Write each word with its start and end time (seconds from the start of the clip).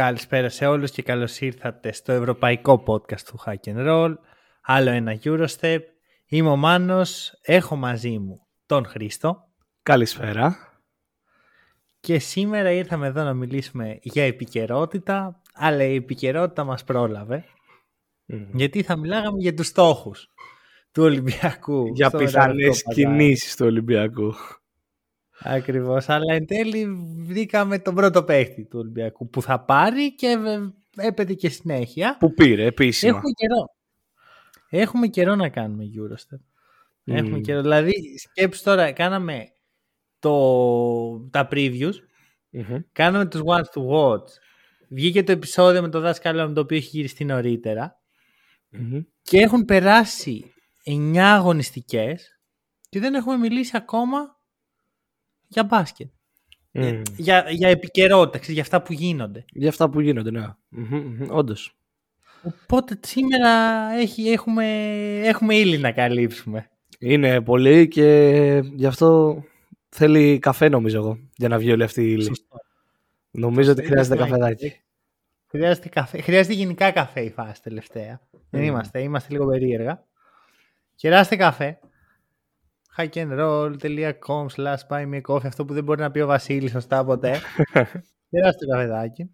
Καλησπέρα 0.00 0.48
σε 0.48 0.66
όλους 0.66 0.90
και 0.90 1.02
καλώς 1.02 1.40
ήρθατε 1.40 1.92
στο 1.92 2.12
ευρωπαϊκό 2.12 2.82
podcast 2.86 3.20
του 3.20 3.40
Hack 3.46 3.74
and 3.74 3.88
Roll. 3.88 4.14
Άλλο 4.62 4.90
ένα 4.90 5.18
Eurostep. 5.24 5.78
Είμαι 6.26 6.48
ο 6.48 6.56
Μάνος, 6.56 7.38
έχω 7.42 7.76
μαζί 7.76 8.18
μου 8.18 8.46
τον 8.66 8.84
Χρήστο. 8.84 9.48
Καλησπέρα. 9.82 10.56
Και 12.00 12.18
σήμερα 12.18 12.70
ήρθαμε 12.70 13.06
εδώ 13.06 13.22
να 13.22 13.34
μιλήσουμε 13.34 13.98
για 14.02 14.24
επικαιρότητα, 14.24 15.42
αλλά 15.54 15.84
η 15.84 15.94
επικαιρότητα 15.94 16.64
μας 16.64 16.84
πρόλαβε. 16.84 17.44
Γιατί 18.52 18.82
θα 18.82 18.96
μιλάγαμε 18.96 19.36
για 19.40 19.54
τους 19.54 19.66
στόχους 19.66 20.28
του 20.92 21.02
Ολυμπιακού. 21.02 21.86
Για 21.86 22.10
πιθανές 22.10 22.82
κινήσεις 22.94 23.56
του 23.56 23.66
Ολυμπιακού. 23.66 24.34
Ακριβώς, 25.42 26.08
αλλά 26.08 26.34
εν 26.34 26.46
τέλει 26.46 26.86
βρήκαμε 27.26 27.78
τον 27.78 27.94
πρώτο 27.94 28.24
παίχτη 28.24 28.64
του 28.64 28.78
Ολυμπιακού 28.78 29.28
που 29.28 29.42
θα 29.42 29.60
πάρει 29.60 30.14
και 30.14 30.38
έπεται 30.96 31.34
και 31.34 31.48
συνέχεια. 31.48 32.16
Που 32.16 32.34
πήρε 32.34 32.64
επίσημα. 32.64 33.10
Έχουμε 33.16 33.30
καιρό. 33.30 33.74
Έχουμε 34.68 35.06
καιρό 35.06 35.34
να 35.34 35.48
κάνουμε 35.48 35.84
Eurostep. 35.84 36.36
Mm. 36.36 37.16
Έχουμε 37.16 37.38
καιρό. 37.38 37.60
Δηλαδή, 37.60 37.92
σκέψου 38.18 38.62
τώρα, 38.62 38.92
κάναμε 38.92 39.52
το, 40.18 41.28
τα 41.30 41.48
previews, 41.50 41.94
mm-hmm. 42.52 42.78
κάναμε 42.92 43.26
τους 43.26 43.40
ones 43.44 43.80
to 43.80 43.86
watch, 43.88 44.28
βγήκε 44.88 45.22
το 45.22 45.32
επεισόδιο 45.32 45.82
με 45.82 45.88
το 45.88 46.00
δάσκαλο 46.00 46.48
με 46.48 46.54
το 46.54 46.60
οποίο 46.60 46.76
έχει 46.76 46.88
γυριστεί 46.88 47.24
νωρίτερα 47.24 48.00
mm-hmm. 48.72 49.04
και 49.22 49.38
έχουν 49.38 49.64
περάσει 49.64 50.52
9 50.84 51.16
αγωνιστικές 51.16 52.40
και 52.88 53.00
δεν 53.00 53.14
έχουμε 53.14 53.36
μιλήσει 53.36 53.76
ακόμα 53.76 54.39
για 55.50 55.64
μπάσκετ. 55.64 56.08
Mm. 56.72 57.02
Για, 57.16 57.46
για 57.50 57.68
επικαιρότητα, 57.68 58.52
για 58.52 58.62
αυτά 58.62 58.82
που 58.82 58.92
γίνονται. 58.92 59.44
Για 59.52 59.68
αυτά 59.68 59.90
που 59.90 60.00
γίνονται, 60.00 60.30
ναι. 60.30 60.46
Mm-hmm, 60.76 61.28
Όντως. 61.28 61.74
Οπότε 62.42 62.98
σήμερα 63.02 63.50
έχει, 63.92 64.28
έχουμε, 64.28 64.66
έχουμε 65.24 65.54
ύλη 65.54 65.78
να 65.78 65.92
καλύψουμε. 65.92 66.70
Είναι 66.98 67.40
πολύ 67.40 67.88
και 67.88 68.62
γι' 68.74 68.86
αυτό 68.86 69.42
θέλει 69.88 70.38
καφέ 70.38 70.68
νομίζω 70.68 70.96
εγώ 70.96 71.18
για 71.36 71.48
να 71.48 71.58
βγει 71.58 71.72
όλη 71.72 71.82
αυτή 71.82 72.02
η 72.02 72.10
ύλη. 72.10 72.24
Σωστό. 72.24 72.56
Νομίζω 73.30 73.68
Σωστό. 73.68 73.82
ότι 73.82 73.90
χρειάζεται 73.90 74.16
καφεδάκι. 74.16 74.80
Χρειάζεται, 75.46 75.88
καφέ. 75.88 76.20
χρειάζεται 76.20 76.54
γενικά 76.54 76.90
καφέ 76.90 77.20
η 77.20 77.30
φάση 77.30 77.62
τελευταία. 77.62 78.20
Mm. 78.20 78.38
Δεν 78.50 78.62
είμαστε, 78.62 79.00
είμαστε 79.02 79.32
λίγο 79.32 79.46
περίεργα. 79.46 80.04
Κεράστε 80.94 81.36
καφέ 81.36 81.78
hackandroll.com 82.96 84.46
slash 84.56 84.82
buy 84.88 85.06
me 85.12 85.20
coffee 85.26 85.46
αυτό 85.46 85.64
που 85.64 85.74
δεν 85.74 85.84
μπορεί 85.84 86.00
να 86.00 86.10
πει 86.10 86.20
ο 86.20 86.26
Βασίλης 86.26 86.70
σωστά 86.70 87.04
ποτέ. 87.04 87.30
Κεράστε 88.30 88.66
το 88.66 88.72
καφεδάκι. 88.72 89.32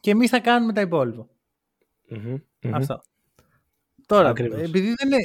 Και 0.00 0.10
εμείς 0.10 0.30
θα 0.30 0.40
κάνουμε 0.40 0.72
τα 0.72 0.80
υπόλοιπα. 0.80 1.26
Αυτό. 2.72 3.02
Τώρα, 4.06 4.28
Ακριβώς. 4.28 4.60
επειδή 4.60 4.94
δεν, 4.94 5.12
είναι, 5.12 5.18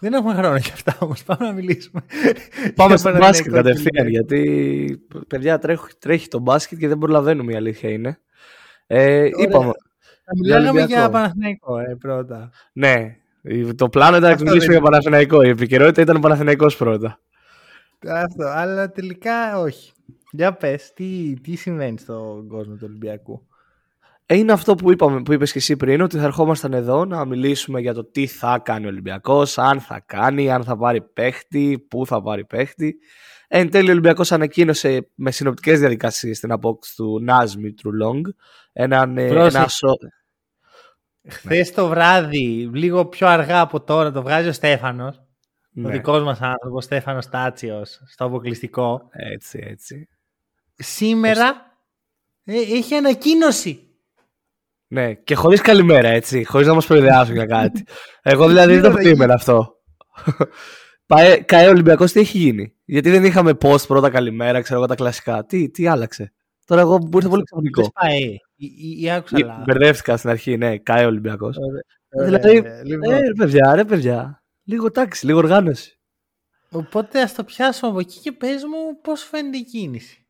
δεν 0.00 0.12
έχουμε 0.12 0.34
χρόνο 0.34 0.56
για 0.56 0.72
αυτά 0.72 0.96
όμως, 1.00 1.24
πάμε 1.24 1.46
να 1.46 1.52
μιλήσουμε. 1.52 2.02
Πάμε 2.74 2.96
στο 3.06 3.16
μπάσκετ 3.16 3.52
κατευθείαν, 3.52 4.08
γιατί 4.08 5.06
παιδιά 5.28 5.58
τρέχει, 5.58 5.82
τρέχει 5.98 6.28
το 6.28 6.38
μπάσκετ 6.38 6.78
και 6.78 6.88
δεν 6.88 6.98
προλαβαίνουμε 6.98 7.52
η 7.52 7.56
αλήθεια 7.56 7.90
είναι. 7.90 8.18
Ε, 8.86 9.24
είπαμε. 9.24 9.72
Θα 10.24 10.32
μιλάμε 10.40 10.82
για 10.82 11.10
Παναθηναϊκό 11.10 11.78
ε, 11.78 11.96
πρώτα. 11.98 12.50
Ναι, 12.72 13.16
το 13.76 13.88
πλάνο 13.88 14.16
ήταν 14.16 14.30
να 14.30 14.42
μιλήσουμε 14.42 14.72
για 14.72 14.82
Παναθηναϊκό. 14.82 15.42
Η 15.42 15.48
επικαιρότητα 15.48 16.02
ήταν 16.02 16.16
ο 16.16 16.20
Παναθηναϊκός 16.20 16.76
πρώτα. 16.76 17.20
Αυτό, 18.08 18.44
αλλά 18.44 18.90
τελικά 18.90 19.58
όχι. 19.58 19.92
Για 20.30 20.52
πες, 20.52 20.92
τι, 20.94 21.34
τι 21.42 21.56
συμβαίνει 21.56 21.98
στον 21.98 22.48
κόσμο 22.48 22.74
του 22.74 22.84
Ολυμπιακού; 22.88 23.46
Ε, 24.26 24.36
είναι 24.36 24.52
αυτό 24.52 24.74
που, 24.74 24.90
είπαμε, 24.90 25.22
που 25.22 25.32
είπες 25.32 25.52
και 25.52 25.58
εσύ 25.58 25.76
πριν, 25.76 26.00
ότι 26.00 26.18
θα 26.18 26.24
ερχόμασταν 26.24 26.72
εδώ 26.72 27.04
να 27.04 27.24
μιλήσουμε 27.24 27.80
για 27.80 27.94
το 27.94 28.04
τι 28.04 28.26
θα 28.26 28.60
κάνει 28.64 28.84
ο 28.84 28.88
Ολυμπιακός, 28.88 29.58
αν 29.58 29.80
θα 29.80 30.02
κάνει, 30.06 30.50
αν 30.50 30.64
θα 30.64 30.76
πάρει 30.76 31.00
παίχτη, 31.02 31.86
πού 31.88 32.06
θα 32.06 32.22
πάρει 32.22 32.44
παίχτη. 32.44 32.98
Ε, 33.48 33.58
εν 33.58 33.70
τέλει 33.70 33.88
ο 33.88 33.90
Ολυμπιακός 33.90 34.32
ανακοίνωσε 34.32 35.10
με 35.14 35.30
συνοπτικές 35.30 35.78
διαδικασίες 35.78 36.40
την 36.40 36.52
απόκτηση 36.52 36.96
του 36.96 37.20
Νάσμι 37.22 37.72
Τρουλόγκ, 37.72 38.26
έναν, 38.72 39.18
ε, 39.18 39.26
ένα, 39.26 39.66
Χθες 41.28 41.68
ναι. 41.68 41.74
το 41.74 41.88
βράδυ, 41.88 42.70
λίγο 42.72 43.06
πιο 43.06 43.26
αργά 43.26 43.60
από 43.60 43.80
τώρα, 43.80 44.12
το 44.12 44.22
βγάζει 44.22 44.48
ο 44.48 44.52
Στέφανος. 44.52 45.22
Ναι. 45.70 45.88
Ο 45.88 45.90
δικός 45.90 46.22
μας 46.22 46.40
άνθρωπος, 46.40 46.84
ο 46.84 46.86
Στέφανος 46.86 47.28
Τάτσιο, 47.28 47.84
στο 47.84 48.24
αποκλειστικό. 48.24 49.08
Έτσι, 49.10 49.64
έτσι. 49.70 50.08
Σήμερα 50.74 51.74
ε, 52.44 52.56
έχει 52.56 52.94
ανακοίνωση. 52.94 53.78
Ναι, 54.86 55.14
και 55.14 55.34
χωρίς 55.34 55.60
καλημέρα, 55.60 56.08
έτσι. 56.08 56.44
Χωρίς 56.44 56.66
να 56.66 56.74
μας 56.74 56.86
προειδεάσουν 56.86 57.34
για 57.34 57.46
κάτι. 57.46 57.84
Εγώ 58.22 58.48
δηλαδή 58.48 58.78
δεν 58.78 58.82
το 58.82 58.96
περίμενα 58.96 59.34
αυτό. 59.34 59.72
Καέ 61.44 61.66
ο 61.66 61.70
Ολυμπιακός, 61.70 62.12
τι 62.12 62.20
έχει 62.20 62.38
γίνει; 62.38 62.74
Γιατί 62.84 63.10
δεν 63.10 63.24
είχαμε 63.24 63.52
post 63.60 63.86
πρώτα 63.86 64.10
καλημέρα, 64.10 64.60
ξέρω 64.60 64.78
εγώ 64.78 64.88
τα 64.88 64.94
κλασικά. 64.94 65.44
Τι, 65.44 65.70
τι 65.70 65.86
άλλαξε; 65.86 66.32
Τώρα 66.64 66.80
εγώ 66.80 66.98
που 66.98 67.16
ήρθε 67.16 67.28
πολύ 67.28 67.42
ξαφνικό. 67.42 67.92
Ή, 68.56 69.02
ή 69.02 69.10
άκουσα 69.10 69.38
λάθος. 69.38 69.64
Μπερδεύτηκα 69.64 70.16
στην 70.16 70.30
αρχή, 70.30 70.56
ναι, 70.56 70.78
κάει 70.78 71.04
ο 71.04 71.06
Ολυμπιακός. 71.06 71.56
Δηλαδή, 72.24 72.62
λοιπόν. 72.84 73.12
ε, 73.12 73.18
ρε 73.18 73.32
παιδιά, 73.32 73.74
ρε 73.74 73.84
παιδιά. 73.84 74.42
Λίγο 74.64 74.90
τάξη, 74.90 75.26
λίγο 75.26 75.38
οργάνωση. 75.38 75.98
Οπότε 76.70 77.20
ας 77.20 77.34
το 77.34 77.44
πιάσουμε 77.44 77.90
από 77.90 78.00
εκεί 78.00 78.18
και 78.20 78.32
πες 78.32 78.64
μου 78.64 79.00
πώς 79.02 79.22
φαίνεται 79.22 79.56
η 79.56 79.64
κίνηση. 79.64 80.26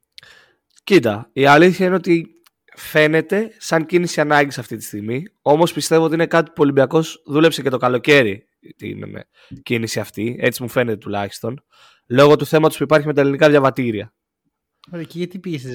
Κοίτα, 0.85 1.31
η 1.33 1.47
αλήθεια 1.47 1.87
είναι 1.87 1.95
ότι 1.95 2.29
φαίνεται 2.77 3.51
σαν 3.59 3.87
κίνηση 3.87 4.21
ανάγκης 4.21 4.59
αυτή 4.59 4.77
τη 4.77 4.85
στιγμή. 4.85 5.25
Όμως 5.43 5.73
πιστεύω 5.73 6.05
ότι 6.05 6.15
είναι 6.15 6.27
κάτι 6.27 6.47
που 6.51 6.57
ο 6.59 6.63
Ολυμπιακός 6.63 7.23
δούλεψε 7.27 7.63
και 7.63 7.71
το 7.71 7.77
καλοκαίρι 7.79 8.49
την 8.77 8.99
κίνηση 9.63 10.01
αυτή. 10.01 10.37
Έτσι 10.41 10.63
μου 10.63 10.69
φαίνεται 10.69 10.97
τουλάχιστον. 10.97 11.65
Λόγω 12.07 12.37
του 12.37 12.47
θέματος 12.47 12.77
που 12.77 12.83
υπάρχει 12.83 13.07
με 13.07 13.15
τα 13.15 13.21
ελληνικά 13.21 13.49
διαβατήρια. 13.49 14.15
Ωραία, 14.93 15.05
και 15.05 15.19
γιατί 15.19 15.39
πήγε 15.39 15.59
στι 15.59 15.75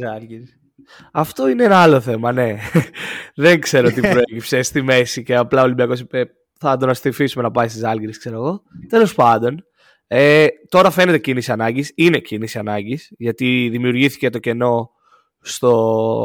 αυτό 1.12 1.50
είναι 1.50 1.64
ένα 1.64 1.78
άλλο 1.82 2.02
θέμα, 2.02 2.32
ναι. 2.32 2.58
Δεν 3.36 3.60
ξέρω 3.60 3.92
τι 3.92 4.02
προέκυψε 4.02 4.62
στη 4.62 4.82
μέση 4.82 5.24
και 5.24 5.36
απλά 5.36 5.62
ο 5.62 5.64
Ολυμπιακός 5.64 6.00
είπε 6.00 6.32
θα 6.60 6.78
τον 6.78 6.90
αστηφίσουμε 6.90 7.44
να 7.44 7.52
πάει 7.52 7.68
στις 7.68 7.84
Άλγηρε, 7.84 8.12
ξέρω 8.12 8.36
εγώ. 8.36 8.64
Τέλος 8.90 9.16
πάντων, 9.16 9.66
ε, 10.08 10.48
τώρα 10.70 10.90
φαίνεται 10.92 11.18
κίνηση 11.18 11.52
ανάγκης. 11.52 11.92
Είναι 11.96 12.20
κίνηση 12.20 12.60
ανάγκης, 12.60 13.12
γιατί 13.18 13.70
δημιουργήθηκε 13.72 14.30
το 14.30 14.40
κενό 14.40 14.92
στο 15.42 15.70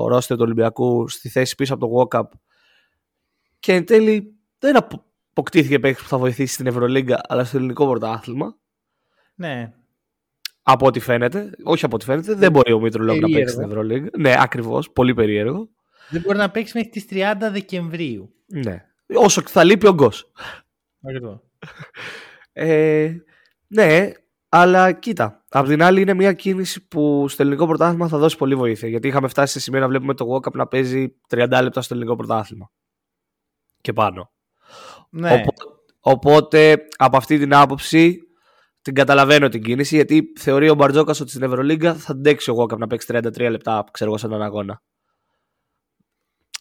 ρόστερ 0.08 0.36
του 0.36 0.42
Ολυμπιακού 0.46 1.08
στη 1.08 1.28
θέση 1.28 1.54
πίσω 1.54 1.74
από 1.74 1.86
το 1.86 2.08
walk-up. 2.10 2.28
Και 3.58 3.72
εν 3.72 3.84
τέλει 3.84 4.34
δεν 4.58 4.76
αποκτήθηκε 4.76 5.78
παίκτης 5.78 6.02
που 6.02 6.08
θα 6.08 6.18
βοηθήσει 6.18 6.54
στην 6.54 6.66
Ευρωλίγκα, 6.66 7.20
αλλά 7.28 7.44
στο 7.44 7.56
ελληνικό 7.56 7.88
πρωτάθλημα. 7.88 8.56
Ναι. 9.34 9.72
Από 10.66 10.86
ό,τι 10.86 11.00
φαίνεται. 11.00 11.50
Όχι 11.64 11.84
από 11.84 11.94
ό,τι 11.94 12.04
φαίνεται. 12.04 12.34
Δεν 12.34 12.52
μπορεί 12.52 12.72
ο 12.72 12.80
Μήτρολόγκ 12.80 13.20
να 13.20 13.28
παίξει 13.28 13.54
στην 13.54 13.64
Ευρωλίγα. 13.64 14.08
Ναι, 14.19 14.34
ακριβώς. 14.38 14.91
Πολύ 14.91 15.14
περίεργο. 15.14 15.69
Δεν 16.08 16.20
μπορεί 16.20 16.38
να 16.38 16.50
παίξει 16.50 16.72
μέχρι 16.75 16.90
τις 16.90 17.06
30 17.11 17.50
Δεκεμβρίου. 17.50 18.34
Ναι. 18.46 18.84
Όσο 19.14 19.43
θα 19.46 19.64
λείπει 19.64 19.87
ο 19.87 19.93
Γκος. 19.93 20.32
Ακριβώς. 21.08 21.40
ε, 22.52 23.12
ναι, 23.66 24.11
αλλά 24.49 24.93
κοίτα. 24.93 25.44
Απ' 25.49 25.66
την 25.66 25.82
άλλη 25.82 26.00
είναι 26.00 26.14
μια 26.14 26.32
κίνηση 26.32 26.88
που 26.88 27.28
στο 27.28 27.43
ελληνικό 27.43 27.66
πρωτάθλημα 27.66 28.08
θα 28.08 28.19
δώσει 28.19 28.37
πολύ 28.37 28.55
βοήθεια. 28.55 28.88
Γιατί 28.88 29.08
είχαμε 29.08 29.28
φτάσει 29.28 29.52
σε 29.52 29.61
σημείο 29.61 29.81
να 29.81 29.88
βλέπουμε 29.88 30.14
το 30.14 30.34
Walkup 30.34 30.52
να 30.52 30.66
παίζει 30.66 31.16
30 31.28 31.61
λεπτά 31.62 31.82
στο 31.82 31.94
ελληνικό 31.94 32.16
πρωτάθλημα. 32.16 32.70
Και 33.81 33.93
πάνω. 33.93 34.32
Ναι. 35.11 35.32
Οπότε, 35.32 35.64
οπότε 36.00 36.87
από 36.96 37.16
αυτή 37.16 37.38
την 37.38 37.55
άποψη 37.55 38.24
την 38.84 38.94
καταλαβαίνω 38.94 39.48
την 39.48 39.62
κίνηση 39.62 39.94
γιατί 39.94 40.32
θεωρεί 40.38 40.70
ο 40.70 40.75
Μπαρτζόκας 40.75 41.20
ότι 41.20 41.31
στην 41.31 41.42
Ευρωλίγκα 41.42 41.94
θα 41.94 42.12
αντέξει 42.12 42.50
ο 42.50 42.54
Γόκαπ 42.54 42.78
να 42.78 42.86
παίξει 42.86 43.06
33 43.12 43.50
λεπτά, 43.50 43.84
ξέρω 43.90 44.10
εγώ, 44.10 44.19
σε 44.19 44.26
έναν 44.26 44.42
αγώνα. 44.42 44.82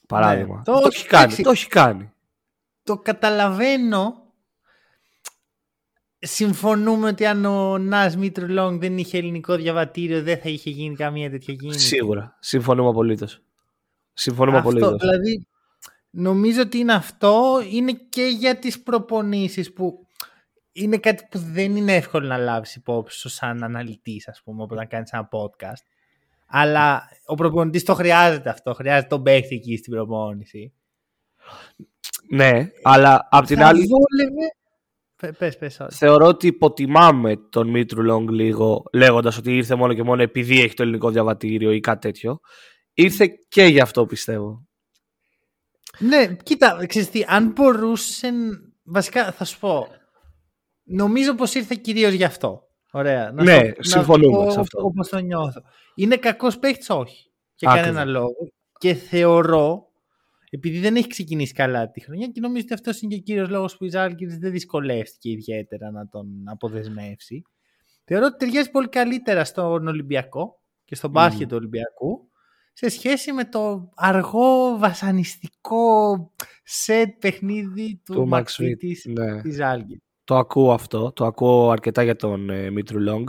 Παράδειγμα. 0.08 0.56
Ναι, 0.56 0.64
το, 0.64 0.80
το, 0.80 0.90
έχει 0.92 1.08
κάνει, 1.08 1.36
το 1.36 1.50
έχει 1.50 1.68
κάνει. 1.68 2.12
Το 2.84 2.98
καταλαβαίνω. 2.98 4.34
Συμφωνούμε 6.20 7.08
ότι 7.08 7.26
αν 7.26 7.46
ο 7.46 7.78
Νας 7.78 8.16
Μήτρου 8.16 8.48
Λόγκ 8.48 8.80
δεν 8.80 8.98
είχε 8.98 9.18
ελληνικό 9.18 9.56
διαβατήριο 9.56 10.22
δεν 10.24 10.38
θα 10.38 10.50
είχε 10.50 10.70
γίνει 10.70 10.96
καμία 10.96 11.30
τέτοια 11.30 11.54
κίνηση. 11.54 11.88
Σίγουρα. 11.88 12.38
Συμφωνούμε 12.40 12.90
απολύτως. 12.90 13.42
Συμφωνούμε 14.14 14.58
απολύτως. 14.58 15.00
Δηλαδή, 15.00 15.48
νομίζω 16.10 16.62
ότι 16.62 16.78
είναι 16.78 16.94
αυτό. 16.94 17.62
Είναι 17.72 17.92
και 18.10 18.24
για 18.24 18.60
τις 18.60 18.84
προπονήσεις 18.84 19.74
που 19.74 20.08
είναι 20.74 20.98
κάτι 20.98 21.28
που 21.32 21.40
δεν 21.40 21.76
είναι 21.76 21.96
εύκολο 21.96 22.28
να 22.28 22.38
λάβεις 22.38 22.76
υπόψη 22.76 23.20
σου 23.20 23.30
σαν 23.30 23.64
αναλυτής, 23.64 24.28
ας 24.28 24.42
πούμε, 24.44 24.64
όταν 24.64 24.88
κάνεις 24.88 25.12
ένα 25.12 25.30
podcast. 25.32 25.86
Αλλά 26.48 27.10
ο 27.26 27.36
προπονητής 27.36 27.84
το 27.84 27.94
χρειάζεται 27.94 28.50
αυτό. 28.50 28.74
Χρειάζεται 28.74 29.08
τον 29.08 29.24
παίχτη 29.24 29.56
εκεί 29.56 29.78
στην 29.78 29.94
προπόνηση. 29.94 30.74
Ναι, 32.30 32.70
αλλά 32.84 33.28
απ' 33.32 33.46
την 33.46 33.64
άλλη. 33.64 33.88
Πες, 35.38 35.58
πες, 35.58 35.80
Θεωρώ 35.90 36.26
ότι 36.26 36.48
υποτιμάμε 36.48 37.36
τον 37.50 37.70
Μήτρου 37.70 38.04
Λόγκ 38.04 38.30
λίγο 38.30 38.84
λέγοντας 38.94 39.38
ότι 39.38 39.56
ήρθε 39.56 39.76
μόνο 39.76 39.94
και 39.94 40.04
μόνο 40.04 40.22
επειδή 40.22 40.62
έχει 40.62 40.74
το 40.74 40.84
ελληνικό 40.84 41.10
διαβατήριο 41.10 41.72
ή 41.72 41.80
κάτι 41.80 42.00
τέτοιο. 42.00 42.40
Ήρθε 42.94 43.30
και 43.48 43.64
γι' 43.64 43.80
αυτό 43.80 44.06
πιστεύω. 44.06 44.68
Ναι, 46.00 46.36
κοίτα, 46.44 46.86
ξέρεις 46.88 47.10
τι, 47.10 47.24
αν 47.28 47.52
μπορούσε. 47.52 48.32
Βασικά 48.84 49.32
θα 49.32 49.46
σου 49.46 49.60
πω. 49.60 49.88
Νομίζω 50.84 51.36
πως 51.36 51.54
ήρθε 51.54 51.76
κυρίως 51.82 52.14
γι' 52.14 52.24
αυτό. 52.24 52.68
Ωραία. 52.92 53.32
Να 53.32 53.44
ναι, 53.44 53.72
συμφωνούμε 53.80 54.52
σε 54.52 54.60
αυτό. 54.60 54.82
Όπω 54.82 55.08
το 55.08 55.18
νιώθω. 55.18 55.62
Είναι 55.96 56.16
κακός 56.16 56.60
παίχτη, 56.60 56.94
όχι. 56.94 57.32
Και 57.56 57.66
κανένα 57.66 58.06
λόγο. 58.06 58.52
Και 58.78 58.94
θεωρώ, 58.94 59.88
επειδή 60.50 60.80
δεν 60.80 60.96
έχει 60.96 61.08
ξεκινήσει 61.08 61.54
καλά 61.54 61.92
τη 61.92 62.02
χρονιά 62.02 62.28
και 62.28 62.40
νομίζω 62.40 62.64
ότι 62.64 62.74
αυτός 62.74 63.02
είναι 63.02 63.14
και 63.14 63.20
ο 63.20 63.24
κύριος 63.24 63.50
λόγος 63.50 63.78
που 63.78 63.86
η 63.86 63.90
Ζάλγκη 63.90 64.26
δεν 64.26 64.52
δυσκολεύτηκε 64.52 65.30
ιδιαίτερα 65.30 65.92
να 65.92 66.08
τον 66.08 66.28
αποδεσμεύσει. 66.46 67.42
Θεωρώ 68.04 68.26
ότι 68.26 68.38
ταιριάζει 68.38 68.72
πολύ 68.72 68.90
καλύτερα 68.90 69.44
στον 69.44 69.88
Ολυμπιακό 69.88 70.62
και 70.86 70.96
στον 70.96 71.10
μπάσκετ 71.10 71.50
του 71.50 71.56
Ολυμπιακού 71.56 72.30
σε 72.74 72.90
σχέση 72.90 73.32
με 73.32 73.46
το 73.46 73.90
αργό 73.96 74.78
βασανιστικό 74.78 76.32
σετ 76.64 77.10
παιχνίδι 77.20 78.02
του, 78.06 78.14
του 78.14 78.30
Max 78.32 78.44
της, 78.78 79.06
ναι. 79.06 79.42
της 79.42 79.60
Το 80.26 80.38
ακούω 80.38 80.72
αυτό, 80.72 81.12
το 81.16 81.26
ακούω 81.26 81.70
αρκετά 81.70 82.04
για 82.04 82.16
τον 82.16 82.50
ε, 82.50 82.70
Μίτρου 82.70 83.00
Λόγκ. 83.00 83.28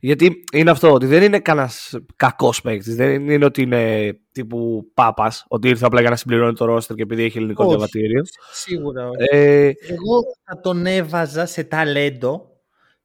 Γιατί 0.00 0.44
είναι 0.52 0.70
αυτό, 0.70 0.92
ότι 0.92 1.06
δεν 1.06 1.22
είναι 1.22 1.38
κανένας 1.38 1.94
κακός 2.16 2.60
παίκτης. 2.60 2.94
Δεν 2.94 3.28
είναι 3.28 3.44
ότι 3.44 3.62
είναι 3.62 4.12
τύπου 4.32 4.90
Πάπας, 4.94 5.44
ότι 5.48 5.68
ήρθε 5.68 5.86
απλά 5.86 6.00
για 6.00 6.10
να 6.10 6.16
συμπληρώνει 6.16 6.54
το 6.54 6.64
ρόστερ 6.64 6.96
και 6.96 7.02
επειδή 7.02 7.22
έχει 7.22 7.38
ελληνικό 7.38 7.64
όχι, 7.64 7.72
διαβατήριο. 7.72 8.22
Σίγουρα 8.52 9.08
όχι. 9.08 9.16
Ε... 9.30 9.64
Εγώ 9.66 10.22
θα 10.44 10.60
τον 10.60 10.86
έβαζα 10.86 11.46
σε 11.46 11.64
ταλέντο, 11.64 12.46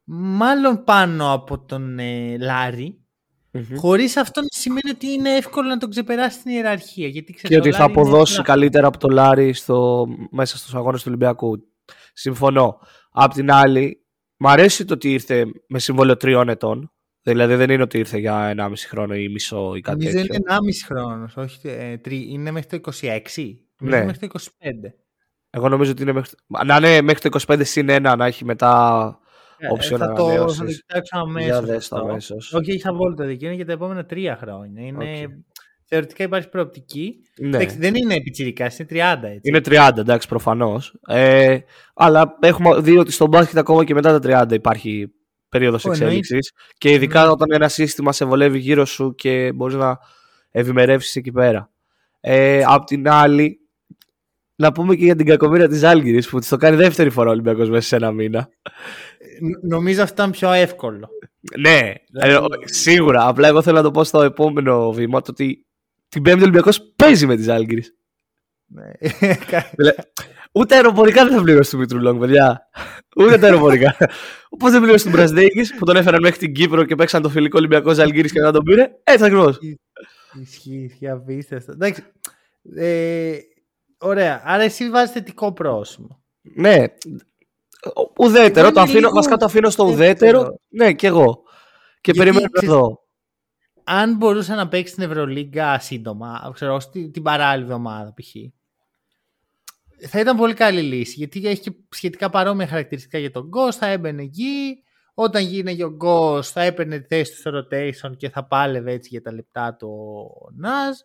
μάλλον 0.03 0.83
πάνω 0.83 1.33
από 1.33 1.59
τον 1.59 1.99
ε, 1.99 2.37
Λάρη, 2.37 3.01
Mm-hmm. 3.53 3.75
Χωρίς 3.77 4.17
αυτό 4.17 4.41
να 4.41 4.47
σημαίνει 4.49 4.89
ότι 4.89 5.07
είναι 5.07 5.35
εύκολο 5.35 5.67
να 5.67 5.77
τον 5.77 5.89
ξεπεράσει 5.89 6.39
στην 6.39 6.51
ιεραρχία. 6.51 7.07
Γιατί, 7.07 7.33
ξέρεις, 7.33 7.57
και 7.57 7.69
ότι 7.69 7.77
θα 7.77 7.83
αποδώσει 7.83 8.41
καλύτερα 8.41 8.87
από 8.87 8.97
τον 8.97 9.11
Λάρη 9.11 9.53
στο, 9.53 10.07
μέσα 10.31 10.57
στους 10.57 10.75
αγώνες 10.75 10.99
του 10.99 11.05
Ολυμπιακού. 11.07 11.57
Συμφωνώ. 12.13 12.79
Απ' 13.11 13.33
την 13.33 13.51
άλλη, 13.51 14.05
μου 14.37 14.49
αρέσει 14.49 14.85
το 14.85 14.93
ότι 14.93 15.13
ήρθε 15.13 15.45
με 15.67 15.79
συμβόλαιο 15.79 16.17
τριών 16.17 16.49
ετών. 16.49 16.91
Δηλαδή 17.21 17.55
δεν 17.55 17.69
είναι 17.69 17.83
ότι 17.83 17.97
ήρθε 17.97 18.17
για 18.17 18.53
1,5 18.57 18.73
χρόνο 18.87 19.15
ή 19.15 19.29
μισό 19.29 19.75
ή 19.75 19.81
κάτι 19.81 20.05
τέτοιο. 20.05 20.19
Δεν 20.19 20.23
είναι 20.23 20.43
1,5 20.47 20.57
χρόνος, 20.85 21.37
όχι. 21.37 21.67
Ε, 21.67 21.97
είναι 22.09 22.51
μέχρι 22.51 22.79
το 22.79 22.91
26. 23.01 23.19
Ναι. 23.79 24.05
Μέχρι 24.05 24.27
το 24.27 24.39
25. 24.39 24.49
Εγώ 25.49 25.69
νομίζω 25.69 25.91
ότι 25.91 26.01
είναι 26.01 26.11
μέχρι. 26.11 26.35
Να 26.65 26.75
είναι 26.75 27.01
μέχρι 27.01 27.29
το 27.29 27.39
25 27.47 27.61
συν 27.63 27.87
1 27.89 28.13
να 28.17 28.25
έχει 28.25 28.45
μετά 28.45 29.19
Option 29.69 29.97
θα, 29.97 30.13
το, 30.13 30.49
θα 30.49 30.65
το 30.65 30.71
κοιτάξω 30.71 31.17
αμέσως. 31.89 32.53
Όχι, 32.53 32.71
έχει 32.71 32.87
απόλυτο 32.87 33.23
δίκιο. 33.25 33.47
Είναι 33.47 33.55
για 33.55 33.65
τα 33.65 33.71
επόμενα 33.71 34.05
τρία 34.05 34.35
χρόνια. 34.35 34.85
Είναι... 34.85 35.05
Okay. 35.21 35.27
Θεωρητικά 35.93 36.23
υπάρχει 36.23 36.49
προοπτική. 36.49 37.15
Ναι. 37.39 37.65
δεν 37.65 37.95
είναι 37.95 38.13
επιτσιρικά, 38.13 38.71
είναι 38.79 38.87
30 38.89 39.23
έτσι. 39.23 39.39
Είναι 39.43 39.61
30, 39.65 39.97
εντάξει, 39.97 40.27
προφανώς. 40.27 40.99
Ε, 41.07 41.57
αλλά 41.93 42.37
έχουμε 42.39 42.81
δει 42.81 42.97
ότι 42.97 43.11
στον 43.11 43.27
μπάσκετ 43.27 43.57
ακόμα 43.57 43.83
και 43.83 43.93
μετά 43.93 44.19
τα 44.19 44.43
30 44.43 44.51
υπάρχει 44.51 45.11
περίοδος 45.49 45.85
εξέλιξης. 45.85 46.51
Και 46.77 46.91
ειδικά 46.91 47.31
όταν 47.31 47.47
ένα 47.51 47.67
σύστημα 47.67 48.11
σε 48.11 48.25
βολεύει 48.25 48.59
γύρω 48.59 48.85
σου 48.85 49.15
και 49.15 49.51
μπορείς 49.55 49.75
να 49.75 49.97
ευημερεύσεις 50.51 51.15
εκεί 51.15 51.31
πέρα. 51.31 51.69
Ε, 52.19 52.63
απ' 52.65 52.85
την 52.85 53.09
άλλη, 53.09 53.59
να 54.55 54.71
πούμε 54.71 54.95
και 54.95 55.03
για 55.03 55.15
την 55.15 55.25
κακομοίρα 55.25 55.67
της 55.67 55.83
Άλγηρη 55.83 56.23
που 56.23 56.39
τη 56.39 56.47
το 56.47 56.57
κάνει 56.57 56.75
δεύτερη 56.75 57.09
φορά 57.09 57.29
ο 57.29 57.31
Ολυμπιακός 57.31 57.69
μέσα 57.69 57.87
σε 57.87 57.95
ένα 57.95 58.11
μήνα. 58.11 58.49
Νομίζω 59.61 60.03
αυτό 60.03 60.13
ήταν 60.13 60.31
πιο 60.31 60.51
εύκολο. 60.51 61.09
Ναι, 61.59 61.93
δηλαδή... 62.11 62.47
σίγουρα. 62.63 63.27
Απλά 63.27 63.47
εγώ 63.47 63.61
θέλω 63.61 63.77
να 63.77 63.83
το 63.83 63.91
πω 63.91 64.03
στο 64.03 64.21
επόμενο 64.21 64.91
βήμα 64.91 65.21
το 65.21 65.31
ότι 65.31 65.65
την 66.11 66.21
Πέμπτη 66.21 66.41
Ολυμπιακός 66.41 66.81
παίζει 66.95 67.25
με 67.25 67.35
τις 67.35 67.47
Άλγηρε. 67.47 67.81
Ναι. 68.65 69.91
Ούτε 70.51 70.75
αεροπορικά 70.75 71.25
δεν 71.25 71.37
θα 71.37 71.41
πληρώσει 71.43 71.71
του 71.71 71.77
Μήτρου 71.77 71.99
Λόγκ, 71.99 72.19
παιδιά. 72.19 72.69
Ούτε 73.15 73.37
τα 73.37 73.45
αεροπορικά. 73.45 73.95
Όπω 74.49 74.69
δεν 74.69 74.81
πληρώσει 74.81 75.03
τον 75.03 75.13
Μπρασδέκη 75.13 75.75
που 75.77 75.85
τον 75.85 75.95
έφεραν 75.95 76.21
μέχρι 76.21 76.37
την 76.37 76.53
Κύπρο 76.53 76.83
και 76.85 76.95
παίξαν 76.95 77.21
το 77.21 77.29
φιλικό 77.29 77.57
Ολυμπιακός 77.57 77.95
Ζαλγκύρη 77.95 78.29
και 78.29 78.39
να 78.39 78.51
τον 78.51 78.63
πήρε. 78.63 78.91
Έτσι 79.03 79.25
ακριβώς. 79.25 79.59
Ισχύει, 80.41 80.83
ισχύει, 80.89 81.09
απίστευτο. 81.09 81.71
Εντάξει. 81.71 82.03
Ε, 82.75 83.37
ωραία. 83.97 84.41
Άρα 84.45 84.63
εσύ 84.63 84.89
βάζεις 84.89 85.11
θετικό 85.11 85.53
πρόσημο. 85.53 86.23
Ναι. 86.41 86.83
Ουδέτερο. 88.17 88.71
Το 88.71 88.81
αφήνω, 88.81 89.09
βασικά 89.09 89.37
το 89.37 89.45
αφήνω 89.45 89.69
στο 89.69 89.83
ουδέτερο. 89.85 90.59
Ναι, 90.69 90.93
κι 90.93 91.05
εγώ. 91.05 91.43
Και 92.01 92.13
περιμένω 92.13 92.47
εδώ. 92.51 92.99
Αν 93.93 94.15
μπορούσε 94.15 94.55
να 94.55 94.67
παίξει 94.67 94.93
την 94.93 95.03
Ευρωλίγκα 95.03 95.79
σύντομα, 95.79 96.51
ξέρω, 96.53 96.77
την 96.91 97.23
παράλληλη 97.23 97.63
εβδομάδα 97.63 98.13
π.χ. 98.13 98.35
Θα 100.07 100.19
ήταν 100.19 100.37
πολύ 100.37 100.53
καλή 100.53 100.81
λύση 100.81 101.13
γιατί 101.17 101.47
έχει 101.47 101.61
και 101.61 101.71
σχετικά 101.89 102.29
παρόμοια 102.29 102.67
χαρακτηριστικά 102.67 103.17
για 103.17 103.31
τον 103.31 103.49
Ghost. 103.55 103.73
Θα 103.73 103.85
έμπαινε 103.87 104.21
εκεί. 104.21 104.83
Όταν 105.13 105.43
γίνε 105.43 105.71
ο 105.83 105.97
Ghost, 106.03 106.43
θα 106.43 106.61
έπαιρνε 106.61 106.99
τη 106.99 107.07
θέση 107.15 107.31
του 107.31 107.37
στο 107.37 107.51
rotation 107.59 108.17
και 108.17 108.29
θα 108.29 108.45
πάλευε 108.47 108.91
έτσι 108.91 109.09
για 109.11 109.21
τα 109.21 109.33
λεπτά 109.33 109.75
το 109.75 109.87
Ναζ 110.55 110.97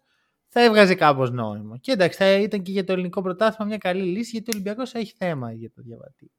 θα 0.58 0.64
έβγαζε 0.64 0.94
κάπως 0.94 1.30
νόημα. 1.30 1.78
Και 1.78 1.92
εντάξει, 1.92 2.18
θα 2.18 2.32
ήταν 2.32 2.62
και 2.62 2.70
για 2.70 2.84
το 2.84 2.92
ελληνικό 2.92 3.22
πρωτάθλημα 3.22 3.68
μια 3.68 3.78
καλή 3.78 4.02
λύση, 4.02 4.30
γιατί 4.30 4.50
ο 4.50 4.52
Ολυμπιακός 4.54 4.94
έχει 4.94 5.14
θέμα 5.16 5.52
για 5.52 5.70
το 5.70 5.82
διαβατή. 5.82 6.30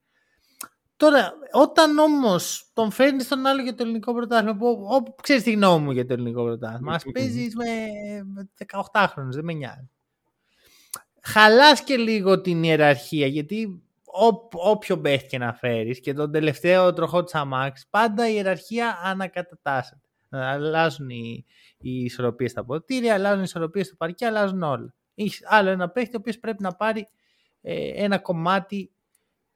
Τώρα, 0.97 1.33
όταν 1.51 1.97
όμως 1.97 2.69
τον 2.73 2.91
φέρνεις 2.91 3.25
στον 3.25 3.45
άλλο 3.45 3.61
για 3.61 3.75
το 3.75 3.83
ελληνικό 3.83 4.13
πρωτάθλημα, 4.13 4.57
όπου 4.89 5.15
ξέρεις 5.21 5.44
τη 5.44 5.51
γνώμη 5.51 5.83
μου 5.83 5.91
για 5.91 6.05
το 6.05 6.13
ελληνικό 6.13 6.44
πρωτάθλημα, 6.44 6.94
α 6.94 6.99
παίζεις 7.13 7.55
με 7.55 7.65
18χρονου, 8.65 9.29
δεν 9.29 9.44
με 9.44 9.53
νοιάζει. 9.53 9.89
Χαλάς 11.21 11.83
και 11.83 11.98
λίγο 11.98 12.41
την 12.41 12.63
ιεραρχία, 12.63 13.27
γιατί 13.27 13.81
ό, 14.05 14.48
όποιο 14.69 15.00
παίχτη 15.00 15.27
και 15.27 15.38
να 15.38 15.53
φέρεις 15.53 16.00
και 16.00 16.13
τον 16.13 16.31
τελευταίο 16.31 16.93
τροχό 16.93 17.24
της 17.24 17.36
Αμάξ, 17.36 17.88
πάντα 17.89 18.29
η 18.29 18.33
ιεραρχία 18.36 19.00
ανακατατάσσεται. 19.03 20.01
Αλλάζουν 20.29 21.10
οι, 21.10 21.45
οι 21.77 22.03
ισορροπίες 22.03 22.51
στα 22.51 22.65
ποτήρια, 22.65 23.13
αλλάζουν 23.13 23.39
οι 23.39 23.45
ισορροπίες 23.45 23.86
στο 23.86 23.95
παρκέ, 23.95 24.25
αλλάζουν 24.25 24.63
όλα. 24.63 24.93
Έχεις 25.15 25.41
άλλο 25.45 25.69
ένα 25.69 25.89
παίχτη 25.89 26.15
ο 26.15 26.19
οποίος 26.19 26.39
πρέπει 26.39 26.63
να 26.63 26.72
πάρει 26.72 27.07
ε, 27.62 28.03
ένα 28.03 28.17
κομμάτι 28.17 28.91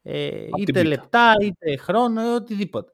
ε, 0.01 0.48
είτε 0.58 0.84
λεπτά, 0.84 1.34
είτε 1.41 1.77
χρόνο, 1.77 2.34
οτιδήποτε. 2.36 2.93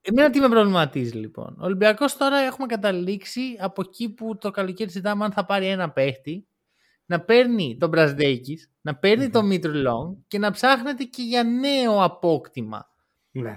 Εμένα 0.00 0.30
τι 0.30 0.40
με 0.40 0.48
προβληματίζει 0.48 1.16
λοιπόν. 1.16 1.56
Ο 1.60 1.64
Ολυμπιακός 1.64 2.16
τώρα 2.16 2.36
έχουμε 2.36 2.66
καταλήξει 2.66 3.56
από 3.58 3.82
εκεί 3.86 4.08
που 4.08 4.38
το 4.38 4.50
καλοκαίρι 4.50 4.90
συζητάμε 4.90 5.24
αν 5.24 5.32
θα 5.32 5.44
πάρει 5.44 5.66
ένα 5.66 5.90
παίχτη, 5.90 6.46
να 7.06 7.20
παίρνει 7.20 7.76
τον 7.80 7.88
Μπρασδέκη, 7.88 8.58
να 8.80 8.96
παίρνει 8.96 9.30
τον 9.30 9.46
Μίτρου 9.46 9.74
Λόγκ 9.74 10.16
και 10.26 10.38
να 10.38 10.50
ψάχνεται 10.50 11.04
και 11.04 11.22
για 11.22 11.44
νέο 11.44 12.02
απόκτημα. 12.02 12.88
Ναι 13.30 13.56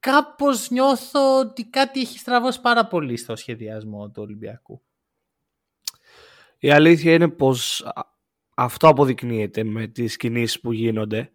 κάπως 0.00 0.70
νιώθω 0.70 1.38
ότι 1.38 1.64
κάτι 1.64 2.00
έχει 2.00 2.18
στραβώσει 2.18 2.60
πάρα 2.60 2.86
πολύ 2.86 3.16
στο 3.16 3.36
σχεδιασμό 3.36 4.10
του 4.10 4.22
Ολυμπιακού. 4.22 4.82
Η 6.58 6.70
αλήθεια 6.70 7.12
είναι 7.12 7.28
πως 7.28 7.86
αυτό 8.62 8.88
αποδεικνύεται 8.88 9.64
με 9.64 9.86
τις 9.86 10.16
κινήσεις 10.16 10.60
που 10.60 10.72
γίνονται. 10.72 11.32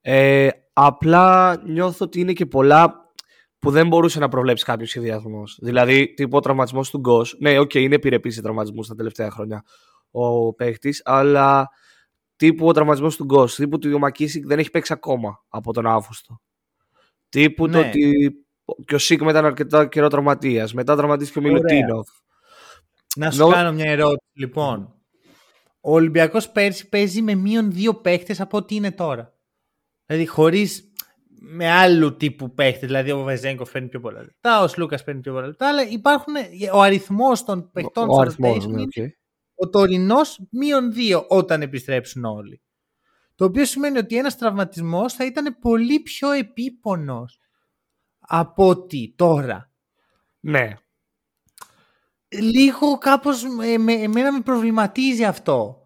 Ε, 0.00 0.48
απλά 0.72 1.56
νιώθω 1.66 2.04
ότι 2.04 2.20
είναι 2.20 2.32
και 2.32 2.46
πολλά 2.46 3.12
που 3.58 3.70
δεν 3.70 3.86
μπορούσε 3.86 4.18
να 4.18 4.28
προβλέψει 4.28 4.64
κάποιος 4.64 4.88
σχεδιασμός. 4.88 5.58
Δηλαδή, 5.62 6.14
τύπου 6.14 6.36
ο 6.36 6.40
τραυματισμός 6.40 6.90
του 6.90 6.98
Goss. 6.98 7.36
Ναι, 7.40 7.58
OK, 7.58 7.70
okay, 7.70 7.78
είναι 7.78 7.94
επιρρεπής 7.94 8.34
σε 8.34 8.42
τραυματισμούς 8.42 8.88
τα 8.88 8.94
τελευταία 8.94 9.30
χρόνια 9.30 9.64
ο 10.10 10.54
παίχτης, 10.54 11.02
αλλά 11.04 11.68
τύπου 12.36 12.66
ο 12.66 12.72
τραυματισμός 12.72 13.16
του 13.16 13.24
Γκος, 13.24 13.54
τύπου 13.54 13.78
του 13.78 13.98
Μακίσικ 13.98 14.46
δεν 14.46 14.58
έχει 14.58 14.70
παίξει 14.70 14.92
ακόμα 14.92 15.44
από 15.48 15.72
τον 15.72 15.86
Αύγουστο. 15.86 16.40
Τύπου 17.28 17.68
το 17.68 17.78
ναι. 17.78 17.86
ότι 17.88 18.34
και 18.86 18.94
ο 18.94 18.98
Σίγμα 18.98 19.30
ήταν 19.30 19.44
αρκετά 19.44 19.86
καιρό 19.86 20.08
τραυματίας. 20.08 20.74
Μετά 20.74 20.96
τραυματίστηκε 20.96 21.38
ο 21.38 21.42
Μιλουτίνοφ. 21.42 22.08
Να 23.16 23.30
σου 23.30 23.48
κάνω 23.48 23.72
μια 23.72 23.90
ερώτηση 23.90 24.30
λοιπόν. 24.32 24.93
Ο 25.86 25.92
Ολυμπιακός 25.92 26.50
πέρσι 26.50 26.88
παίζει 26.88 27.22
με 27.22 27.34
μείον 27.34 27.72
δύο 27.72 27.94
παίχτες 27.94 28.40
από 28.40 28.56
ό,τι 28.56 28.74
είναι 28.74 28.92
τώρα. 28.92 29.34
Δηλαδή 30.06 30.26
χωρίς 30.26 30.92
με 31.40 31.70
άλλου 31.70 32.16
τύπου 32.16 32.54
παίχτες. 32.54 32.86
Δηλαδή 32.86 33.10
ο 33.10 33.22
Βεζέγκο 33.22 33.64
φέρνει 33.64 33.88
πιο 33.88 34.00
πολλά 34.00 34.20
λεπτά, 34.20 34.62
ο 34.62 34.68
Σλούκας 34.68 35.04
παίρνει 35.04 35.20
πιο 35.20 35.32
πολλά 35.32 35.46
λεπτά. 35.46 35.68
Αλλά 35.68 35.88
υπάρχουν 35.88 36.34
ο 36.72 36.80
αριθμός 36.80 37.44
των 37.44 37.70
παιχτών 37.70 38.08
ο, 38.08 38.14
ο 38.14 38.24
ναι, 38.24 38.52
ο 39.54 39.68
τωρινός 39.68 40.46
μείον 40.50 40.92
δύο 40.92 41.26
όταν 41.28 41.62
επιστρέψουν 41.62 42.24
όλοι. 42.24 42.62
Το 43.34 43.44
οποίο 43.44 43.64
σημαίνει 43.64 43.98
ότι 43.98 44.16
ένας 44.16 44.36
τραυματισμός 44.36 45.14
θα 45.14 45.24
ήταν 45.24 45.58
πολύ 45.60 46.00
πιο 46.00 46.30
επίπονος 46.30 47.38
από 48.18 48.68
ότι 48.68 49.14
τώρα. 49.16 49.72
Ναι. 50.40 50.74
Λίγο 52.40 52.98
κάπως 52.98 53.42
με, 53.78 53.92
εμένα 53.92 54.32
με 54.32 54.40
προβληματίζει 54.40 55.24
αυτό. 55.24 55.78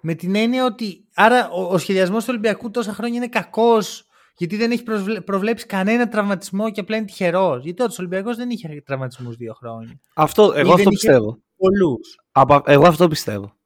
Με 0.00 0.14
την 0.14 0.34
έννοια 0.34 0.64
ότι 0.64 1.08
άρα 1.14 1.50
ο, 1.50 1.62
ο 1.62 1.78
σχεδιασμός 1.78 2.22
του 2.24 2.28
Ολυμπιακού 2.30 2.70
τόσα 2.70 2.92
χρόνια 2.92 3.16
είναι 3.16 3.28
κακός 3.28 4.06
γιατί 4.36 4.56
δεν 4.56 4.70
έχει 4.70 4.82
προβλέψει 5.24 5.66
κανένα 5.66 6.08
τραυματισμό 6.08 6.70
και 6.70 6.80
απλά 6.80 6.96
είναι 6.96 7.06
τυχερός. 7.06 7.64
Γιατί 7.64 7.82
ο 7.82 7.86
Ολυμπιακός 7.98 8.36
δεν 8.36 8.50
είχε 8.50 8.82
τραυματισμούς 8.84 9.36
δύο 9.36 9.54
χρόνια. 9.54 10.00
Αυτό, 10.14 10.52
εγώ 10.56 10.72
αυτό 10.72 10.90
πιστεύω. 10.90 11.42
Πολλούς. 11.56 12.18
Εγώ 12.64 12.86
αυτό 12.86 13.08
πιστεύω. 13.08 13.56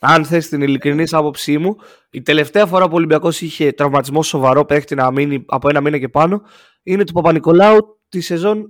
αν 0.00 0.24
θες 0.24 0.48
την 0.48 0.62
ειλικρινής 0.62 1.12
άποψή 1.12 1.58
μου, 1.58 1.76
η 2.10 2.22
τελευταία 2.22 2.66
φορά 2.66 2.84
που 2.84 2.92
ο 2.92 2.96
Ολυμπιακός 2.96 3.40
είχε 3.40 3.72
τραυματισμό 3.72 4.22
σοβαρό 4.22 4.64
παίχτη 4.64 4.94
να 4.94 5.10
μείνει 5.10 5.44
από 5.46 5.68
ένα 5.68 5.80
μήνα 5.80 5.98
και 5.98 6.08
πάνω 6.08 6.42
είναι 6.82 7.04
του 7.04 7.12
Παπα-Νικολάου 7.12 8.00
τη 8.08 8.20
σεζόν 8.20 8.68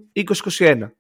2021. 0.59 0.91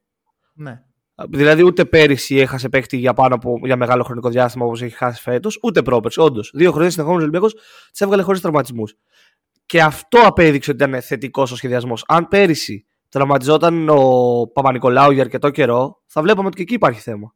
Ναι. 0.55 0.83
Δηλαδή 1.31 1.63
ούτε 1.65 1.85
πέρυσι 1.85 2.37
έχασε 2.37 2.69
παίχτη 2.69 2.97
για 2.97 3.13
πάνω 3.13 3.35
από 3.35 3.61
για 3.65 3.77
μεγάλο 3.77 4.03
χρονικό 4.03 4.29
διάστημα 4.29 4.65
όπως 4.65 4.83
έχει 4.83 4.97
χάσει 4.97 5.23
φέτος, 5.23 5.59
ούτε 5.63 5.83
πρόπερση. 5.83 6.21
Όντως, 6.21 6.51
δύο 6.55 6.73
χρόνια 6.73 6.91
συνεχόμενο 6.91 7.23
Ολυμπιακός 7.23 7.55
τις 7.91 8.01
έβγαλε 8.01 8.23
χωρίς 8.23 8.41
τραυματισμούς. 8.41 8.95
Και 9.67 9.83
αυτό 9.83 10.21
απέδειξε 10.25 10.71
ότι 10.71 10.85
ήταν 10.85 11.03
θετικός 11.03 11.53
ο 11.53 11.57
σχεδιασμός. 11.57 12.05
Αν 12.09 12.29
πέρυσι 12.29 12.87
τραυματιζόταν 13.09 13.89
ο 13.89 14.01
Παπα-Νικολάου 14.53 15.11
για 15.11 15.23
αρκετό 15.23 15.51
καιρό, 15.51 16.03
θα 16.07 16.23
βλέπαμε 16.23 16.47
ότι 16.47 16.57
και 16.57 16.63
εκεί 16.63 16.75
υπάρχει 16.75 17.01
θέμα. 17.01 17.35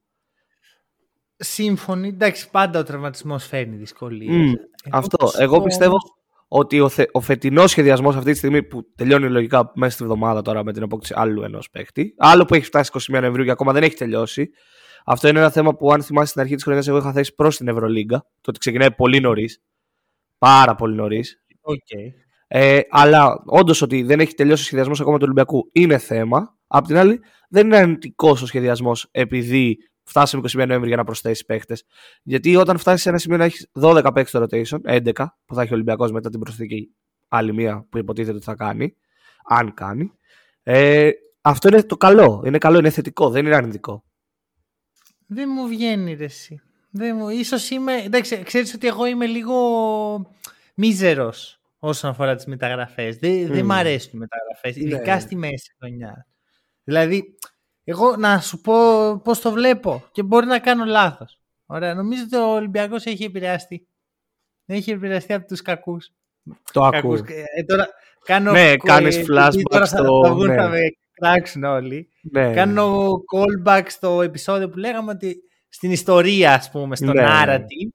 Σύμφωνοι. 1.36 2.08
Εντάξει, 2.08 2.50
πάντα 2.50 2.78
ο 2.78 2.82
τραυματισμός 2.82 3.46
φέρνει 3.46 3.76
δυσκολίες. 3.76 4.54
αυτό. 4.90 5.30
Εγώ 5.38 5.62
πιστεύω 5.62 5.96
ότι 6.48 6.80
ο, 6.80 6.88
θε, 6.88 7.04
ο 7.12 7.20
φετινός 7.20 7.70
σχεδιασμός 7.70 8.16
αυτή 8.16 8.32
τη 8.32 8.36
στιγμή 8.36 8.62
που 8.62 8.92
τελειώνει 8.94 9.28
λογικά 9.28 9.72
μέσα 9.74 9.90
στη 9.90 10.04
βδομάδα 10.04 10.42
τώρα 10.42 10.64
με 10.64 10.72
την 10.72 10.82
απόκτηση 10.82 11.14
άλλου 11.16 11.42
ενός 11.42 11.70
παίχτη, 11.70 12.14
άλλο 12.16 12.44
που 12.44 12.54
έχει 12.54 12.64
φτάσει 12.64 12.90
21 12.94 13.20
Νοεμβρίου 13.20 13.44
και 13.44 13.50
ακόμα 13.50 13.72
δεν 13.72 13.82
έχει 13.82 13.96
τελειώσει. 13.96 14.50
Αυτό 15.08 15.28
είναι 15.28 15.38
ένα 15.38 15.50
θέμα 15.50 15.76
που, 15.76 15.92
αν 15.92 16.02
θυμάσαι 16.02 16.28
στην 16.28 16.40
αρχή 16.40 16.54
της 16.54 16.64
χρονιάς, 16.64 16.88
εγώ 16.88 16.96
είχα 16.96 17.12
θέσει 17.12 17.34
προς 17.34 17.56
την 17.56 17.68
Ευρωλίγκα. 17.68 18.18
Το 18.18 18.50
ότι 18.50 18.58
ξεκινάει 18.58 18.92
πολύ 18.92 19.20
νωρίς. 19.20 19.62
Πάρα 20.38 20.74
πολύ 20.74 20.94
νωρίς. 20.94 21.44
Okay. 21.62 22.12
Ε, 22.48 22.80
αλλά 22.90 23.42
όντως 23.46 23.82
ότι 23.82 24.02
δεν 24.02 24.20
έχει 24.20 24.34
τελειώσει 24.34 24.62
ο 24.62 24.64
σχεδιασμός 24.64 25.00
ακόμα 25.00 25.16
του 25.16 25.22
Ολυμπιακού 25.24 25.68
είναι 25.72 25.98
θέμα. 25.98 26.56
Απ' 26.66 26.86
την 26.86 26.96
άλλη, 26.96 27.20
δεν 27.48 27.66
είναι 27.66 27.76
αρνητικός 27.76 28.42
ο 28.42 28.46
σχεδιασμός 28.46 29.08
επειδή 29.10 29.76
φτάσαμε 30.06 30.42
21 30.52 30.66
Νοέμβρη 30.66 30.88
για 30.88 30.96
να 30.96 31.04
προσθέσει 31.04 31.44
παίχτες. 31.44 31.84
Γιατί 32.22 32.56
όταν 32.56 32.78
φτάσεις 32.78 33.02
σε 33.02 33.08
ένα 33.08 33.18
σημείο 33.18 33.36
να 33.36 33.44
έχεις 33.44 33.70
12 33.80 34.10
παίχτες 34.14 34.28
στο 34.28 34.42
rotation, 34.42 35.02
11 35.14 35.26
που 35.44 35.54
θα 35.54 35.62
έχει 35.62 35.70
ο 35.70 35.74
Ολυμπιακός 35.74 36.12
μετά 36.12 36.30
την 36.30 36.40
προσθήκη 36.40 36.94
άλλη 37.28 37.54
μία 37.54 37.86
που 37.90 37.98
υποτίθεται 37.98 38.36
ότι 38.36 38.44
θα 38.44 38.54
κάνει, 38.54 38.96
αν 39.48 39.74
κάνει. 39.74 40.12
Ε, 40.62 41.10
αυτό 41.40 41.68
είναι 41.68 41.82
το 41.82 41.96
καλό. 41.96 42.42
Είναι 42.46 42.58
καλό, 42.58 42.78
είναι 42.78 42.90
θετικό, 42.90 43.30
δεν 43.30 43.46
είναι 43.46 43.56
αρνητικό. 43.56 44.04
Δεν 45.26 45.48
μου 45.54 45.68
βγαίνει 45.68 46.14
ρε 46.14 46.24
εσύ. 46.24 46.60
Δεν 46.90 47.16
μου... 47.16 47.28
Ίσως 47.28 47.70
είμαι... 47.70 48.02
Εντάξει, 48.02 48.42
ξέρεις 48.42 48.74
ότι 48.74 48.86
εγώ 48.86 49.06
είμαι 49.06 49.26
λίγο 49.26 49.56
μίζερος 50.74 51.60
όσον 51.78 52.10
αφορά 52.10 52.34
τις 52.34 52.46
μεταγραφές. 52.46 53.16
Δεν, 53.16 53.46
mm. 53.46 53.50
δεν 53.50 53.64
μ' 53.64 53.72
αρέσουν 53.72 54.10
οι 54.14 54.18
μεταγραφές, 54.18 54.76
ειδικά 54.76 55.14
ναι. 55.14 55.20
στη 55.20 55.36
μέση 55.36 55.74
χρονιά. 55.78 56.26
Δηλαδή, 56.84 57.35
εγώ 57.88 58.16
να 58.16 58.40
σου 58.40 58.60
πω 58.60 58.76
πώς 59.24 59.40
το 59.40 59.50
βλέπω 59.50 60.04
και 60.12 60.22
μπορεί 60.22 60.46
να 60.46 60.58
κάνω 60.58 60.84
λάθος. 60.84 61.40
Ωραία, 61.66 61.94
νομίζω 61.94 62.22
ότι 62.22 62.36
ο 62.36 62.54
Ολυμπιακός 62.54 63.04
έχει 63.04 63.24
επηρεαστεί. 63.24 63.88
Έχει 64.66 64.90
επηρεαστεί 64.90 65.32
από 65.32 65.46
τους 65.46 65.62
κακούς. 65.62 66.10
Το 66.72 66.84
ακούω. 66.84 67.14
Ε, 67.14 67.64
τώρα 67.66 67.88
κάνω 68.24 68.52
ναι, 68.52 68.76
κάνεις 68.76 69.24
flashback 69.28 69.82
στο... 69.84 70.22
Θα, 70.24 70.32
βγουν, 70.32 70.46
ναι. 70.46 70.54
θα 70.54 70.68
με 70.68 70.78
κράξουν 71.12 71.64
όλοι. 71.64 72.10
Ναι. 72.22 72.52
Κάνω 72.54 73.10
callback 73.34 73.84
στο 73.86 74.22
επεισόδιο 74.22 74.68
που 74.68 74.78
λέγαμε 74.78 75.10
ότι 75.10 75.42
στην 75.68 75.90
ιστορία, 75.90 76.54
ας 76.54 76.70
πούμε, 76.70 76.96
στο 76.96 77.12
ναι. 77.12 77.24
narrative, 77.28 77.90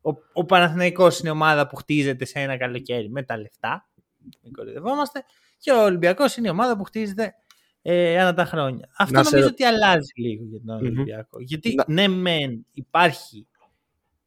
ο, 0.00 0.10
ο 0.32 0.44
Παναθηναϊκός 0.44 1.18
είναι 1.18 1.30
ομάδα 1.30 1.66
που 1.66 1.76
χτίζεται 1.76 2.24
σε 2.24 2.38
ένα 2.38 2.56
καλοκαίρι 2.56 3.10
με 3.10 3.22
τα 3.22 3.38
λεφτά. 3.38 3.88
Μην 4.42 4.52
κορυδευόμαστε. 4.52 5.24
Και 5.58 5.72
ο 5.72 5.82
Ολυμπιακός 5.82 6.36
είναι 6.36 6.48
η 6.48 6.50
ομάδα 6.50 6.76
που 6.76 6.84
χτίζεται 6.84 7.34
ε, 7.88 8.20
ανά 8.20 8.34
τα 8.34 8.44
χρόνια. 8.44 8.88
Αυτό 8.96 9.22
νομίζω 9.22 9.46
ότι 9.46 9.64
αλλάζει 9.64 10.12
λίγο 10.16 10.44
για 10.44 10.60
τον 10.66 10.76
Ολυμπιακό. 10.76 11.40
Γιατί 11.40 11.74
ναι, 11.86 12.08
μεν 12.08 12.66
υπάρχει 12.72 13.46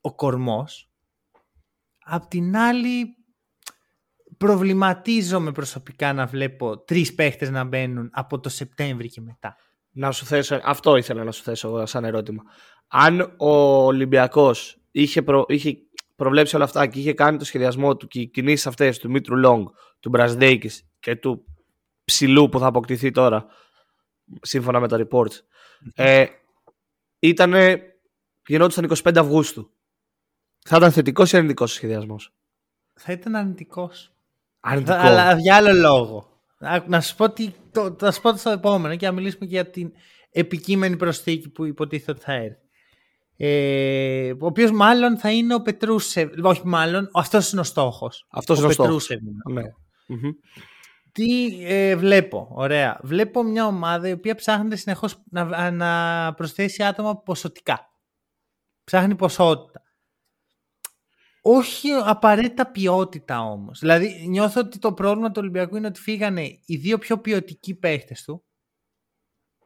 ο 0.01 0.15
κορμός, 0.15 0.89
απ' 1.99 2.27
την 2.27 2.57
άλλη 2.57 3.15
προβληματίζομαι 4.37 5.51
προσωπικά 5.51 6.13
να 6.13 6.25
βλέπω 6.25 6.79
τρεις 6.79 7.15
παίχτες 7.15 7.49
να 7.49 7.63
μπαίνουν 7.63 8.09
από 8.13 8.39
το 8.39 8.49
Σεπτέμβρη 8.49 9.09
και 9.09 9.21
μετά. 9.21 9.55
Να 9.91 10.11
σου 10.11 10.25
θέσω, 10.25 10.59
αυτό 10.63 10.95
ήθελα 10.95 11.23
να 11.23 11.31
σου 11.31 11.43
θέσω 11.43 11.85
σαν 11.85 12.03
ερώτημα. 12.03 12.43
Αν 12.87 13.33
ο 13.37 13.51
Ολυμπιακός 13.85 14.81
είχε, 14.91 15.23
είχε 15.47 15.77
προβλέψει 16.15 16.55
όλα 16.55 16.65
αυτά 16.65 16.87
και 16.87 16.99
είχε 16.99 17.13
κάνει 17.13 17.37
το 17.37 17.45
σχεδιασμό 17.45 17.97
του 17.97 18.07
και 18.07 18.19
οι 18.19 18.27
κινήσεις 18.27 18.67
αυτές 18.67 18.99
του 18.99 19.09
Μήτρου 19.09 19.37
Λόγκ, 19.37 19.67
του 19.99 20.09
Μπρασδέικη 20.09 20.69
και 20.99 21.15
του 21.15 21.43
ψηλού 22.09 22.49
που 22.49 22.59
θα 22.59 22.65
αποκτηθεί 22.65 23.11
τώρα, 23.11 23.45
σύμφωνα 24.41 24.79
με 24.79 24.87
τα 24.87 25.07
reports, 25.07 25.33
ε, 25.95 26.25
ήταν, 27.19 27.53
γινόντουσαν 28.47 28.83
25 29.03 29.17
Αυγούστου. 29.17 29.71
Θα 30.59 30.77
ήταν 30.77 30.91
θετικός 30.91 31.31
ή 31.31 31.37
αρνητικός 31.37 31.71
ο 31.71 31.75
σχεδιασμός; 31.75 32.33
Θα 32.93 33.11
ήταν 33.11 33.35
αρνητικός. 33.35 34.13
Αρνητικό. 34.59 34.97
Αλλά 34.97 35.37
για 35.37 35.55
άλλο 35.55 35.73
λόγο. 35.73 36.27
Να 36.87 37.01
σου 37.01 37.15
πω, 37.15 37.29
τι, 37.29 37.53
το, 37.71 37.95
θα 37.99 38.11
σου 38.11 38.21
πω 38.21 38.37
στο 38.37 38.49
επόμενο 38.49 38.95
και 38.95 39.05
να 39.05 39.11
μιλήσουμε 39.11 39.45
και 39.45 39.51
για 39.51 39.69
την 39.69 39.91
επικείμενη 40.31 40.97
προσθήκη 40.97 41.49
που 41.49 41.65
υποτίθεται 41.65 42.11
ότι 42.11 42.21
θα 42.21 42.33
έρθει. 42.33 42.67
Ε, 43.41 44.31
ο 44.31 44.45
οποίος 44.45 44.71
μάλλον 44.71 45.17
θα 45.17 45.31
είναι 45.31 45.53
ο 45.53 45.61
Πετρούσεβ. 45.61 46.29
Όχι, 46.43 46.61
μάλλον, 46.65 47.09
αυτός 47.13 47.51
είναι 47.51 47.61
ο 47.61 47.63
στόχος. 47.63 48.27
Αυτός 48.29 48.57
είναι 48.57 48.67
ο 48.67 48.71
στόχος. 48.71 49.09
Ναι. 49.51 49.61
Τι 51.19 51.65
ε, 51.65 51.95
βλέπω, 51.95 52.47
ωραία. 52.51 52.99
Βλέπω 53.03 53.43
μια 53.43 53.65
ομάδα 53.65 54.07
η 54.07 54.11
οποία 54.11 54.35
ψάχνεται 54.35 54.75
συνεχώς 54.75 55.23
να, 55.29 55.71
να 55.71 56.33
προσθέσει 56.33 56.83
άτομα 56.83 57.17
ποσοτικά. 57.17 57.89
Ψάχνει 58.83 59.15
ποσότητα. 59.15 59.83
Όχι 61.41 61.89
απαραίτητα 61.91 62.71
ποιότητα 62.71 63.41
όμως. 63.41 63.79
Δηλαδή 63.79 64.27
νιώθω 64.27 64.61
ότι 64.61 64.79
το 64.79 64.93
πρόβλημα 64.93 65.27
του 65.27 65.39
Ολυμπιακού 65.41 65.75
είναι 65.75 65.87
ότι 65.87 65.99
φύγανε 65.99 66.43
οι 66.65 66.75
δύο 66.75 66.97
πιο 66.97 67.19
ποιοτικοί 67.19 67.75
παίχτες 67.75 68.23
του. 68.23 68.45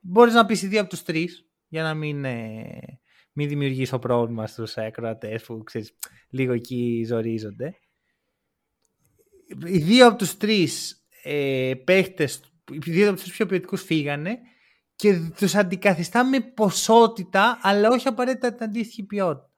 Μπορείς 0.02 0.34
να 0.34 0.46
πεις 0.46 0.62
οι 0.62 0.68
δύο 0.68 0.82
από 0.82 0.90
τους 0.90 1.04
τρεις 1.04 1.50
για 1.68 1.84
να 1.84 1.94
μην, 1.94 2.26
ε, 2.26 3.00
μην 3.32 3.48
δημιουργήσω 3.48 4.00
πρόβλημα 4.00 4.48
στους 4.48 4.78
ακροατές 4.78 5.44
που 5.44 5.64
ξέρεις, 5.64 5.98
λίγο 6.30 6.54
εκεί 6.54 7.04
ζορίζονται. 7.08 7.78
Οι 9.66 9.78
δύο 9.78 10.08
από 10.08 10.18
τους 10.18 10.38
τρεις 10.38 11.03
ε, 11.24 11.74
παίχτες, 11.84 12.42
δύο 12.72 13.10
από 13.10 13.20
τους 13.20 13.32
πιο 13.32 13.46
ποιοτικούς 13.46 13.84
φύγανε 13.84 14.38
και 14.96 15.20
τους 15.38 15.56
αντικαθιστά 15.56 16.26
με 16.26 16.40
ποσότητα, 16.40 17.60
αλλά 17.62 17.90
όχι 17.90 18.08
απαραίτητα 18.08 18.54
την 18.54 18.66
αντίστοιχη 18.66 19.04
ποιότητα. 19.04 19.50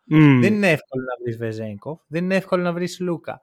Δεν 0.41 0.53
είναι 0.53 0.71
εύκολο 0.71 1.03
να 1.03 1.23
βρεις 1.23 1.37
Βεζέγκοφ, 1.37 1.99
δεν 2.07 2.23
είναι 2.23 2.35
εύκολο 2.35 2.63
να 2.63 2.73
βρεις 2.73 2.99
Λούκα. 2.99 3.41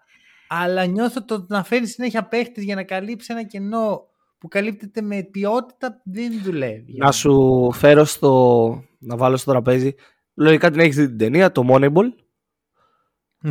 Αλλά 0.49 0.85
νιώθω 0.85 1.25
το 1.25 1.47
να 1.49 1.65
φέρεις 1.65 1.93
συνέχεια 1.93 2.25
παίχτες 2.25 2.65
για 2.65 2.75
να 2.75 2.85
καλύψει 2.85 3.33
ένα 3.33 3.45
κενό 3.45 4.07
που 4.39 4.49
καλύπτεται 4.49 5.01
με 5.01 5.23
ποιότητα 5.23 6.01
δεν 6.05 6.41
δουλεύει. 6.43 6.97
Να 6.97 7.13
σου 7.13 7.71
φέρω 7.73 8.05
στο. 8.05 8.85
να 8.99 9.17
βάλω 9.17 9.37
στο 9.37 9.51
τραπέζι. 9.51 9.95
Λογικά 10.35 10.71
την 10.71 10.81
έχεις 10.81 10.97
δει 10.97 11.07
την 11.07 11.19
ταινία, 11.19 11.53
το 11.53 11.67
Moneyball. 11.69 12.13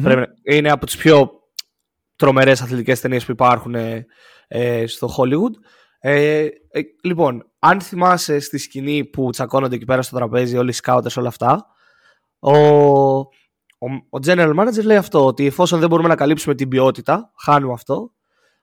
Πρέπει, 0.02 0.34
είναι 0.44 0.72
από 0.72 0.86
τις 0.86 0.98
πιο 0.98 1.32
τρομερές 2.16 2.62
αθλητικές 2.62 3.00
ταινίες 3.00 3.26
που 3.26 3.32
υπάρχουν 3.32 3.76
ε, 4.52 4.88
στο 4.88 5.10
Hollywood. 5.18 5.52
Ε, 6.00 6.46
ε, 6.70 6.82
λοιπόν, 7.04 7.52
αν 7.60 7.82
θυμάσαι 7.82 8.40
στη 8.40 8.58
σκηνή 8.58 9.06
που 9.06 9.30
τσακώνονται 9.30 9.76
εκεί 9.76 9.86
πέρα 9.86 10.02
στο 10.02 10.16
τραπέζι, 10.16 10.58
όλοι 10.58 10.70
οι 10.70 10.74
σκάουτες, 10.74 11.18
όλα 11.18 11.28
αυτά, 11.28 11.66
ο, 12.40 12.58
ο, 13.78 13.92
ο 14.10 14.20
general 14.26 14.60
manager 14.60 14.84
λέει 14.84 14.98
αυτό, 14.98 15.26
ότι 15.26 15.46
εφόσον 15.46 15.80
δεν 15.80 15.90
μπορούμε 15.90 16.08
να 16.08 16.16
καλύψουμε 16.16 16.56
την 16.56 16.68
ποιότητα, 16.68 17.32
χάνουμε 17.38 17.74
αυτό, 17.74 18.12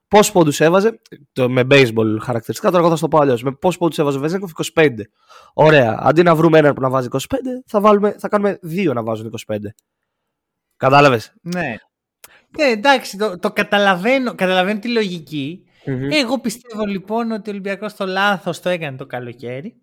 Πόσου 0.08 0.32
πόντους 0.32 0.60
έβαζε, 0.60 1.00
το, 1.32 1.48
με 1.48 1.66
baseball 1.70 2.16
χαρακτηριστικά, 2.20 2.70
τώρα 2.70 2.78
εγώ 2.78 2.94
θα 2.94 3.00
το 3.00 3.08
πω 3.08 3.18
αλλιώς. 3.18 3.42
Με 3.42 3.52
πόσου 3.52 3.78
πόντους 3.78 3.98
έβαζε 3.98 4.16
ο 4.16 4.20
Βεζέγκοφ, 4.20 4.50
25. 4.74 4.90
Ωραία. 5.52 5.98
Αντί 6.02 6.22
να 6.22 6.34
βρούμε 6.34 6.58
έναν 6.58 6.74
που 6.74 6.80
να 6.80 6.90
βάζει 6.90 7.08
25, 7.10 7.18
θα, 7.66 7.80
βάλουμε, 7.80 8.16
θα 8.18 8.28
κάνουμε 8.28 8.58
δύο 8.62 8.92
να 8.92 9.02
βάζουν 9.02 9.32
25. 9.46 9.56
Κατάλαβες; 10.76 11.34
Ναι. 11.40 11.76
Ναι, 12.56 12.64
εντάξει, 12.64 13.16
το, 13.16 13.38
το 13.38 13.52
καταλαβαίνω, 13.52 14.34
καταλαβαίνω 14.34 14.78
τη 14.78 14.88
λογικη 15.90 16.16
Εγώ 16.16 16.40
πιστεύω 16.40 16.84
λοιπόν 16.84 17.32
ότι 17.32 17.48
ο 17.48 17.52
Ολυμπιακός 17.52 17.94
το 17.94 18.06
λάθος 18.06 18.60
το 18.60 18.68
έκανε 18.68 18.96
το 18.96 19.06
καλοκαίρι 19.06 19.82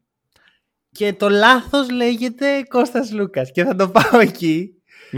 και 0.91 1.13
το 1.13 1.29
λάθος 1.29 1.89
λέγεται 1.89 2.63
Κώστας 2.63 3.11
Λούκας 3.11 3.51
και 3.51 3.63
θα 3.63 3.75
το 3.75 3.89
πάω 3.89 4.21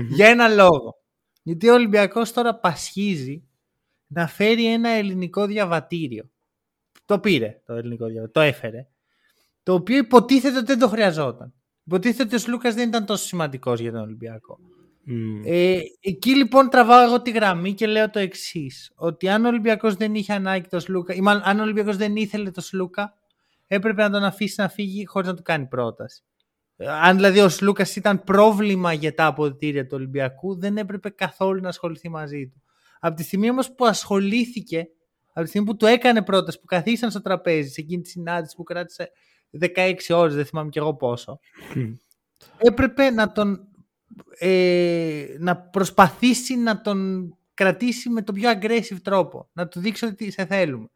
για 0.10 0.28
ένα 0.28 0.48
λόγο. 0.48 1.02
Γιατί 1.44 1.70
ο 1.70 1.74
Ολυμπιακός 1.74 2.34
τώρα 2.34 2.56
πασχίζει 2.56 3.48
να 4.08 4.28
φέρει 4.28 4.66
ένα 4.74 4.90
ελληνικό 4.90 5.46
διαβατήριο. 5.46 6.30
Το 7.06 7.20
πήρε 7.20 7.62
το 7.66 7.74
ελληνικό 7.74 8.06
διαβατήριο, 8.06 8.32
το 8.32 8.40
έφερε. 8.40 8.88
Το 9.64 9.74
οποίο 9.74 9.98
υποτίθεται 9.98 10.58
ότι 10.58 10.66
δεν 10.66 10.80
το 10.80 10.88
χρειαζόταν. 10.88 11.54
Υποτίθεται 11.84 12.36
ότι 12.36 12.46
ο 12.46 12.52
Λούκας 12.52 12.76
δεν 12.76 12.88
ήταν 12.88 13.06
τόσο 13.06 13.26
σημαντικός 13.26 13.80
για 13.80 13.92
τον 13.92 14.02
Ολυμπιακό. 14.02 14.60
Ε, 15.46 15.80
εκεί 16.02 16.36
λοιπόν 16.36 16.70
τραβάω 16.70 17.04
εγώ 17.04 17.22
τη 17.22 17.32
γραμμή 17.32 17.74
και 17.74 17.88
λέω 17.88 18.10
το 18.10 18.20
εξής. 18.20 18.92
Ότι 18.96 19.30
αν 19.30 19.46
ο 19.46 19.48
Ολυμπιακός 19.48 19.96
δεν 19.96 20.16
είχε 20.16 20.34
ανάγκη 20.34 20.68
το 20.68 20.80
Σλούκα, 20.80 21.14
ή 21.14 21.22
μάλλον 21.22 21.42
αν 21.46 21.60
ο 21.60 21.62
Ολυμπιακός 21.62 21.98
δεν 21.98 22.16
ήθελε 22.16 22.52
το 22.52 22.62
Σλούκα, 22.62 23.14
έπρεπε 23.68 24.02
να 24.02 24.10
τον 24.10 24.24
αφήσει 24.24 24.62
να 24.62 24.70
φύγει 24.70 25.06
χωρίς 25.06 25.28
να 25.28 25.36
του 25.36 25.42
κάνει 25.42 25.66
πρόταση. 25.66 26.24
Αν 26.78 27.16
δηλαδή 27.16 27.40
ο 27.40 27.50
Σλούκας 27.50 27.96
ήταν 27.96 28.24
πρόβλημα 28.24 28.94
για 28.94 29.14
τα 29.14 29.26
αποδητήρια 29.26 29.84
του 29.86 29.96
Ολυμπιακού, 29.96 30.60
δεν 30.60 30.78
έπρεπε 30.78 31.10
καθόλου 31.10 31.62
να 31.62 31.70
ασχοληθεί 31.70 32.10
μαζί 32.10 32.48
του. 32.48 32.62
Από 33.00 33.16
τη 33.16 33.24
στιγμή 33.24 33.50
όμως 33.50 33.76
που 33.76 33.86
ασχολήθηκε, 33.86 34.88
από 35.34 35.42
τη 35.42 35.48
στιγμή 35.48 35.68
που 35.68 35.76
του 35.76 35.86
έκανε 35.86 36.22
πρόταση, 36.22 36.60
που 36.60 36.66
καθίσαν 36.66 37.12
στο 37.12 37.22
τραπέζι 37.22 37.70
σε 37.70 37.82
εκείνη 37.82 38.02
τη 38.02 38.10
συνάντηση 38.10 38.56
που 38.56 38.64
κράτησε 38.64 39.12
16 39.76 39.94
ώρες, 40.10 40.36
δεν 40.36 40.46
θυμάμαι 40.46 40.70
κι 40.70 40.78
εγώ 40.78 40.96
πόσο, 40.96 41.40
έπρεπε 42.58 43.10
να 43.10 43.32
τον 43.32 43.67
ε, 44.38 45.26
να 45.40 45.58
προσπαθήσει 45.58 46.56
να 46.56 46.82
τον 46.82 47.32
κρατήσει 47.54 48.10
με 48.10 48.22
τον 48.22 48.36
πιο 48.36 48.52
aggressive 48.52 48.98
τρόπο. 49.04 49.50
Να 49.54 49.68
του 49.68 49.80
δείξει 49.80 50.06
ότι 50.06 50.32
σε 50.32 50.46
θέλουμε. 50.46 50.88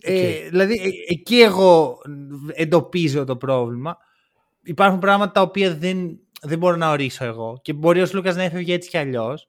Ε, 0.00 0.48
δηλαδή, 0.48 0.72
ε, 0.72 1.12
εκεί 1.12 1.40
εγώ 1.40 1.98
εντοπίζω 2.52 3.24
το 3.24 3.36
πρόβλημα. 3.36 3.96
Υπάρχουν 4.62 4.98
πράγματα 4.98 5.32
τα 5.32 5.40
οποία 5.40 5.74
δεν, 5.74 6.18
δεν 6.42 6.58
μπορώ 6.58 6.76
να 6.76 6.90
ορίσω 6.90 7.24
εγώ. 7.24 7.58
Και 7.62 7.72
μπορεί 7.72 8.02
ο 8.02 8.06
Λούκας 8.12 8.36
να 8.36 8.42
έφευγε 8.42 8.74
έτσι 8.74 8.88
κι 8.88 8.98
αλλιώς. 8.98 9.48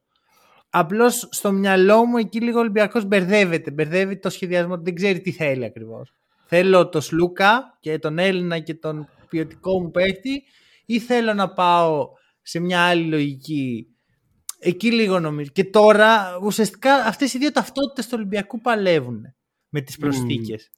Απλώς 0.70 1.28
στο 1.32 1.52
μυαλό 1.52 2.06
μου 2.06 2.18
εκεί 2.18 2.42
λίγο 2.42 2.58
ο 2.58 2.62
Ολυμπιακός 2.62 3.06
μπερδεύεται. 3.06 3.72
Μπερδεύει 3.72 4.20
το 4.20 4.30
σχεδιασμό. 4.30 4.78
Δεν 4.78 4.96
ξέρει 4.96 5.22
τι 5.22 5.32
θέλει 5.32 5.66
ακριβώς. 5.66 6.14
Θέλω 6.46 6.90
τον 6.90 7.02
Σλούκα 7.02 7.78
και 7.80 8.00
τον 8.00 8.20
Έλληνα 8.20 8.60
και 8.60 8.74
τον 8.74 9.10
ποιοτικό 9.30 9.82
μου 9.82 9.92
παίχτη, 9.92 10.44
ή 10.90 11.00
θέλω 11.00 11.34
να 11.34 11.54
πάω 11.54 12.08
σε 12.42 12.60
μια 12.60 12.82
άλλη 12.82 13.04
λογική; 13.04 13.88
Εκεί 14.60 14.92
λίγο 14.92 15.20
νομίζω. 15.20 15.50
Και 15.54 15.64
τώρα 15.64 16.40
ουσιαστικά 16.44 16.96
αυτές 16.96 17.34
οι 17.34 17.38
δύο 17.38 17.52
ταυτότητες 17.52 18.06
του 18.06 18.14
Ολυμπιακού 18.16 18.62
παλεύουν 18.62 19.22
με 19.70 19.82
τις 19.82 19.98
προσθήκες. 19.98 20.70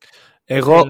Εγώ 0.43 0.83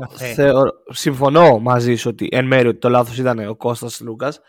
συμφωνώ 0.92 1.60
μαζί 1.60 1.96
σου 1.96 2.10
ότι 2.10 2.28
εν 2.32 2.46
μέρει 2.46 2.68
ότι 2.68 2.80
το 2.80 2.90
λάθος 2.90 3.18
ήταν 3.18 3.48
ο 3.48 3.56
Κώστας 3.56 4.00
Σλούκας. 4.00 4.40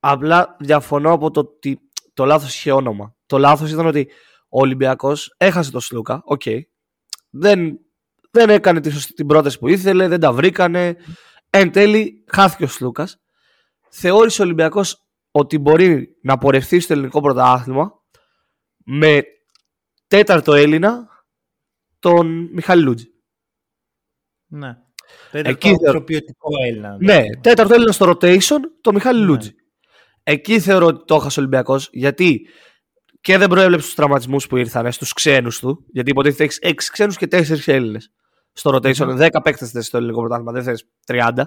Απλά 0.00 0.56
διαφωνώ 0.60 1.12
από 1.12 1.30
το 1.30 1.40
ότι 1.40 1.78
το 2.14 2.24
λάθος 2.24 2.54
είχε 2.54 2.72
όνομα. 2.72 3.16
Το 3.26 3.38
λάθος 3.38 3.70
ήταν 3.70 3.86
ότι 3.86 4.08
ο 4.48 4.60
Ολυμπιακός 4.60 5.34
έχασε 5.36 5.70
το 5.70 5.80
Σλούκα. 5.80 6.22
Οκ. 6.24 6.42
Δεν, 7.30 7.78
δεν 8.30 8.50
έκανε 8.50 8.80
την 9.14 9.26
πρόταση 9.26 9.58
που 9.58 9.68
ήθελε, 9.68 10.08
δεν 10.08 10.20
τα 10.20 10.32
βρήκανε. 10.32 10.96
Εν 11.50 11.72
τέλει 11.72 12.24
χάθηκε 12.32 12.64
ο 12.64 12.68
Σλούκας. 12.68 13.20
Θεώρησε 13.98 14.42
ο 14.42 14.44
Ολυμπιακός 14.44 15.06
ότι 15.30 15.58
μπορεί 15.58 16.16
να 16.22 16.38
πορευτεί 16.38 16.80
στο 16.80 16.92
ελληνικό 16.92 17.20
πρωτάθλημα 17.20 17.92
με 18.84 19.22
τέταρτο 20.06 20.54
Έλληνα 20.54 21.08
τον 21.98 22.48
Μιχάλη 22.52 22.82
Λούτζη. 22.82 23.06
Ναι. 24.46 24.76
Εκεί 25.32 25.74
το 25.92 26.02
ποιοτικό 26.02 26.48
Έλληνα. 26.66 26.96
Ναι, 27.00 27.22
τέταρτο 27.40 27.74
Έλληνα 27.74 27.92
στο 27.92 28.10
rotation, 28.10 28.60
το 28.80 28.92
Μιχάλη 28.92 29.20
ναι. 29.20 29.26
Λούτζη. 29.26 29.54
Εκεί 30.22 30.60
θεωρώ 30.60 30.86
ότι 30.86 31.04
το 31.04 31.14
έχασε 31.14 31.40
ο 31.40 31.42
Ολυμπιακός, 31.42 31.88
γιατί 31.92 32.48
και 33.20 33.38
δεν 33.38 33.48
προέβλεψε 33.48 33.86
τους 33.86 33.94
τραυματισμούς 33.94 34.46
που 34.46 34.56
ήρθαν 34.56 34.92
στους 34.92 35.12
ξένους 35.12 35.58
του, 35.58 35.84
γιατί 35.88 36.10
υποτίθεται 36.10 36.44
έχεις 36.44 36.58
6 36.62 36.90
ξένους 36.92 37.16
και 37.16 37.26
4 37.26 37.66
Έλληνες. 37.66 38.12
Στο 38.52 38.70
rotation, 38.74 39.08
mm. 39.08 39.16
10 39.16 39.28
παίκτες 39.42 39.86
στο 39.86 39.96
ελληνικό 39.96 40.20
πρωτάθλημα, 40.20 40.52
δεν 40.52 40.62
θες 40.62 40.88
30. 41.06 41.44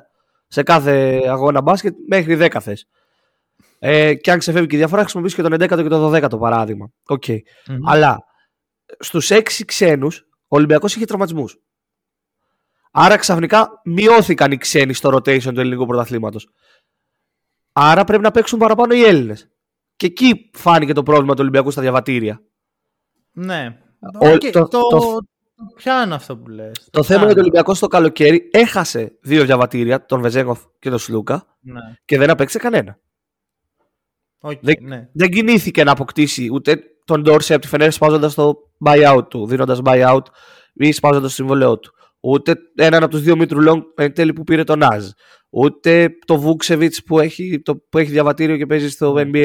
Σε 0.52 0.64
κάθε 0.64 1.22
αγώνα 1.28 1.62
μπάσκετ 1.62 1.96
μέχρι 2.08 2.38
10 2.40 2.58
θες. 2.62 2.88
Ε, 3.80 4.14
και 4.14 4.32
αν 4.32 4.40
ξεφεύγει 4.40 4.68
και 4.68 4.76
η 4.76 4.80
διαφορά, 4.80 5.02
χρησιμοποιήσει 5.02 5.36
και 5.36 5.42
τον 5.42 5.54
11ο 5.54 5.84
και 5.84 5.90
τον 5.90 6.14
12ο 6.14 6.40
παράδειγμα. 6.40 6.92
Okay. 7.10 7.36
Mm-hmm. 7.36 7.78
Αλλά 7.86 8.24
στους 9.00 9.30
6 9.32 9.42
ξένους, 9.66 10.28
ο 10.48 10.56
Ολυμπιακός 10.56 10.96
είχε 10.96 11.06
τραυματισμούς. 11.06 11.60
Άρα 12.92 13.16
ξαφνικά 13.16 13.82
μειώθηκαν 13.84 14.52
οι 14.52 14.58
ξένοι 14.58 14.94
στο 14.94 15.10
rotation 15.10 15.54
του 15.54 15.60
ελληνικού 15.60 15.86
πρωταθλήματος. 15.86 16.50
Άρα 17.72 18.04
πρέπει 18.04 18.24
να 18.24 18.32
παίξουν 18.32 18.60
παραπάνω 18.60 18.94
οι 18.94 19.04
Έλληνες. 19.04 19.50
Και 19.96 20.06
εκεί 20.06 20.50
φάνηκε 20.54 20.94
το 20.94 21.04
πρόβλημα 21.04 21.34
του 21.34 21.40
Ολυμπιακού 21.42 21.72
στα 21.72 21.82
διαβατήρια. 21.82 22.42
Ναι. 23.32 23.80
Ο, 24.22 24.28
okay, 24.28 24.50
το, 24.52 24.68
το, 24.68 24.88
το, 24.88 25.20
πιάνω 25.76 26.16
αυτό 26.16 26.38
που 26.38 26.50
λες. 26.50 26.88
Το, 26.92 27.04
θέμα 27.04 27.22
είναι 27.22 27.30
ότι 27.30 27.40
ο 27.40 27.42
Ολυμπιακός 27.42 27.80
το 27.80 27.88
καλοκαίρι 27.88 28.50
έχασε 28.52 29.18
δύο 29.22 29.46
διαβατήρια, 29.46 30.06
τον 30.06 30.22
Βεζέγκοφ 30.22 30.60
και 30.80 30.90
τον 30.90 31.00
Σλούκα, 31.00 31.58
ναι. 31.60 31.80
και 32.06 32.18
δεν 32.18 32.30
απέξε 32.30 32.58
κανένα. 32.58 33.00
Okay, 34.42 34.60
δεν, 34.62 34.76
ναι. 34.82 35.10
δεν 35.14 35.30
κινήθηκε 35.30 35.84
να 35.84 35.92
αποκτήσει 35.92 36.50
ούτε 36.52 36.80
τον 37.06 37.22
Ντόρσε 37.22 37.54
από 37.54 37.62
τη 37.62 37.68
Φενέρ 37.68 37.92
σπάζοντας 37.92 38.34
το 38.34 38.56
buyout 38.86 39.24
του, 39.30 39.48
δίνοντας 39.48 39.80
buyout 39.84 40.22
ή 40.74 40.92
σπάζοντας 40.92 41.30
το 41.30 41.36
συμβολέο 41.36 41.80
του. 41.80 41.94
Ούτε 42.20 42.56
έναν 42.76 43.04
από 43.04 43.12
τους 43.12 43.22
δύο 43.22 43.36
Μήτρου 43.36 43.62
Λόγκ 43.62 43.84
εν 43.96 44.14
τέλει 44.14 44.34
που 44.34 44.44
πήρε 44.44 44.64
τον 44.64 44.80
Ναζ. 44.80 45.10
Ούτε 45.50 46.10
το 46.26 46.40
Βούξεβιτ 46.40 46.94
που 47.06 47.20
έχει, 47.20 47.62
το, 47.62 47.76
που 47.76 47.98
έχει 47.98 48.12
διαβατήριο 48.12 48.58
και 48.58 48.66
παίζει 48.66 48.90
στο 48.90 49.14
NBA. 49.14 49.32
Ναι. 49.32 49.44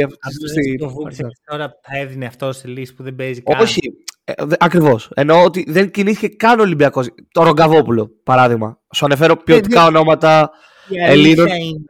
Στη... 0.48 0.76
Το 0.78 0.88
Βούξεβιτ 0.88 1.32
τώρα 1.44 1.72
θα 1.82 1.98
έδινε 1.98 2.26
αυτό 2.26 2.52
σε 2.52 2.68
λύση 2.68 2.94
που 2.94 3.02
δεν 3.02 3.14
παίζει 3.14 3.42
καν. 3.42 3.60
Όχι. 3.60 3.80
Ε, 4.24 4.32
Ακριβώς. 4.58 5.10
Εννοώ 5.14 5.44
ότι 5.44 5.64
δεν 5.68 5.90
κινήθηκε 5.90 6.28
καν 6.28 6.58
ο 6.58 6.62
Ολυμπιακός. 6.62 7.08
Το 7.30 7.42
Ρογκαβόπουλο, 7.42 8.08
παράδειγμα. 8.22 8.80
Σου 8.94 9.04
αναφέρω 9.04 9.36
ποιοτικά 9.36 9.82
ε, 9.82 9.86
ονόματα 9.86 10.50
Ελλήνων. 10.88 11.46
είναι 11.46 11.84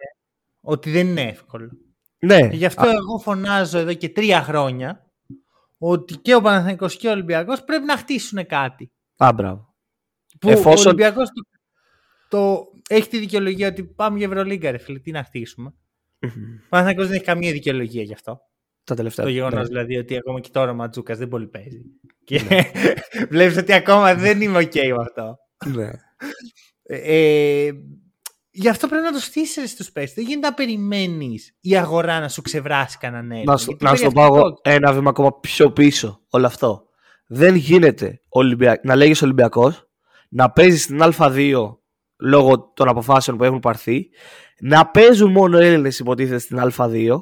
ότι 0.61 0.91
δεν 0.91 1.07
είναι 1.07 1.23
εύκολο. 1.23 1.71
Ναι. 2.19 2.49
Γι' 2.53 2.65
αυτό 2.65 2.89
εγώ 2.89 3.19
φωνάζω 3.19 3.79
εδώ 3.79 3.95
και 3.95 4.09
τρία 4.09 4.43
χρόνια 4.43 5.11
ότι 5.79 6.17
και 6.17 6.35
ο 6.35 6.41
Παναθηναϊκός 6.41 6.97
και 6.97 7.09
ο 7.09 7.11
Ολυμπιακός 7.11 7.65
πρέπει 7.65 7.85
να 7.85 7.97
χτίσουν 7.97 8.47
κάτι. 8.47 8.93
Α, 9.17 9.33
μπράβο. 9.35 9.75
Που 10.41 10.49
Εφόσον... 10.49 10.87
ο 10.87 10.89
Ολυμπιακός 10.89 11.29
το, 11.29 11.43
το, 12.29 12.67
έχει 12.89 13.09
τη 13.09 13.19
δικαιολογία 13.19 13.69
ότι 13.69 13.85
πάμε 13.85 14.19
για 14.19 14.27
Ευρωλίγκα 14.27 14.71
ρε 14.71 14.79
φίλε, 14.79 14.99
τι 14.99 15.11
να 15.11 15.25
χτίσουμε. 15.25 15.75
Mm-hmm. 16.21 16.63
Ο 16.65 16.69
Παναθηναϊκός 16.69 17.07
δεν 17.07 17.17
έχει 17.17 17.25
καμία 17.25 17.53
δικαιολογία 17.53 18.03
γι' 18.03 18.13
αυτό. 18.13 18.41
Τα 18.85 18.95
τελευταία. 18.95 19.25
Το 19.25 19.31
γεγονός 19.31 19.61
ναι. 19.61 19.67
δηλαδή 19.67 19.97
ότι 19.97 20.17
ακόμα 20.17 20.41
και 20.41 20.49
τώρα 20.53 20.71
ο 20.71 20.75
Ματζούκας 20.75 21.19
δεν 21.19 21.29
πολύ 21.29 21.47
παίζει. 21.47 21.83
Και 22.25 22.43
ναι. 22.49 22.61
βλέπεις 23.31 23.57
ότι 23.57 23.73
ακόμα 23.73 24.15
δεν 24.15 24.41
είμαι 24.41 24.59
OK 24.59 24.87
με 24.87 25.03
αυτό. 25.03 25.37
Ναι. 25.67 25.91
Ε, 26.83 27.71
Γι' 28.57 28.69
αυτό 28.69 28.89
πρέπει 28.89 29.05
να 29.05 29.13
το 29.13 29.19
στήσει 29.19 29.69
στους 29.69 29.93
παίκτες. 29.93 30.15
Δεν 30.15 30.25
γίνεται 30.25 30.47
να 30.49 30.55
περιμένεις 30.55 31.57
η 31.61 31.77
αγορά 31.77 32.21
να 32.21 32.29
σου 32.29 32.43
ξεβράσει 32.43 32.99
κανέναν 32.99 33.31
έργο. 33.31 33.45
Να, 33.45 33.57
σου, 33.57 33.77
να 33.81 33.95
σου 33.95 34.05
το 34.05 34.11
πάω 34.11 34.43
ένα 34.63 34.93
βήμα 34.93 35.11
ακόμα 35.11 35.39
πιο 35.41 35.73
πίσω 35.73 36.21
όλο 36.31 36.47
αυτό. 36.47 36.87
Δεν 37.27 37.55
γίνεται 37.55 38.21
Ολυμπια... 38.29 38.81
να 38.83 38.97
λέγεις 38.97 39.23
Ολυμπιακός, 39.23 39.89
να 40.29 40.51
παίζεις 40.51 40.83
στην 40.83 40.99
Α2 41.03 41.77
λόγω 42.17 42.73
των 42.75 42.89
αποφάσεων 42.89 43.37
που 43.37 43.45
έχουν 43.45 43.61
πάρθει, 43.61 44.11
να 44.61 44.87
παίζουν 44.87 45.31
μόνο 45.31 45.59
Έλληνες 45.59 45.99
υποτίθεται 45.99 46.39
στην 46.39 46.61
Α2 46.77 47.17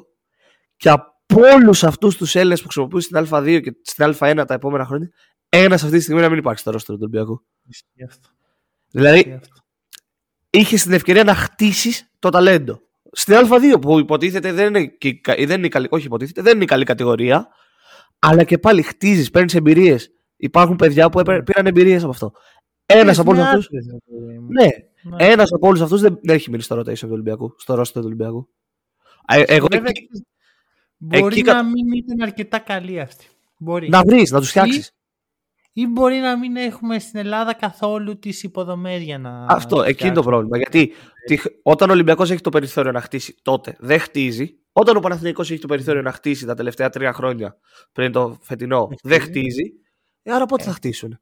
και 0.77 0.89
από 0.89 1.12
όλους 1.35 1.83
αυτούς 1.83 2.17
τους 2.17 2.35
Έλληνες 2.35 2.61
που 2.61 2.67
χρησιμοποιούν 2.67 3.01
στην 3.01 3.27
Α2 3.29 3.59
και 3.63 3.75
στην 3.81 4.15
Α1 4.19 4.43
τα 4.47 4.53
επόμενα 4.53 4.85
χρόνια, 4.85 5.11
ένας 5.49 5.83
αυτή 5.83 5.97
τη 5.97 6.03
στιγμή 6.03 6.21
να 6.21 6.29
μην 6.29 6.37
υπάρχει 6.37 6.59
στο 6.59 6.71
ρόστρο 6.71 6.95
του 6.95 6.99
Ολυμπιακού. 7.03 7.43
Δηλαδή, 8.91 9.39
είχες 10.49 10.83
την 10.83 10.91
ευκαιρία 10.91 11.23
να 11.23 11.35
χτίσεις 11.35 12.11
το 12.19 12.29
ταλέντο. 12.29 12.81
Στην 13.11 13.35
Α2 13.35 13.81
που 13.81 13.99
υποτίθεται 13.99 14.51
δεν 14.51 14.75
είναι, 14.75 14.97
δεν 15.45 15.57
είναι 15.57 15.67
καλή, 15.67 15.87
όχι 15.89 16.05
υποτίθεται, 16.05 16.41
δεν 16.41 16.55
είναι 16.55 16.65
καλή 16.65 16.83
κατηγορία, 16.83 17.47
αλλά 18.19 18.43
και 18.43 18.57
πάλι 18.57 18.81
χτίζεις, 18.81 19.29
παίρνεις 19.29 19.55
εμπειρίες. 19.55 20.11
Υπάρχουν 20.37 20.75
παιδιά 20.75 21.09
που 21.09 21.21
πήραν 21.43 21.65
εμπειρίες 21.65 22.01
από 22.01 22.11
αυτό. 22.11 22.31
Ένας 22.85 23.19
από 23.19 23.31
όλους 23.31 23.43
αυτού. 23.43 23.75
Ναι, 24.47 24.67
ναι. 25.15 25.25
ένας 25.25 25.51
από 25.51 25.67
όλους 25.67 25.81
αυτούς 25.81 26.01
δεν, 26.01 26.19
έχει 26.21 26.49
μείνει 26.49 26.61
στο 26.61 26.79
rotation 26.79 26.97
του 26.97 27.09
Ολυμπιακού, 27.11 27.55
στο 27.57 27.75
ρόστο 27.75 27.99
του 27.99 28.05
Ολυμπιακού. 28.05 28.49
Ε, 29.27 29.41
εγώ, 29.41 29.67
Μπορεί 31.05 31.41
να 31.41 31.63
μην 31.63 31.91
ήταν 31.91 32.21
αρκετά 32.21 32.59
καλή 32.59 32.99
αυτή. 32.99 33.25
Μπορεί. 33.57 33.89
Να 33.89 34.01
βρεις, 34.03 34.31
να 34.31 34.39
τους 34.39 34.49
φτιάξεις 34.49 34.93
ή 35.73 35.87
μπορεί 35.87 36.17
να 36.17 36.37
μην 36.37 36.55
έχουμε 36.55 36.99
στην 36.99 37.19
Ελλάδα 37.19 37.53
καθόλου 37.53 38.19
τις 38.19 38.43
υποδομές 38.43 39.01
για 39.01 39.17
να... 39.17 39.45
Αυτό, 39.49 39.81
εκεί 39.81 40.05
είναι 40.05 40.15
το 40.15 40.23
πρόβλημα. 40.23 40.57
Γιατί 40.57 40.91
όταν 41.63 41.89
ο 41.89 41.93
Ολυμπιακός 41.93 42.31
έχει 42.31 42.41
το 42.41 42.49
περιθώριο 42.49 42.91
να 42.91 43.01
χτίσει 43.01 43.35
τότε, 43.41 43.75
δεν 43.79 43.99
χτίζει. 43.99 44.57
Όταν 44.71 44.97
ο 44.97 44.99
Παναθηναϊκός 44.99 45.51
έχει 45.51 45.59
το 45.59 45.67
περιθώριο 45.67 46.01
να 46.01 46.11
χτίσει 46.11 46.45
τα 46.45 46.53
τελευταία 46.53 46.89
τρία 46.89 47.13
χρόνια 47.13 47.57
πριν 47.91 48.11
το 48.11 48.37
φετινό, 48.41 48.89
δεν 49.03 49.21
χτίζει. 49.21 49.63
Ε, 50.23 50.31
άρα 50.33 50.45
πότε 50.45 50.63
ε. 50.63 50.65
θα 50.65 50.71
χτίσουν; 50.71 51.19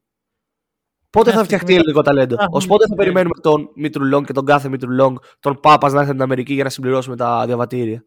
Πότε 1.10 1.32
θα 1.32 1.44
φτιαχτεί 1.44 1.74
ελληνικό 1.74 2.02
ταλέντο. 2.02 2.36
Ω 2.50 2.66
πότε 2.66 2.86
θα 2.86 2.94
περιμένουμε 2.94 3.34
τον 3.40 3.70
Μήτρου 3.74 4.22
και 4.22 4.32
τον 4.32 4.44
κάθε 4.44 4.68
Μήτρου 4.68 4.94
τον 5.40 5.60
Πάπας 5.60 5.92
να 5.92 6.00
έρθει 6.00 6.12
την 6.12 6.22
Αμερική 6.22 6.54
για 6.54 6.64
να 6.64 6.70
συμπληρώσουμε 6.70 7.16
τα 7.16 7.46
διαβατήρια; 7.46 8.06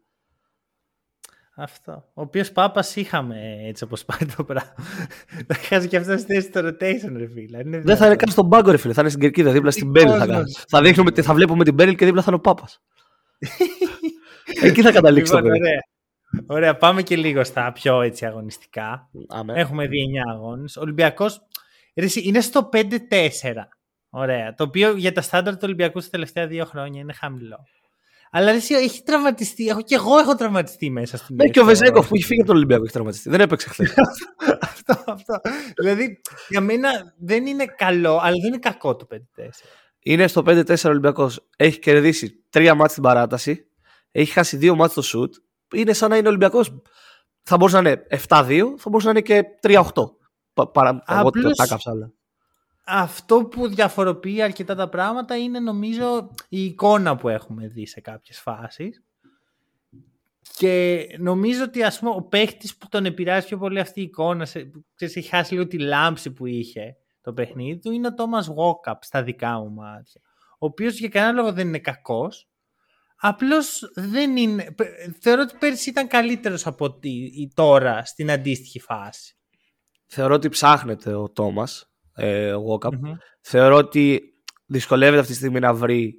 Αυτό. 1.58 1.92
Ο 1.92 2.22
οποίος 2.22 2.52
Πάπας 2.52 2.96
είχαμε 2.96 3.56
έτσι 3.62 3.84
όπως 3.84 4.04
πάει 4.04 4.28
το 4.36 4.44
πράγμα. 4.44 4.74
Θα 5.46 5.54
χάσει 5.54 5.88
και 5.88 5.96
αυτό 5.96 6.18
στη 6.18 6.32
θέση 6.32 6.48
στο 6.48 6.60
rotation, 6.60 7.16
ρε 7.16 7.28
φίλε. 7.28 7.62
Δεν 7.80 7.96
θα 7.96 8.06
είναι 8.06 8.16
καν 8.16 8.28
στον 8.28 8.48
πάγκο, 8.48 8.70
ρε 8.70 8.76
φίλε. 8.76 8.92
Θα 8.92 9.00
είναι 9.00 9.10
στην 9.10 9.22
κερκίδα 9.22 9.52
δίπλα 9.52 9.70
στην 9.70 9.90
Μπέλ. 9.90 10.08
Θα, 10.08 10.42
θα, 10.68 10.82
δείχνουμε, 10.82 11.10
θα 11.22 11.34
βλέπουμε 11.34 11.64
την 11.64 11.74
Μπέλ 11.74 11.94
και 11.94 12.04
δίπλα 12.04 12.22
θα 12.22 12.26
είναι 12.28 12.36
ο 12.36 12.40
Πάπας. 12.40 12.82
Εκεί 14.62 14.82
θα 14.82 14.92
καταλήξει 14.92 15.34
λοιπόν, 15.34 15.50
το 15.50 15.56
ωραία. 15.56 15.80
ωραία, 16.46 16.76
πάμε 16.76 17.02
και 17.02 17.16
λίγο 17.16 17.44
στα 17.44 17.72
πιο 17.72 18.00
έτσι 18.00 18.26
αγωνιστικά. 18.26 19.10
Έχουμε 19.46 19.86
δει 19.86 19.98
9 20.28 20.32
αγώνες. 20.34 20.76
Ο 20.76 20.80
Ολυμπιακός 20.80 21.40
είναι 22.22 22.40
στο 22.40 22.68
5-4. 22.72 22.78
Ωραία. 24.10 24.54
Το 24.54 24.64
οποίο 24.64 24.96
για 24.96 25.12
τα 25.12 25.20
στάνταρ 25.20 25.52
του 25.52 25.60
Ολυμπιακού 25.62 26.00
στα 26.00 26.10
τελευταία 26.10 26.46
δύο 26.46 26.64
χρόνια 26.64 27.00
είναι 27.00 27.12
χαμηλό. 27.12 27.66
Αλλά 28.30 28.50
εσύ 28.50 28.74
έχει 28.74 29.02
τραυματιστεί. 29.02 29.66
Έχω, 29.66 29.82
και 29.82 29.94
εγώ 29.94 30.18
έχω 30.18 30.34
τραυματιστεί 30.34 30.90
μέσα 30.90 31.16
στην 31.16 31.36
Ναι, 31.36 31.48
και 31.48 31.60
ο 31.60 31.64
Βεζέγκοφ 31.64 32.08
που 32.08 32.14
έχει 32.14 32.24
φύγει 32.24 32.40
από 32.40 32.48
τον 32.48 32.56
Ολυμπιακό 32.56 32.82
έχει 32.82 32.92
τραυματιστεί. 32.92 33.30
Δεν 33.30 33.40
έπαιξε 33.40 33.68
χθες. 33.68 33.94
αυτό, 34.60 35.04
αυτό. 35.06 35.40
δηλαδή 35.80 36.20
για 36.48 36.60
μένα 36.60 36.88
δεν 37.18 37.46
είναι 37.46 37.64
καλό, 37.64 38.18
αλλά 38.22 38.34
δεν 38.42 38.46
είναι 38.46 38.58
κακό 38.58 38.96
το 38.96 39.06
5-4. 39.12 39.16
Είναι 39.98 40.26
στο 40.26 40.42
5-4 40.46 40.84
Ολυμπιακός. 40.84 41.48
Έχει 41.56 41.78
κερδίσει 41.78 42.44
τρία 42.50 42.74
μάτια 42.74 42.90
στην 42.90 43.02
παράταση. 43.02 43.66
Έχει 44.10 44.32
χάσει 44.32 44.56
δύο 44.56 44.74
μάτια 44.74 44.92
στο 44.92 45.02
σουτ. 45.02 45.34
Είναι 45.74 45.92
σαν 45.92 46.10
να 46.10 46.16
είναι 46.16 46.28
Ολυμπιακός. 46.28 46.82
Θα 47.42 47.56
μπορούσε 47.56 47.80
να 47.80 47.90
είναι 47.90 48.06
7-2, 48.28 48.62
θα 48.76 48.90
μπορούσε 48.90 49.06
να 49.06 49.10
είναι 49.10 49.20
και 49.20 49.42
3-8. 49.62 49.82
Παρά 50.72 51.02
Απλώς... 51.06 51.56
τα 51.56 51.66
κάψα, 51.66 51.92
Αυτό 52.88 53.44
που 53.44 53.68
διαφοροποιεί 53.68 54.42
αρκετά 54.42 54.74
τα 54.74 54.88
πράγματα 54.88 55.36
είναι 55.36 55.60
νομίζω 55.60 56.30
η 56.48 56.64
εικόνα 56.64 57.16
που 57.16 57.28
έχουμε 57.28 57.68
δει 57.68 57.86
σε 57.86 58.00
κάποιες 58.00 58.40
φάσεις. 58.40 59.02
Και 60.56 61.06
νομίζω 61.18 61.62
ότι 61.62 61.82
ας 61.82 61.98
πούμε 61.98 62.10
ο 62.10 62.22
παίχτης 62.22 62.76
που 62.76 62.88
τον 62.88 63.04
επηρεάζει 63.04 63.46
πιο 63.46 63.58
πολύ 63.58 63.80
αυτή 63.80 64.00
η 64.00 64.02
εικόνα, 64.02 64.44
σε, 64.44 64.70
ξέρεις, 64.94 65.16
έχει 65.16 65.28
χάσει 65.28 65.52
λίγο 65.52 65.66
τη 65.66 65.78
λάμψη 65.78 66.30
που 66.30 66.46
είχε 66.46 66.96
το 67.20 67.32
παιχνίδι 67.32 67.78
του, 67.78 67.92
είναι 67.92 68.06
ο 68.06 68.14
Τόμας 68.14 68.46
Γόκαπ 68.46 69.04
στα 69.04 69.22
δικά 69.22 69.58
μου 69.58 69.70
μάτια. 69.70 70.20
Ο 70.58 70.66
οποίος 70.66 70.98
για 70.98 71.08
κανένα 71.08 71.32
λόγο 71.32 71.52
δεν 71.52 71.68
είναι 71.68 71.78
κακός, 71.78 72.48
απλώς 73.16 73.90
δεν 73.94 74.36
είναι... 74.36 74.74
Θεωρώ 75.20 75.42
ότι 75.42 75.56
πέρσι 75.58 75.90
ήταν 75.90 76.08
καλύτερος 76.08 76.66
από 76.66 76.84
ότι 76.84 77.50
τώρα 77.54 78.04
στην 78.04 78.30
αντίστοιχη 78.30 78.80
φάση. 78.80 79.36
Θεωρώ 80.06 80.34
ότι 80.34 80.48
ψάχνεται 80.48 81.14
ο 81.14 81.30
Τόμας, 81.30 81.90
ε, 82.16 82.52
ο 82.52 82.58
γοκαπ 82.58 82.92
Θεωρώ 83.40 83.76
ότι 83.76 84.20
δυσκολεύεται 84.66 85.18
αυτή 85.18 85.32
τη 85.32 85.38
στιγμή 85.38 85.60
να 85.60 85.74
βρει 85.74 86.14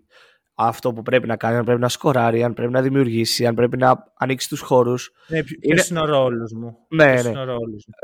αυτό 0.60 0.94
που 0.94 1.02
πρέπει 1.02 1.28
να 1.28 1.38
κάνει, 1.38 1.58
αν 1.58 1.66
πρέπει 1.66 1.80
να 1.80 1.90
σκοράρει, 1.90 2.44
αν 2.44 2.54
πρέπει 2.54 2.72
να 2.72 2.82
δημιουργήσει, 2.82 3.46
αν 3.46 3.56
πρέπει 3.56 3.78
να 3.78 4.14
ανοίξει 4.18 4.50
τους 4.50 4.62
χώρους. 4.62 5.12
Ναι, 5.28 5.44
ποιο 5.44 5.58
είναι... 5.62 5.84
είναι 5.90 6.00
ο 6.00 6.06
ρόλος 6.06 6.54
μου; 6.54 6.78
Ναι, 6.90 7.06
ναι. 7.06 7.32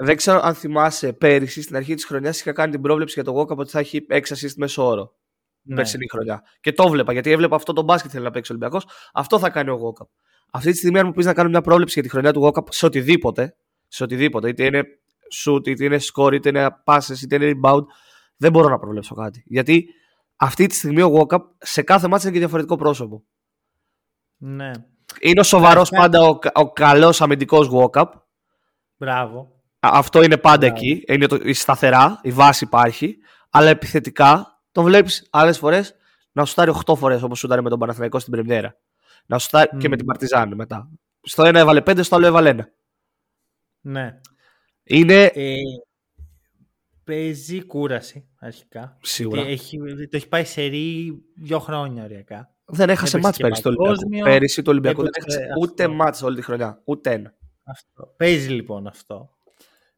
Δεν 0.03 0.15
ξέρω 0.15 0.39
αν 0.43 0.53
θυμάσαι 0.53 1.13
πέρυσι, 1.13 1.61
στην 1.61 1.75
αρχή 1.75 1.93
της 1.93 2.05
χρονιάς, 2.05 2.39
είχα 2.39 2.51
κάνει 2.51 2.71
την 2.71 2.81
πρόβλεψη 2.81 3.13
για 3.21 3.33
το 3.33 3.39
Walkup 3.39 3.57
ότι 3.57 3.69
θα 3.69 3.79
έχει 3.79 4.05
6 4.09 4.15
assist 4.15 4.53
μέσω 4.55 4.87
όρο. 4.87 5.15
Ναι. 5.61 5.75
Περσινή 5.75 6.07
χρονιά. 6.09 6.43
Και 6.59 6.71
το 6.71 6.89
βλέπα, 6.89 7.13
γιατί 7.13 7.31
έβλεπα 7.31 7.55
αυτό 7.55 7.73
το 7.73 7.81
μπάσκετ 7.81 8.11
θέλει 8.13 8.23
να 8.23 8.31
παίξει 8.31 8.51
ο 8.51 8.55
Ολυμπιακός. 8.55 8.87
Αυτό 9.13 9.39
θα 9.39 9.49
κάνει 9.49 9.69
ο 9.69 9.75
Walkup. 9.75 10.07
Αυτή 10.51 10.71
τη 10.71 10.77
στιγμή, 10.77 10.99
αν 10.99 11.05
μου 11.05 11.11
πεις 11.11 11.25
να 11.25 11.33
κάνω 11.33 11.49
μια 11.49 11.61
πρόβλεψη 11.61 11.93
για 11.93 12.03
τη 12.03 12.09
χρονιά 12.09 12.33
του 12.33 12.41
Walkup 12.43 12.63
σε 12.69 12.85
οτιδήποτε, 12.85 13.55
σε 13.87 14.03
οτιδήποτε, 14.03 14.49
είτε 14.49 14.65
είναι 14.65 14.83
shoot, 15.33 15.67
είτε 15.67 15.83
είναι 15.83 15.99
score, 16.13 16.33
είτε 16.33 16.49
είναι 16.49 16.69
passes, 16.85 17.21
είτε 17.23 17.35
είναι 17.35 17.59
rebound, 17.63 17.83
δεν 18.37 18.51
μπορώ 18.51 18.69
να 18.69 18.79
προβλέψω 18.79 19.15
κάτι. 19.15 19.43
Γιατί 19.45 19.89
αυτή 20.35 20.65
τη 20.65 20.75
στιγμή 20.75 21.01
ο 21.01 21.11
Walkup 21.19 21.41
σε 21.57 21.81
κάθε 21.81 22.07
μάτσο 22.07 22.25
είναι 22.25 22.33
και 22.35 22.41
διαφορετικό 22.41 22.75
πρόσωπο. 22.75 23.23
Ναι. 24.37 24.71
Είναι 25.19 25.39
ο 25.39 25.43
σοβαρός 25.43 25.89
πάντα 25.89 26.21
ο, 26.21 26.39
ο 26.53 26.71
καλός 26.71 27.21
αμυντικός 27.21 27.69
Walkup. 27.71 28.05
Μπράβο. 28.97 29.61
Αυτό 29.79 30.23
είναι 30.23 30.37
πάντα 30.37 30.65
εκεί. 30.65 31.03
Είναι 31.07 31.27
το, 31.27 31.35
η 31.43 31.53
σταθερά, 31.53 32.19
η 32.21 32.31
βάση 32.31 32.63
υπάρχει. 32.63 33.17
Αλλά 33.49 33.69
επιθετικά 33.69 34.61
τον 34.71 34.83
βλέπεις 34.83 35.27
άλλες 35.31 35.57
φορές 35.57 35.95
να 36.31 36.45
σου 36.45 36.61
8 36.85 36.95
φορές 36.97 37.21
όπως 37.21 37.39
σου 37.39 37.47
με 37.47 37.69
τον 37.69 37.79
Παναθηναϊκό 37.79 38.19
στην 38.19 38.33
Πρεμιέρα. 38.33 38.77
Να 39.25 39.37
σου 39.37 39.49
mm. 39.51 39.65
και 39.77 39.89
με 39.89 39.95
την 39.95 40.05
Παρτιζάν 40.05 40.53
μετά. 40.55 40.89
Στο 41.21 41.43
ένα 41.43 41.59
έβαλε 41.59 41.81
5, 41.85 41.99
στο 42.03 42.15
άλλο 42.15 42.25
έβαλε 42.25 42.55
1. 42.57 42.59
Ναι. 43.81 44.19
Είναι. 44.83 45.23
Ε, 45.33 45.55
παίζει 47.03 47.65
κούραση 47.65 48.27
αρχικά. 48.39 48.97
Σίγουρα. 49.01 49.41
Έχει, 49.41 49.77
το 49.77 50.17
έχει 50.17 50.27
πάει 50.27 50.43
σε 50.43 50.61
ρί 50.61 51.13
δύο 51.35 51.59
χρόνια 51.59 52.03
ωριακά. 52.03 52.55
Δεν 52.65 52.89
έχασε 52.89 53.17
μάτς 53.17 53.37
πέρυσι 53.37 53.61
το 53.61 53.69
Ολυμπιακό. 53.69 54.23
Πέρυσι 54.23 54.61
το 54.61 54.71
Ολυμπιακό 54.71 55.01
δεν 55.01 55.11
έχασε 55.13 55.47
ούτε 55.61 55.87
μάτς 55.87 56.21
όλη 56.21 56.35
τη 56.35 56.41
χρονιά. 56.41 56.81
Ούτε 56.85 57.11
ένα. 57.11 57.33
Αυτό. 57.63 58.13
Παίζει 58.17 58.49
λοιπόν 58.49 58.87
αυτό. 58.87 59.29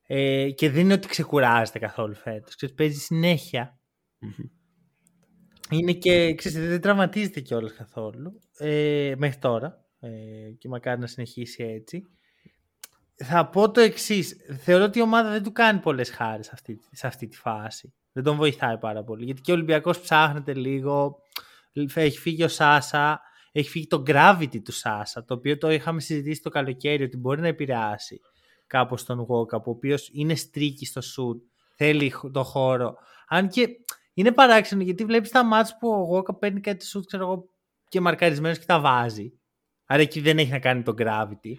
Ε, 0.07 0.49
και 0.49 0.69
δεν 0.69 0.83
είναι 0.83 0.93
ότι 0.93 1.07
ξεκουράζεται 1.07 1.79
καθόλου 1.79 2.15
φέτος. 2.15 2.55
Παίζει 2.75 2.99
συνέχεια. 2.99 3.79
Mm-hmm. 4.21 4.49
Είναι 5.69 5.93
και, 5.93 6.33
ξέρεις, 6.33 6.67
δεν 6.67 6.81
τραυματίζεται 6.81 7.39
κιόλας 7.39 7.73
καθόλου 7.73 8.39
ε, 8.57 9.13
μέχρι 9.17 9.39
τώρα 9.39 9.85
ε, 9.99 10.09
και 10.57 10.67
μακάρι 10.67 10.99
να 10.99 11.07
συνεχίσει 11.07 11.63
έτσι 11.63 12.03
θα 13.15 13.49
πω 13.49 13.71
το 13.71 13.81
εξής. 13.81 14.35
Θεωρώ 14.59 14.83
ότι 14.83 14.99
η 14.99 15.01
ομάδα 15.01 15.29
δεν 15.31 15.43
του 15.43 15.51
κάνει 15.51 15.79
πολλές 15.79 16.09
χάρες 16.09 16.45
σε 16.45 16.51
αυτή, 16.53 16.79
σε 16.91 17.07
αυτή 17.07 17.27
τη 17.27 17.37
φάση. 17.37 17.93
Δεν 18.11 18.23
τον 18.23 18.35
βοηθάει 18.35 18.77
πάρα 18.77 19.03
πολύ. 19.03 19.25
Γιατί 19.25 19.41
και 19.41 19.51
ο 19.51 19.53
Ολυμπιακός 19.53 19.99
ψάχνεται 19.99 20.53
λίγο. 20.53 21.17
Έχει 21.93 22.19
φύγει 22.19 22.43
ο 22.43 22.47
Σάσα. 22.47 23.21
Έχει 23.51 23.69
φύγει 23.69 23.87
το 23.87 24.03
gravity 24.07 24.61
του 24.63 24.71
Σάσα. 24.71 25.25
Το 25.25 25.33
οποίο 25.33 25.57
το 25.57 25.71
είχαμε 25.71 26.01
συζητήσει 26.01 26.41
το 26.41 26.49
καλοκαίρι 26.49 27.03
ότι 27.03 27.17
μπορεί 27.17 27.41
να 27.41 27.47
επηρεάσει 27.47 28.19
κάπως 28.67 29.05
τον 29.05 29.19
Γόκαπ, 29.19 29.67
ο 29.67 29.71
οποίος 29.71 30.09
είναι 30.13 30.35
στρίκι 30.35 30.85
στο 30.85 31.01
σουτ. 31.01 31.43
Θέλει 31.75 32.13
το 32.31 32.43
χώρο. 32.43 32.95
Αν 33.27 33.47
και 33.47 33.67
είναι 34.13 34.31
παράξενο 34.31 34.83
γιατί 34.83 35.05
βλέπεις 35.05 35.29
τα 35.29 35.43
μάτς 35.43 35.77
που 35.79 35.89
ο 35.89 36.03
Γόκαπ 36.03 36.39
παίρνει 36.39 36.59
κάτι 36.59 36.85
σουτ 36.85 37.05
ξέρω 37.05 37.23
εγώ, 37.23 37.49
και 37.87 38.01
μαρκαρισμένος 38.01 38.59
και 38.59 38.65
τα 38.65 38.79
βάζει. 38.79 39.33
Άρα 39.85 40.01
εκεί 40.01 40.19
δεν 40.19 40.37
έχει 40.37 40.51
να 40.51 40.59
κάνει 40.59 40.83
το 40.83 40.93
gravity 40.97 41.53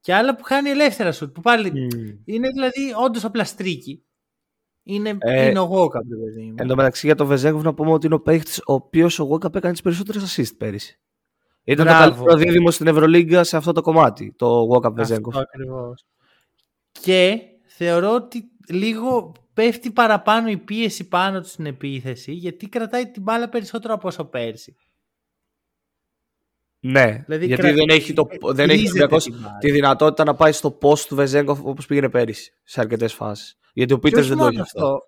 και 0.00 0.14
άλλα 0.14 0.36
που 0.36 0.42
χάνει 0.44 0.68
ελεύθερα 0.70 1.12
σου. 1.12 1.32
Που 1.32 1.40
πάλι 1.40 1.88
είναι 2.24 2.48
δηλαδή 2.48 2.92
όντως 3.04 3.24
απλά 3.24 3.44
στρίκι. 3.44 4.04
Είναι, 4.82 5.18
ε, 5.18 5.48
είναι 5.48 5.58
ο 5.58 5.64
Γόκαπ, 5.64 6.02
παιδί 6.02 6.54
Εν 6.56 6.66
τω 6.66 6.76
μεταξύ 6.76 7.06
για 7.06 7.14
τον 7.14 7.26
Βεζέγκοφ 7.26 7.62
να 7.62 7.74
πούμε 7.74 7.90
ότι 7.90 8.06
είναι 8.06 8.14
ο 8.14 8.20
παίχτης 8.20 8.58
ο 8.58 8.72
οποίος 8.72 9.18
ο 9.18 9.24
Γόκαπ 9.24 9.56
έκανε 9.56 9.72
τις 9.72 9.82
περισσότερες 9.82 10.36
assist 10.36 10.56
πέρυσι. 10.56 11.00
Ήταν 11.64 11.86
το 11.86 11.92
καλύτερο 11.92 12.36
δίδυμο 12.36 12.70
στην 12.70 12.86
Ευρωλίγκα 12.86 13.44
σε 13.44 13.56
αυτό 13.56 13.72
το 13.72 13.80
κομμάτι, 13.80 14.34
το 14.36 14.46
Γόκαπ 14.46 14.94
Βεζέγκοφ. 14.94 15.36
ακριβώς. 15.36 16.06
Και 16.90 17.38
θεωρώ 17.66 18.14
ότι 18.14 18.50
λίγο 18.68 19.34
πέφτει 19.54 19.90
παραπάνω 19.90 20.48
η 20.48 20.56
πίεση 20.56 21.08
πάνω 21.08 21.40
του 21.40 21.48
στην 21.48 21.66
επίθεση 21.66 22.32
γιατί 22.32 22.68
κρατάει 22.68 23.10
την 23.10 23.22
μπάλα 23.22 23.48
περισσότερο 23.48 23.94
από 23.94 24.08
όσο 24.08 24.24
πέρσι. 24.24 24.76
Ναι, 26.82 27.24
δηλαδή, 27.26 27.46
γιατί 27.46 27.70
δεν 27.70 27.88
έχει, 27.88 28.12
το, 28.12 28.28
δεν 28.40 28.70
έχει 28.70 28.88
τη 29.58 29.70
δυνατότητα 29.70 30.24
να 30.24 30.34
πάει 30.34 30.52
στο 30.52 30.78
post 30.82 30.98
του 30.98 31.14
Βεζέγκοφ 31.14 31.60
όπως 31.62 31.86
πήγαινε 31.86 32.08
πέρυσι 32.08 32.52
σε 32.64 32.80
αρκετές 32.80 33.12
φάσεις. 33.12 33.58
Γιατί 33.72 33.92
ο 33.92 33.98
Πίτερ 33.98 34.24
δεν 34.24 34.36
το 34.36 34.46
έχει 34.46 34.60
αυτό. 34.60 34.98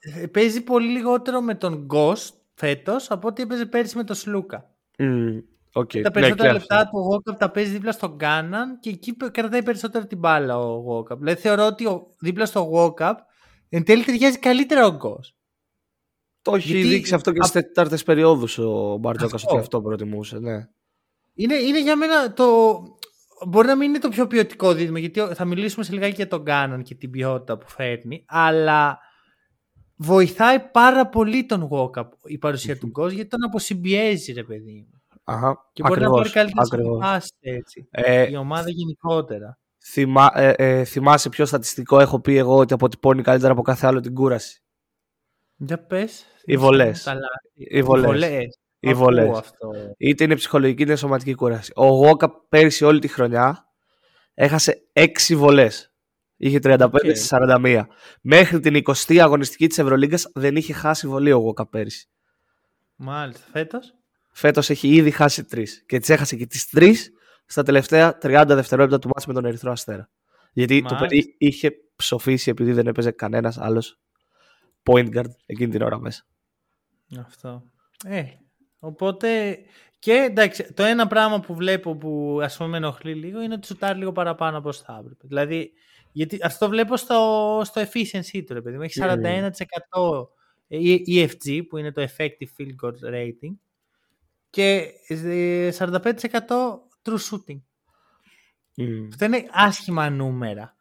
Ε, 0.00 0.26
παίζει 0.26 0.62
πολύ 0.62 0.88
λιγότερο 0.88 1.40
με 1.40 1.54
τον 1.54 1.86
Ghost 1.94 2.28
φέτος 2.54 3.10
από 3.10 3.28
ό,τι 3.28 3.42
έπαιζε 3.42 3.66
πέρυσι 3.66 3.96
με 3.96 4.04
τον 4.04 4.16
Σλούκα. 4.16 4.70
Mm, 4.98 5.42
okay. 5.72 6.00
Τα 6.02 6.10
περισσότερα 6.10 6.52
ναι, 6.52 6.58
λεπτά 6.58 6.88
του 6.88 6.98
Γόκαπ 6.98 7.38
τα 7.38 7.50
παίζει 7.50 7.70
δίπλα 7.70 7.92
στον 7.92 8.14
Κάναν 8.14 8.78
και 8.80 8.90
εκεί 8.90 9.16
κρατάει 9.32 9.62
περισσότερο 9.62 10.06
την 10.06 10.18
μπάλα 10.18 10.58
ο 10.58 10.74
Γόκαπ. 10.74 11.18
Δηλαδή 11.18 11.40
θεωρώ 11.40 11.66
ότι 11.66 11.86
ο, 11.86 12.06
δίπλα 12.20 12.46
στο 12.46 12.60
Γόκαπ 12.60 13.18
εν 13.68 13.84
τέλει 13.84 14.04
ταιριάζει 14.04 14.38
καλύτερα 14.38 14.86
ο 14.86 14.96
Goss. 15.02 15.34
Το 16.42 16.54
έχει 16.54 16.72
Γιατί... 16.72 16.88
δείξει 16.88 17.14
αυτό 17.14 17.32
και 17.32 17.42
στις 17.42 17.62
τέταρτες 17.62 18.02
περιόδους 18.02 18.58
ο 18.58 18.96
Μπαρτζόκας 19.00 19.44
ότι 19.44 19.56
αυτό 19.56 19.82
προτιμούσε. 19.82 20.38
Ναι. 20.38 20.68
Είναι, 21.40 21.54
είναι 21.54 21.82
για 21.82 21.96
μένα 21.96 22.32
το. 22.32 22.46
Μπορεί 23.46 23.66
να 23.66 23.76
μην 23.76 23.88
είναι 23.88 23.98
το 23.98 24.08
πιο 24.08 24.26
ποιοτικό 24.26 24.72
δίδυμο, 24.72 24.98
γιατί 24.98 25.20
θα 25.34 25.44
μιλήσουμε 25.44 25.84
σε 25.84 25.92
λιγάκι 25.92 26.14
για 26.14 26.28
τον 26.28 26.44
Κάνον 26.44 26.82
και 26.82 26.94
την 26.94 27.10
ποιότητα 27.10 27.58
που 27.58 27.68
φέρνει, 27.68 28.24
αλλά 28.26 28.98
βοηθάει 29.96 30.60
πάρα 30.60 31.08
πολύ 31.08 31.46
τον 31.46 31.68
Walkup 31.70 32.08
η 32.24 32.38
παρουσία 32.38 32.78
του 32.78 32.86
Goss, 32.86 33.12
γιατί 33.12 33.28
τον 33.28 33.44
αποσυμπιέζει, 33.44 34.32
ρε 34.32 34.44
παιδί 34.44 34.86
μου. 34.90 35.02
Αχα, 35.24 35.70
και 35.72 35.82
μπορεί 35.82 35.92
ακριβώς, 35.92 36.16
να 36.16 36.22
πάρει 36.22 36.30
καλύτερα 36.30 37.20
έτσι. 37.40 37.88
Ε, 37.90 38.30
η 38.30 38.36
ομάδα 38.36 38.70
γενικότερα. 38.70 39.58
Θυμά, 39.84 40.30
ε, 40.34 40.52
ε, 40.56 40.84
θυμάσαι 40.84 41.28
ποιο 41.28 41.44
στατιστικό 41.44 42.00
έχω 42.00 42.20
πει 42.20 42.36
εγώ 42.36 42.56
ότι 42.56 42.72
αποτυπώνει 42.72 43.22
καλύτερα 43.22 43.52
από 43.52 43.62
κάθε 43.62 43.86
άλλο 43.86 44.00
την 44.00 44.14
κούραση; 44.14 44.62
Για 45.56 45.86
πες. 45.86 46.24
Οι 46.44 46.56
βολές. 46.56 47.08
Οι 47.54 47.82
βολές 47.82 48.58
οι 48.80 48.94
βολέ. 48.94 49.30
Είτε 49.96 50.24
είναι 50.24 50.34
ψυχολογική 50.34 50.82
είτε 50.82 50.90
είναι 50.90 51.00
σωματική 51.00 51.34
κούραση. 51.34 51.72
Ο 51.74 51.86
Γόκα 51.86 52.30
πέρυσι 52.48 52.84
όλη 52.84 52.98
τη 52.98 53.08
χρονιά 53.08 53.66
έχασε 54.34 54.82
6 54.92 55.06
βολές. 55.34 55.92
Είχε 56.36 56.58
35 56.62 56.88
okay. 56.90 57.58
41. 57.62 57.82
Μέχρι 58.20 58.60
την 58.60 58.82
20η 58.84 59.16
αγωνιστική 59.16 59.66
της 59.66 59.78
Ευρωλίγκας 59.78 60.30
δεν 60.34 60.56
είχε 60.56 60.72
χάσει 60.72 61.06
βολή 61.06 61.32
ο 61.32 61.38
Γόκα 61.38 61.66
πέρυσι. 61.66 62.08
Μάλιστα. 62.94 63.46
Φέτος; 63.52 63.94
Φέτος 64.30 64.70
έχει 64.70 64.88
ήδη 64.88 65.10
χάσει 65.10 65.44
3. 65.50 65.64
Και 65.86 65.98
τις 65.98 66.08
έχασε 66.08 66.36
και 66.36 66.46
τις 66.46 66.68
3 66.76 66.94
στα 67.46 67.62
τελευταία 67.62 68.18
30 68.22 68.44
δευτερόλεπτα 68.48 68.98
του 68.98 69.08
μάτς 69.08 69.26
με 69.26 69.32
τον 69.32 69.44
Ερυθρό 69.44 69.72
Αστέρα. 69.72 70.08
Γιατί 70.52 70.74
Μάλιστα. 70.74 70.96
το 70.96 71.06
παιδί 71.06 71.34
είχε 71.38 71.70
ψοφήσει 71.96 72.50
επειδή 72.50 72.72
δεν 72.72 72.86
έπαιζε 72.86 73.10
κανένας 73.10 73.58
άλλος 73.58 73.98
point 74.82 75.16
guard 75.16 75.30
εκείνη 75.46 75.70
την 75.70 75.82
ώρα 75.82 75.98
μέσα. 75.98 76.26
Αυτό. 77.18 77.62
Ε, 78.04 78.24
Οπότε 78.80 79.58
και 80.00 80.12
εντάξει, 80.12 80.72
το 80.72 80.82
ένα 80.82 81.06
πράγμα 81.06 81.40
που 81.40 81.54
βλέπω 81.54 81.96
που 81.96 82.38
ας 82.42 82.56
πούμε 82.56 82.68
με 82.68 82.76
ενοχλεί 82.76 83.14
λίγο 83.14 83.40
είναι 83.40 83.54
ότι 83.54 83.66
σουτάρει 83.66 83.98
λίγο 83.98 84.12
παραπάνω 84.12 84.58
από 84.58 84.68
όσο 84.68 84.82
θα 84.86 84.96
έπρεπε. 85.00 85.26
Δηλαδή, 85.26 85.72
γιατί 86.12 86.38
αυτό 86.42 86.68
βλέπω 86.68 86.96
στο, 86.96 87.60
στο 87.64 87.80
efficiency 87.80 88.42
του, 88.46 88.54
ρε 88.54 88.62
παιδί 88.62 88.76
μου. 88.76 88.82
Έχει 88.82 89.00
41% 89.02 89.50
EFG 91.06 91.60
που 91.68 91.76
είναι 91.76 91.92
το 91.92 92.02
effective 92.02 92.48
field 92.58 92.74
goal 92.84 93.14
rating 93.14 93.56
και 94.50 94.92
45% 95.08 95.12
ε, 95.12 96.40
true 97.02 97.18
shooting. 97.30 97.60
Mm. 98.76 99.08
Αυτό 99.08 99.24
είναι 99.24 99.46
άσχημα 99.50 100.10
νούμερα. 100.10 100.74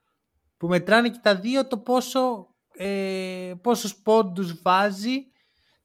Που 0.57 0.67
μετράνε 0.67 1.09
και 1.09 1.19
τα 1.21 1.35
δύο 1.35 1.67
το 1.67 1.77
πόσο, 1.77 2.47
ε, 2.75 3.53
πόσους 3.61 3.95
πόντους 3.95 4.61
βάζει 4.61 5.31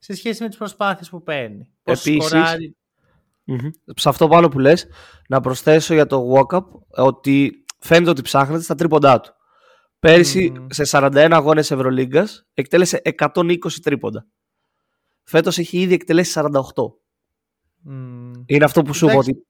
σε 0.05 0.15
σχέση 0.15 0.41
με 0.41 0.47
τις 0.47 0.57
προσπάθειες 0.57 1.09
που 1.09 1.23
παίρνει. 1.23 1.71
Επίσης, 1.83 2.33
σε 3.95 4.09
αυτό 4.09 4.27
πάνω 4.27 4.49
που 4.49 4.59
λες, 4.59 4.87
να 5.27 5.41
προσθέσω 5.41 5.93
για 5.93 6.05
το 6.05 6.33
walk-up 6.33 6.63
ότι 6.89 7.65
φαίνεται 7.79 8.09
ότι 8.09 8.21
ψάχνεται 8.21 8.63
στα 8.63 8.75
τρίποντά 8.75 9.19
του. 9.19 9.33
Πέρυσι 9.99 10.53
σε 10.69 10.83
41 10.85 11.29
αγώνες 11.31 11.71
Ευρωλίγκας 11.71 12.47
εκτέλεσε 12.53 13.01
120 13.17 13.57
τρίποντα. 13.81 14.27
Φέτος 15.23 15.57
έχει 15.57 15.79
ήδη 15.79 15.93
εκτελέσει 15.93 16.31
48. 16.35 16.51
Είναι 18.45 18.65
αυτό 18.65 18.81
που 18.81 18.93
σου 18.93 19.05
είπα 19.05 19.17
ότι 19.17 19.47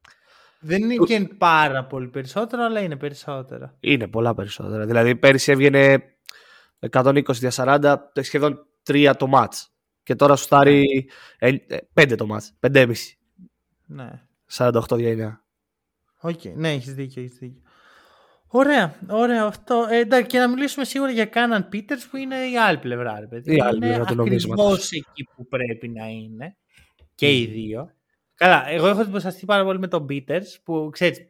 δεν 0.59 0.83
είναι 0.83 0.95
και 0.95 1.29
πάρα 1.37 1.85
πολύ 1.85 2.07
περισσότερο, 2.07 2.63
αλλά 2.63 2.79
είναι 2.79 2.95
περισσότερο. 2.95 3.77
Είναι 3.79 4.07
πολλά 4.07 4.33
περισσότερα. 4.33 4.85
Δηλαδή 4.85 5.15
πέρυσι 5.15 5.51
έβγαινε 5.51 6.03
120 6.89 7.23
δια 7.31 7.51
40, 7.55 7.95
σχεδόν 8.21 8.67
3 8.83 9.13
το 9.17 9.27
μάτς. 9.27 9.69
Και 10.05 10.15
τώρα 10.15 10.35
σου 10.35 10.43
στάρει 10.43 11.09
5 11.39 11.57
ε, 11.93 12.15
το 12.15 12.25
μάτς, 12.25 12.53
5,5. 12.59 12.93
Ναι. 13.85 14.21
48 14.57 14.81
δια 14.91 15.41
9. 16.21 16.29
OK, 16.29 16.39
okay. 16.43 16.53
ναι, 16.55 16.71
έχεις 16.71 16.93
δίκιο, 16.93 17.21
έχεις 17.21 17.37
δίκιο. 17.37 17.61
Ωραία, 18.47 18.95
ωραία 19.09 19.43
αυτό. 19.43 19.87
Ε, 19.89 19.97
εντάξει, 19.97 20.27
και 20.27 20.39
να 20.39 20.47
μιλήσουμε 20.47 20.85
σίγουρα 20.85 21.11
για 21.11 21.25
Κάναν 21.25 21.69
Πίτερς 21.69 22.07
που 22.07 22.17
είναι 22.17 22.35
η 22.35 22.57
άλλη 22.57 22.77
πλευρά. 22.77 23.19
Ρε, 23.19 23.27
παιδί. 23.27 23.55
Η 23.55 23.61
άλλη 23.61 23.79
πλευρά 23.79 24.05
του 24.05 24.15
νομίσματος. 24.15 24.91
εκεί 24.91 25.27
που 25.35 25.47
πρέπει 25.47 25.87
να 25.87 26.07
είναι. 26.07 26.57
Και 27.15 27.39
οι 27.39 27.45
δύο. 27.45 27.91
Καλά, 28.35 28.69
εγώ 28.69 28.87
έχω 28.87 29.03
την 29.03 29.45
πάρα 29.45 29.63
πολύ 29.63 29.79
με 29.79 29.87
τον 29.87 30.05
Πίτερς 30.05 30.61
που 30.63 30.89
ξέρεις, 30.91 31.29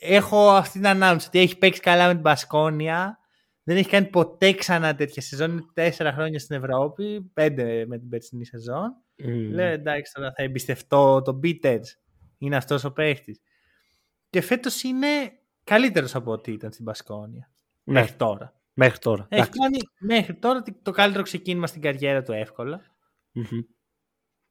έχω 0.00 0.50
αυτή 0.50 0.78
την 0.78 0.86
ανάμνηση 0.86 1.26
ότι 1.26 1.38
έχει 1.38 1.58
παίξει 1.58 1.80
καλά 1.80 2.06
με 2.06 2.12
την 2.12 2.22
Μπασκόνια. 2.22 3.18
Δεν 3.64 3.76
έχει 3.76 3.88
κάνει 3.88 4.06
ποτέ 4.06 4.52
ξανά 4.52 4.94
τέτοια 4.94 5.22
σεζόν. 5.22 5.50
Είναι 5.50 5.64
τέσσερα 5.72 6.12
χρόνια 6.12 6.38
στην 6.38 6.56
Ευρώπη, 6.56 7.30
πέντε 7.32 7.86
με 7.86 7.98
την 7.98 8.08
περσινή 8.08 8.44
σεζόν. 8.44 8.96
Mm. 9.18 9.48
Λέω 9.50 9.72
εντάξει, 9.72 10.12
τώρα 10.14 10.32
θα 10.36 10.42
εμπιστευτώ 10.42 11.22
τον 11.22 11.40
Πίτερ. 11.40 11.80
Είναι 12.38 12.56
αυτός 12.56 12.84
ο 12.84 12.92
παίχτης. 12.92 13.40
Και 14.30 14.40
φέτος 14.40 14.82
είναι 14.82 15.06
καλύτερος 15.64 16.14
από 16.14 16.32
ό,τι 16.32 16.52
ήταν 16.52 16.72
στην 16.72 16.84
Πασκόνια. 16.84 17.50
Ναι. 17.84 18.00
Μέχρι 18.00 18.16
τώρα. 18.16 18.54
Μέχρι 18.72 18.98
τώρα. 18.98 19.26
Έχει 19.28 19.48
κάνει 19.48 19.78
μέχρι 19.98 20.34
τώρα 20.34 20.62
το 20.82 20.90
καλύτερο 20.90 21.22
ξεκίνημα 21.22 21.66
στην 21.66 21.82
καριέρα 21.82 22.22
του 22.22 22.32
ευκολα 22.32 22.80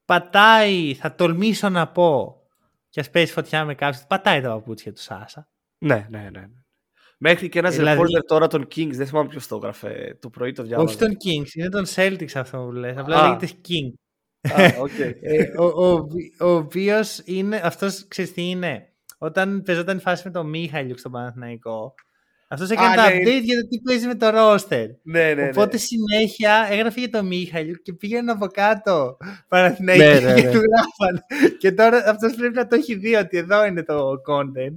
πατάει, 0.05 0.93
θα 0.93 1.15
τολμήσω 1.15 1.69
να 1.69 1.87
πω, 1.87 2.41
και 2.89 2.99
ας 2.99 3.09
πέσει 3.09 3.33
φωτιά 3.33 3.65
με 3.65 3.75
κάποιον, 3.75 4.03
πατάει 4.07 4.41
τα 4.41 4.49
παπούτσια 4.49 4.93
του 4.93 5.01
Σάσα. 5.01 5.47
Ναι, 5.77 6.07
ναι, 6.09 6.29
ναι. 6.31 6.47
Ναι. 7.17 7.29
Μέχρι 7.29 7.49
και 7.49 7.59
ένα 7.59 7.69
δηλαδή... 7.69 8.01
reporter 8.01 8.25
τώρα 8.27 8.47
των 8.47 8.67
Kings, 8.75 8.93
δεν 8.93 9.07
θυμάμαι 9.07 9.29
ποιος 9.29 9.47
το 9.47 9.55
έγραφε, 9.55 10.17
το 10.21 10.29
πρωί 10.29 10.51
το 10.51 10.63
διάβαζα. 10.63 10.87
Όχι 10.87 10.97
των 10.97 11.09
Kings, 11.11 11.55
είναι 11.55 11.69
των 11.69 11.85
Celtics 11.95 12.33
αυτό 12.35 12.57
που 12.57 12.71
λες, 12.71 12.97
απλά 12.97 13.19
ah. 13.19 13.23
λέγεται 13.23 13.59
King. 13.67 13.93
Ah, 14.49 14.71
okay. 14.79 15.13
ε, 15.21 15.43
ο, 15.57 15.65
ο, 15.65 16.07
ο 16.39 16.49
οποίος 16.49 17.21
είναι, 17.25 17.61
αυτός 17.63 18.07
ξέρεις 18.07 18.33
τι 18.33 18.49
είναι, 18.49 18.93
όταν 19.17 19.61
παίζονταν 19.61 19.97
η 19.97 19.99
φάση 19.99 20.21
με 20.25 20.31
τον 20.31 20.49
Μίχαλιουκ 20.49 20.99
στον 20.99 21.11
Παναθηναϊκό, 21.11 21.93
αυτός 22.53 22.69
έκανε 22.69 22.95
τα 22.95 23.09
ναι. 23.09 23.15
update 23.15 23.43
για 23.43 23.61
το 23.61 23.67
τι 23.67 23.79
παίζει 23.79 24.07
με 24.07 24.15
το 24.15 24.27
roster. 24.33 24.87
Ναι, 25.03 25.33
ναι, 25.33 25.49
Οπότε 25.51 25.77
συνέχεια 25.77 26.67
έγραφε 26.71 26.99
για 26.99 27.09
το 27.09 27.23
Μίχαλιου 27.23 27.75
και 27.83 27.93
πήγαινε 27.93 28.31
από 28.31 28.47
κάτω 28.47 29.17
Παναθηναϊκή 29.47 30.03
ναι, 30.03 30.19
ναι, 30.19 30.33
και 30.33 30.41
του 30.41 30.61
γράφαν. 30.67 31.25
Και 31.59 31.71
τώρα 31.71 32.03
αυτός 32.07 32.35
πρέπει 32.35 32.55
να 32.55 32.67
το 32.67 32.75
έχει 32.75 32.95
δει 32.95 33.15
ότι 33.15 33.37
εδώ 33.37 33.65
είναι 33.65 33.83
το 33.83 34.11
content. 34.29 34.75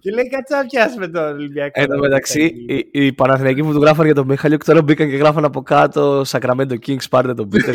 και 0.00 0.10
λέει 0.10 0.28
κάτσε 0.28 0.56
να 0.56 0.66
πιάσουμε 0.66 1.08
τον 1.08 1.22
Ολυμπιακό. 1.22 1.80
Εν 1.80 1.88
τω 1.88 1.98
μεταξύ, 1.98 2.42
οι, 2.68 2.88
οι 2.92 3.12
Παναθηναϊκοί 3.12 3.62
που 3.62 3.72
του 3.72 3.80
γράφαν 3.80 4.04
για 4.04 4.14
τον 4.14 4.26
Μίχαλιου 4.26 4.56
και 4.56 4.64
τώρα 4.64 4.82
μπήκαν 4.82 5.08
και 5.08 5.16
γράφαν 5.16 5.44
από 5.44 5.62
κάτω 5.62 6.20
Sacramento 6.26 6.74
Kings, 6.86 7.08
πάρτε 7.10 7.34
τον 7.34 7.48
Πίτερ. 7.48 7.74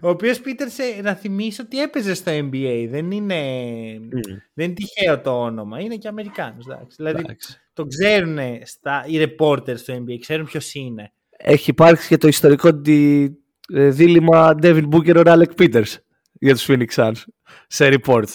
Ο 0.00 0.08
οποίος 0.08 0.40
Πίτερ, 0.40 0.68
να 1.02 1.14
θυμίσω 1.14 1.62
ότι 1.64 1.80
έπαιζε 1.80 2.14
στο 2.14 2.32
NBA. 2.32 2.86
Δεν 2.90 3.10
είναι, 3.10 3.36
mm. 3.36 4.20
δεν 4.54 4.66
είναι 4.66 4.74
τυχαίο 4.74 5.20
το 5.20 5.30
όνομα. 5.30 5.80
Είναι 5.80 5.96
και 5.96 6.08
Αμερικάνος. 6.08 6.66
Δηλαδή, 6.96 7.24
το 7.72 7.86
ξέρουν 7.86 8.38
στα, 8.64 9.04
οι 9.06 9.22
reporters 9.22 9.80
του 9.80 10.04
NBA, 10.04 10.16
ξέρουν 10.20 10.46
ποιος 10.46 10.74
είναι. 10.74 11.12
Έχει 11.36 11.70
υπάρξει 11.70 12.08
και 12.08 12.16
το 12.16 12.28
ιστορικό 12.28 12.80
τη, 12.80 13.28
ε, 13.68 13.88
δίλημα 13.88 14.54
David 14.62 14.88
Booker 14.88 15.16
or 15.16 15.26
Alec 15.26 15.54
Peters 15.58 15.94
για 16.32 16.54
τους 16.54 16.66
Phoenix 16.68 16.88
Suns 16.94 17.22
σε 17.66 17.88
reports. 17.92 18.34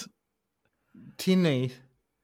Τι 1.15 1.32
εννοεί. 1.32 1.71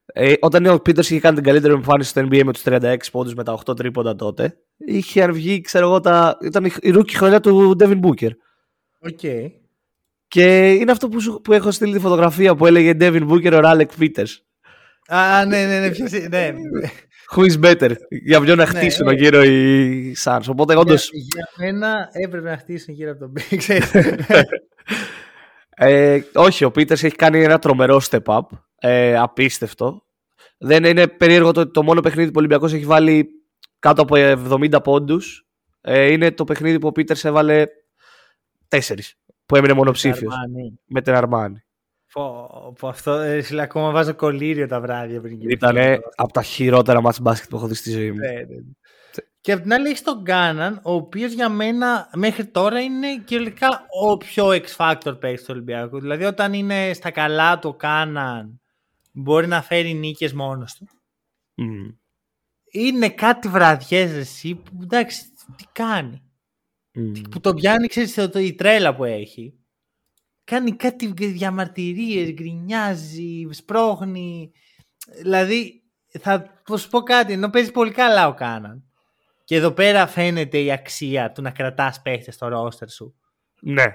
Ε, 0.06 0.34
όταν 0.40 0.66
ο 0.66 0.74
Peters 0.74 0.98
είχε 0.98 1.20
κάνει 1.20 1.36
την 1.36 1.44
καλύτερη 1.44 1.74
εμφάνιση 1.74 2.10
στο 2.10 2.22
NBA 2.22 2.44
με 2.44 2.54
τους 2.54 2.62
36 2.66 2.98
πόντους 3.12 3.34
με 3.34 3.44
τα 3.44 3.60
8 3.66 3.76
τρίποντα 3.76 4.16
τότε, 4.16 4.58
είχε 4.78 5.32
βγει, 5.32 5.62
ξέρω 5.62 5.86
εγώ, 5.86 6.00
τα... 6.00 6.38
ήταν 6.42 6.72
η 6.80 6.90
ρούκη 6.90 7.16
χρονιά 7.16 7.40
του 7.40 7.76
Devin 7.80 8.00
Booker. 8.00 8.30
OK. 9.00 9.20
Okay. 9.22 9.52
Και 10.28 10.72
είναι 10.72 10.92
αυτό 10.92 11.10
που, 11.10 11.42
που 11.42 11.54
έχω 11.54 11.72
στείλει 11.72 11.94
τη 11.94 12.00
φωτογραφία 12.00 12.56
που 12.56 12.66
έλεγε 12.66 12.94
Devin 13.00 13.28
Booker 13.30 13.54
or 13.54 13.64
Alec 13.64 13.88
Peters. 14.00 14.36
Α, 15.08 15.46
ναι, 15.46 15.66
ναι, 15.66 15.80
ναι, 15.80 15.92
ποιος, 15.92 16.12
ναι. 16.12 16.54
Who 17.36 17.52
is 17.52 17.66
better, 17.66 17.92
για 18.10 18.42
ποιον 18.42 18.58
να 18.58 18.72
ναι, 18.72 18.80
χτίσουν 18.80 19.06
ναι, 19.06 19.14
γύρω 19.14 19.44
οι 19.44 20.16
Suns. 20.24 20.42
Οπότε 20.48 20.76
όντως... 20.76 21.10
Για, 21.12 21.24
για 21.34 21.66
μένα 21.66 22.10
έπρεπε 22.12 22.50
να 22.50 22.58
χτίσουν 22.58 22.94
γύρω 22.94 23.12
από 23.12 23.20
τον 23.20 23.34
Big, 23.36 23.80
ε, 25.76 26.20
όχι, 26.34 26.64
ο 26.64 26.72
Πίτερς 26.72 27.04
έχει 27.04 27.16
κάνει 27.16 27.44
ένα 27.44 27.60
τρομερό 27.60 28.02
step 28.10 28.24
up, 28.24 28.42
ε, 28.80 29.18
απίστευτο. 29.18 30.02
Δεν 30.58 30.84
είναι 30.84 31.08
περίεργο 31.08 31.52
το 31.52 31.60
ότι 31.60 31.72
το 31.72 31.84
μόνο 31.84 32.02
παιχνίδι 32.02 32.28
που 32.28 32.36
ο 32.36 32.40
Ολυμπιακός 32.40 32.74
έχει 32.74 32.86
βάλει 32.86 33.28
κάτω 33.80 34.02
από 34.02 34.16
70 34.18 34.84
πόντους 34.84 35.48
ε, 35.82 36.12
είναι 36.12 36.32
το 36.32 36.44
παιχνίδι 36.44 36.80
που 36.80 36.88
ο 36.88 36.92
Πίτερς 36.92 37.26
έβαλε 37.26 37.66
4 38.70 38.80
που 39.46 39.56
έμεινε 39.56 39.74
μονοψήφιος 39.74 40.34
με 40.86 41.02
την 41.02 41.14
Αρμάνη. 41.14 41.64
Πω, 42.80 42.88
αυτό 42.88 43.12
ε, 43.12 43.44
ακόμα 43.60 43.92
βάζω 43.92 44.16
κολλήριο 44.16 44.68
τα 44.68 44.82
βράδια 44.82 45.22
πριν. 45.22 45.50
Ήταν 45.50 45.78
από 46.16 46.34
τα 46.34 46.42
χειρότερα 46.42 47.02
μάτς 47.02 47.20
μπάσκετ 47.22 47.50
που 47.50 47.56
έχω 47.56 47.68
δει 47.68 47.74
στη 47.74 47.92
ζωή 47.92 48.12
μου. 48.12 48.18
Ναι, 48.18 48.32
ναι. 48.32 48.62
Και 49.42 49.52
απ' 49.52 49.62
την 49.62 49.74
άλλη 49.74 49.88
έχεις 49.88 50.02
τον 50.02 50.24
Κάναν, 50.24 50.80
ο 50.84 50.94
οποίος 50.94 51.32
για 51.32 51.50
μένα 51.50 52.10
μέχρι 52.16 52.46
τώρα 52.46 52.82
είναι 52.82 53.18
κυριολεκτικά 53.26 53.86
ο 54.02 54.18
πιο 54.18 54.48
X-Factor 54.48 55.18
παίκτης 55.20 55.44
του 55.44 55.50
Ολυμπιακού. 55.50 56.00
Δηλαδή 56.00 56.24
όταν 56.24 56.54
είναι 56.54 56.94
στα 56.94 57.12
καλά 57.12 57.60
του 57.60 57.76
Κάναν 57.76 58.62
μπορεί 59.12 59.48
να 59.48 59.62
φέρει 59.62 59.94
νίκες 59.94 60.34
μόνος 60.34 60.74
του. 60.74 60.88
Mm. 61.58 61.96
Είναι 62.72 63.10
κάτι 63.10 63.48
βραδιές 63.48 64.12
εσύ 64.12 64.56
που 64.56 64.80
εντάξει 64.84 65.22
τι 65.58 65.64
κάνει. 65.72 66.22
Mm. 66.96 67.30
Που 67.32 67.40
το 67.40 67.54
πιάνει 67.54 67.88
ξέρεις 67.88 68.18
η 68.36 68.54
τρέλα 68.54 68.96
που 68.96 69.04
έχει 69.04 69.57
κάνει 70.52 70.72
κάτι 70.72 71.14
διαμαρτυρίες, 71.16 72.32
γκρινιάζει, 72.32 73.48
σπρώχνει. 73.50 74.52
Δηλαδή, 75.22 75.84
θα 76.20 76.62
σου 76.78 76.90
πω 76.90 77.00
κάτι, 77.00 77.34
ενώ 77.34 77.50
παίζει 77.50 77.72
πολύ 77.72 77.92
καλά 77.92 78.28
ο 78.28 78.34
Κάναν. 78.34 78.84
Και 79.44 79.56
εδώ 79.56 79.72
πέρα 79.72 80.08
φαίνεται 80.08 80.60
η 80.60 80.72
αξία 80.72 81.32
του 81.32 81.42
να 81.42 81.52
κρατάς 81.52 82.02
παίχτες 82.02 82.36
στο 82.36 82.48
ρόστερ 82.48 82.90
σου. 82.90 83.16
Ναι. 83.62 83.86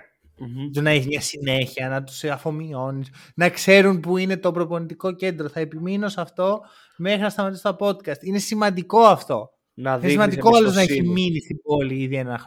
Του 0.72 0.82
να 0.82 0.90
έχεις 0.90 1.06
μια 1.06 1.20
συνέχεια, 1.20 1.88
να 1.88 2.02
τους 2.02 2.24
αφομοιώνεις, 2.24 3.08
να 3.34 3.50
ξέρουν 3.50 4.00
που 4.00 4.16
είναι 4.16 4.36
το 4.36 4.52
προπονητικό 4.52 5.12
κέντρο. 5.12 5.48
Θα 5.48 5.60
επιμείνω 5.60 6.08
σε 6.08 6.20
αυτό 6.20 6.60
μέχρι 6.96 7.20
να 7.20 7.30
σταματήσω 7.30 7.76
το 7.76 7.86
podcast. 7.86 8.22
Είναι 8.22 8.38
σημαντικό 8.38 9.00
αυτό. 9.00 9.50
Να 9.74 9.94
είναι 9.94 10.08
σημαντικό 10.08 10.56
άλλο 10.56 10.70
να 10.70 10.80
έχει 10.80 11.02
μείνει 11.02 11.40
στην 11.40 11.62
πόλη 11.62 12.02
ήδη 12.02 12.16
ένα 12.16 12.40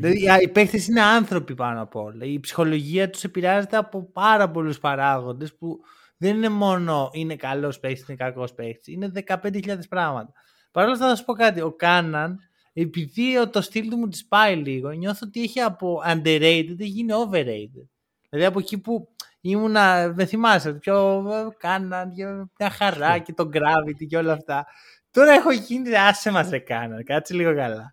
Δηλαδή 0.00 0.42
οι 0.42 0.48
παίχτε 0.48 0.82
είναι 0.88 1.02
άνθρωποι 1.02 1.54
πάνω 1.54 1.82
απ' 1.82 1.96
όλα. 1.96 2.24
Η 2.24 2.40
ψυχολογία 2.40 3.10
τους 3.10 3.24
επηρεάζεται 3.24 3.76
από 3.76 4.10
πάρα 4.12 4.50
πολλούς 4.50 4.78
παράγοντες 4.78 5.54
που 5.54 5.80
δεν 6.16 6.36
είναι 6.36 6.48
μόνο 6.48 7.10
είναι 7.12 7.36
καλός 7.36 7.78
παίχτη, 7.80 8.04
είναι 8.08 8.16
κακός 8.16 8.54
παίχτη. 8.54 8.92
Είναι 8.92 9.12
15.000 9.26 9.88
πράγματα. 9.88 10.32
Παρ' 10.70 10.84
όλα 10.84 10.92
αυτά 10.92 11.08
θα 11.08 11.16
σου 11.16 11.24
πω 11.24 11.32
κάτι. 11.32 11.60
Ο 11.60 11.72
Κάναν, 11.72 12.38
επειδή 12.72 13.48
το 13.50 13.60
στυλ 13.60 13.88
του 13.88 13.96
μου 13.96 14.08
της 14.08 14.26
πάει 14.26 14.56
λίγο, 14.56 14.90
νιώθω 14.90 15.26
ότι 15.26 15.42
έχει 15.42 15.60
από 15.60 16.02
underrated 16.06 16.76
έχει 16.78 16.88
γίνει 16.88 17.12
overrated. 17.12 17.86
Δηλαδή 18.28 18.48
από 18.48 18.58
εκεί 18.58 18.78
που 18.78 19.08
ήμουνα, 19.40 20.12
με 20.16 20.24
θυμάσαι, 20.26 20.72
πιο 20.72 21.24
Κάναν, 21.58 22.12
μια 22.58 22.70
χαρά 22.70 23.18
και 23.18 23.32
το 23.32 23.48
gravity 23.52 24.06
και 24.08 24.16
όλα 24.16 24.32
αυτά. 24.32 24.66
Τώρα 25.12 25.32
έχω 25.32 25.52
γίνει 25.52 25.96
άσε 25.96 26.30
μας 26.30 26.48
ρε 26.48 26.58
Κάναν, 26.58 27.04
κάτσε 27.04 27.34
λίγο 27.34 27.54
καλά. 27.54 27.92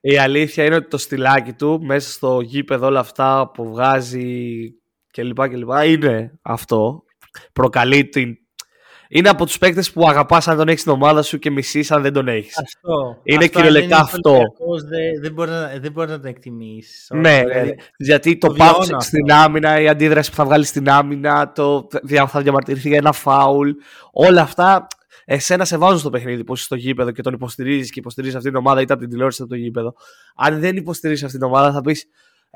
Η 0.00 0.18
αλήθεια 0.18 0.64
είναι 0.64 0.74
ότι 0.74 0.88
το 0.88 0.98
στυλάκι 0.98 1.52
του 1.52 1.80
μέσα 1.82 2.10
στο 2.10 2.40
γήπεδο 2.40 2.86
όλα 2.86 3.00
αυτά 3.00 3.50
που 3.54 3.68
βγάζει 3.68 4.64
κλπ. 5.12 5.48
κλπ 5.48 5.70
είναι 5.84 6.38
αυτό. 6.42 7.02
Προκαλεί 7.52 8.08
την... 8.08 8.34
είναι 9.08 9.28
από 9.28 9.44
τους 9.44 9.58
παίκτες 9.58 9.92
που 9.92 10.08
αγαπάς 10.08 10.48
αν 10.48 10.56
τον 10.56 10.68
έχεις 10.68 10.80
στην 10.80 10.92
ομάδα 10.92 11.22
σου 11.22 11.38
και 11.38 11.50
μισείς 11.50 11.90
αν 11.90 12.02
δεν 12.02 12.12
τον 12.12 12.28
έχεις. 12.28 12.58
Αυτό. 12.58 13.20
Είναι 13.22 13.46
κυριολεκτικά 13.46 13.98
αυτό. 13.98 14.40
Δεν, 14.88 15.20
δεν, 15.22 15.32
μπορεί 15.32 15.50
να, 15.50 15.78
δεν 15.80 15.92
μπορεί 15.92 16.10
να 16.10 16.20
το 16.20 16.28
εκτιμήσεις. 16.28 17.10
Ναι, 17.14 17.42
δηλαδή, 17.44 17.78
γιατί 17.96 18.38
το, 18.38 18.48
το 18.48 18.96
στην 18.98 19.32
άμυνα, 19.32 19.80
η 19.80 19.88
αντίδραση 19.88 20.30
που 20.30 20.36
θα 20.36 20.44
βγάλεις 20.44 20.68
στην 20.68 20.90
άμυνα, 20.90 21.52
το 21.52 21.88
θα 22.28 22.40
διαμαρτυρηθεί 22.40 22.88
για 22.88 22.98
ένα 22.98 23.12
φάουλ. 23.12 23.70
Όλα 24.12 24.42
αυτά 24.42 24.86
εσένα 25.24 25.64
σε 25.64 25.76
βάζουν 25.76 25.98
στο 25.98 26.10
παιχνίδι 26.10 26.44
που 26.44 26.54
είσαι 26.54 26.64
στο 26.64 26.74
γήπεδο 26.74 27.10
και 27.10 27.22
τον 27.22 27.32
υποστηρίζεις 27.32 27.90
και 27.90 28.00
υποστηρίζεις 28.00 28.36
αυτή 28.36 28.48
την 28.48 28.58
ομάδα 28.58 28.80
είτε 28.80 28.92
από 28.92 29.02
την 29.02 29.10
τηλεόραση 29.10 29.42
είτε 29.42 29.54
από 29.54 29.60
το 29.60 29.66
γήπεδο. 29.66 29.94
Αν 30.36 30.60
δεν 30.60 30.76
υποστηρίζεις 30.76 31.24
αυτή 31.24 31.38
την 31.38 31.46
ομάδα, 31.46 31.72
θα 31.72 31.80
πεις 31.80 32.06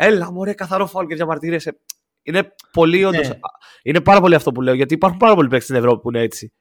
Έλα, 0.00 0.32
μωρέ, 0.32 0.52
καθαρό 0.52 0.86
φάουλ 0.86 1.06
και 1.06 1.14
διαμαρτύρεσαι. 1.14 1.80
Είναι 2.22 2.54
πολύ 2.72 3.04
όντως. 3.04 3.28
Ναι. 3.28 3.38
Είναι 3.82 4.00
πάρα 4.00 4.20
πολύ 4.20 4.34
αυτό 4.34 4.52
που 4.52 4.62
λέω, 4.62 4.74
γιατί 4.74 4.94
υπάρχουν 4.94 5.18
πάρα 5.18 5.34
πολλοί 5.34 5.48
παίκτες 5.48 5.64
στην 5.64 5.76
Ευρώπη 5.76 6.00
που 6.00 6.08
είναι 6.08 6.20
έτσι. 6.20 6.52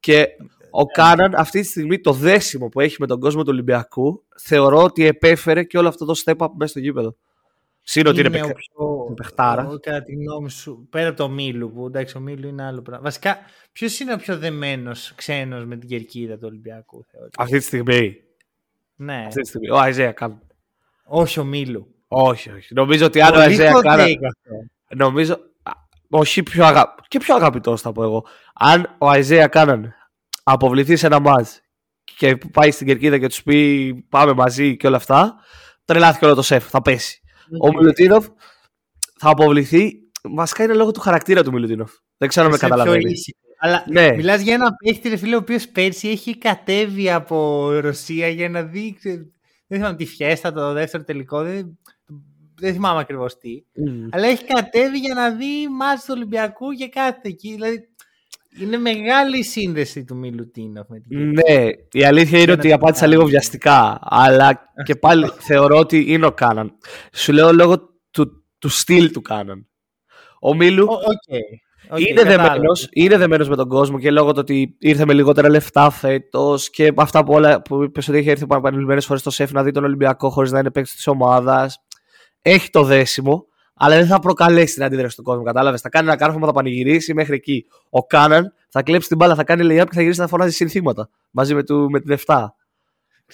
Και 0.00 0.26
ο 0.70 0.82
ναι. 0.82 0.92
Κάναν 0.92 1.34
αυτή 1.34 1.60
τη 1.60 1.66
στιγμή 1.66 2.00
το 2.00 2.12
δέσιμο 2.12 2.68
που 2.68 2.80
έχει 2.80 2.96
με 2.98 3.06
τον 3.06 3.20
κόσμο 3.20 3.42
του 3.42 3.48
Ολυμπιακού 3.52 4.24
θεωρώ 4.40 4.82
ότι 4.82 5.06
επέφερε 5.06 5.64
και 5.64 5.78
όλο 5.78 5.88
αυτό 5.88 6.04
το 6.04 6.22
step 6.24 6.36
up 6.36 6.48
μέσα 6.56 6.70
στο 6.70 6.80
γήπεδο. 6.80 7.16
Συν 7.86 8.06
ότι 8.06 8.20
είναι, 8.20 8.38
είναι 8.38 8.54
πιο... 8.54 9.12
παιχτάρα. 9.16 9.68
Κατά 9.80 10.02
τη 10.02 10.12
γνώμη 10.14 10.50
σου, 10.50 10.86
πέρα 10.90 11.08
από 11.08 11.16
το 11.16 11.28
Μίλου, 11.28 11.72
που 11.72 11.86
εντάξει, 11.86 12.16
ο 12.16 12.20
Μίλου 12.20 12.48
είναι 12.48 12.64
άλλο 12.64 12.82
πράγμα. 12.82 13.02
Βασικά, 13.04 13.38
ποιος 13.72 14.00
είναι 14.00 14.12
ο 14.12 14.16
πιο 14.16 14.38
δεμένος 14.38 15.12
ξένος 15.14 15.64
με 15.64 15.76
την 15.76 15.88
κερκίδα 15.88 16.34
του 16.34 16.44
Ολυμπιακού, 16.44 17.04
θεωρώ. 17.10 17.28
Αυτή 17.38 17.58
τη 17.58 17.64
στιγμή. 17.64 18.16
Ναι. 18.96 19.24
Αυτή 19.26 19.40
τη 19.40 19.48
στιγμή. 19.48 19.70
Ο 19.70 19.82
Αιζέα 19.82 20.12
Καν. 20.12 20.40
Όχι 21.04 21.40
ο 21.40 21.44
Μίλου. 21.44 21.94
Όχι, 22.08 22.50
όχι. 22.50 22.74
Νομίζω 22.74 23.06
ότι 23.06 23.20
αν 23.20 23.34
ο 23.34 23.40
Αιζέα 23.40 23.72
Καν. 23.80 24.00
Νομίζω. 24.96 25.38
Όχι 26.08 26.42
πιο 26.42 26.64
αγα... 26.64 26.94
και 27.08 27.18
πιο 27.18 27.34
αγαπητός 27.34 27.80
θα 27.80 27.92
πω 27.92 28.02
εγώ. 28.02 28.26
Αν 28.54 28.94
ο 28.98 29.12
Αιζέα 29.12 29.46
Κάναν 29.46 29.94
αποβληθεί 30.42 30.96
σε 30.96 31.06
ένα 31.06 31.20
μάτς 31.20 31.60
και 32.16 32.36
πάει 32.36 32.70
στην 32.70 32.86
κερκίδα 32.86 33.18
και 33.18 33.28
τους 33.28 33.42
πει 33.42 33.94
πάμε 34.08 34.32
μαζί 34.32 34.76
και 34.76 34.86
όλα 34.86 34.96
αυτά, 34.96 35.34
τρελάθηκε 35.84 36.24
όλο 36.24 36.34
το 36.34 36.42
σεφ. 36.42 36.68
Θα 36.68 36.82
πέσει. 36.82 37.18
Ο 37.60 37.72
Μιλουτίνοφ 37.72 38.26
θα 39.18 39.30
αποβληθεί. 39.30 39.92
Βασικά 40.22 40.64
είναι 40.64 40.74
λόγω 40.74 40.90
του 40.90 41.00
χαρακτήρα 41.00 41.42
του 41.42 41.52
Μιλουτίνοφ. 41.52 41.92
Δεν 42.16 42.28
ξέρω 42.28 42.46
αν 42.46 42.52
με 42.52 42.58
καταλαβαίνεις. 42.58 43.34
Αλλά 43.58 43.84
ναι. 43.88 44.12
μιλάς 44.16 44.40
για 44.40 44.54
ένα 44.54 44.76
παίχτη, 44.84 45.08
ρε 45.08 45.16
φίλε, 45.16 45.34
ο 45.34 45.38
οποίος 45.38 45.68
πέρσι 45.68 46.08
έχει 46.08 46.38
κατέβει 46.38 47.10
από 47.10 47.70
Ρωσία 47.70 48.28
για 48.28 48.48
να 48.48 48.62
δει. 48.62 48.96
Δεν 49.66 49.78
θυμάμαι 49.78 49.96
τη 49.96 50.06
φιέστα, 50.06 50.52
το 50.52 50.72
δεύτερο 50.72 51.04
τελικό. 51.04 51.42
Δεν, 51.42 51.78
δεν 52.60 52.72
θυμάμαι 52.72 53.00
ακριβώς 53.00 53.38
τι. 53.38 53.64
Mm. 53.76 54.08
Αλλά 54.10 54.26
έχει 54.26 54.44
κατέβει 54.44 54.98
για 54.98 55.14
να 55.14 55.30
δει 55.30 55.68
μάτς 55.68 56.04
του 56.04 56.12
Ολυμπιακού 56.16 56.72
και 56.72 56.88
κάθε 56.88 57.20
εκεί. 57.22 57.52
Δηλαδή 57.52 57.88
είναι 58.60 58.76
μεγάλη 58.76 59.38
η 59.38 59.42
σύνδεση 59.42 60.04
του 60.04 60.16
Μιλουτίνοφ 60.16 60.88
με 60.88 61.00
την 61.00 61.30
Ναι, 61.30 61.68
η 61.92 62.04
αλήθεια 62.04 62.38
είναι 62.38 62.52
ότι 62.52 62.72
απάντησα 62.72 63.06
λίγο 63.06 63.24
βιαστικά. 63.24 63.98
Αλλά 64.00 64.72
και 64.84 64.94
πάλι 64.94 65.30
θεωρώ 65.38 65.78
ότι 65.78 66.04
είναι 66.08 66.26
ο 66.26 66.32
Κάναν. 66.32 66.72
Σου 67.12 67.32
λέω 67.32 67.52
λόγω 67.52 67.78
του, 68.10 68.44
του 68.58 68.68
στυλ 68.68 69.10
του 69.10 69.22
Κάναν. 69.22 69.68
Ο 70.40 70.54
Μίλου 70.54 70.86
okay. 70.88 71.98
είναι, 71.98 72.22
δεμένος, 72.22 72.88
είναι 72.92 73.16
δεμένος 73.16 73.48
με 73.48 73.56
τον 73.56 73.68
κόσμο 73.68 73.98
και 73.98 74.10
λόγω 74.10 74.32
του 74.32 74.38
ότι 74.40 74.76
ήρθε 74.78 75.04
με 75.04 75.12
λιγότερα 75.12 75.48
λεφτά 75.48 75.90
φέτος 75.90 76.70
και 76.70 76.92
αυτά 76.96 77.24
που, 77.24 77.32
όλα, 77.32 77.62
που 77.62 77.82
είπες 77.82 78.08
ότι 78.08 78.18
έχει 78.18 78.30
έρθει 78.30 78.46
επανειλημμένε 78.50 79.00
φορές 79.00 79.20
στο 79.20 79.30
σεφ 79.30 79.52
να 79.52 79.62
δει 79.62 79.70
τον 79.70 79.84
Ολυμπιακό 79.84 80.30
χωρίς 80.30 80.52
να 80.52 80.58
είναι 80.58 80.70
παίκτης 80.70 80.94
της 80.94 81.06
ομάδας. 81.06 81.78
Έχει 82.42 82.70
το 82.70 82.82
δέσιμο 82.82 83.46
αλλά 83.74 83.96
δεν 83.96 84.06
θα 84.06 84.18
προκαλέσει 84.18 84.74
την 84.74 84.82
αντίδραση 84.82 85.16
του 85.16 85.22
κόσμου. 85.22 85.42
Κατάλαβες. 85.42 85.80
Θα 85.80 85.88
κάνει 85.88 86.06
ένα 86.06 86.16
κάρφωμα, 86.16 86.46
θα 86.46 86.52
πανηγυρίσει 86.52 87.14
μέχρι 87.14 87.34
εκεί. 87.34 87.66
Ο 87.90 88.06
Κάναν 88.06 88.52
θα 88.68 88.82
κλέψει 88.82 89.08
την 89.08 89.16
μπάλα, 89.16 89.34
θα 89.34 89.44
κάνει 89.44 89.62
layup 89.64 89.84
και 89.84 89.94
θα 89.94 90.00
γυρίσει 90.00 90.20
να 90.20 90.26
φωνάζει 90.26 90.52
συνθήματα 90.52 91.08
μαζί 91.30 91.54
με, 91.54 91.62
του, 91.62 91.90
με 91.90 92.00
την 92.00 92.18
7. 92.26 92.46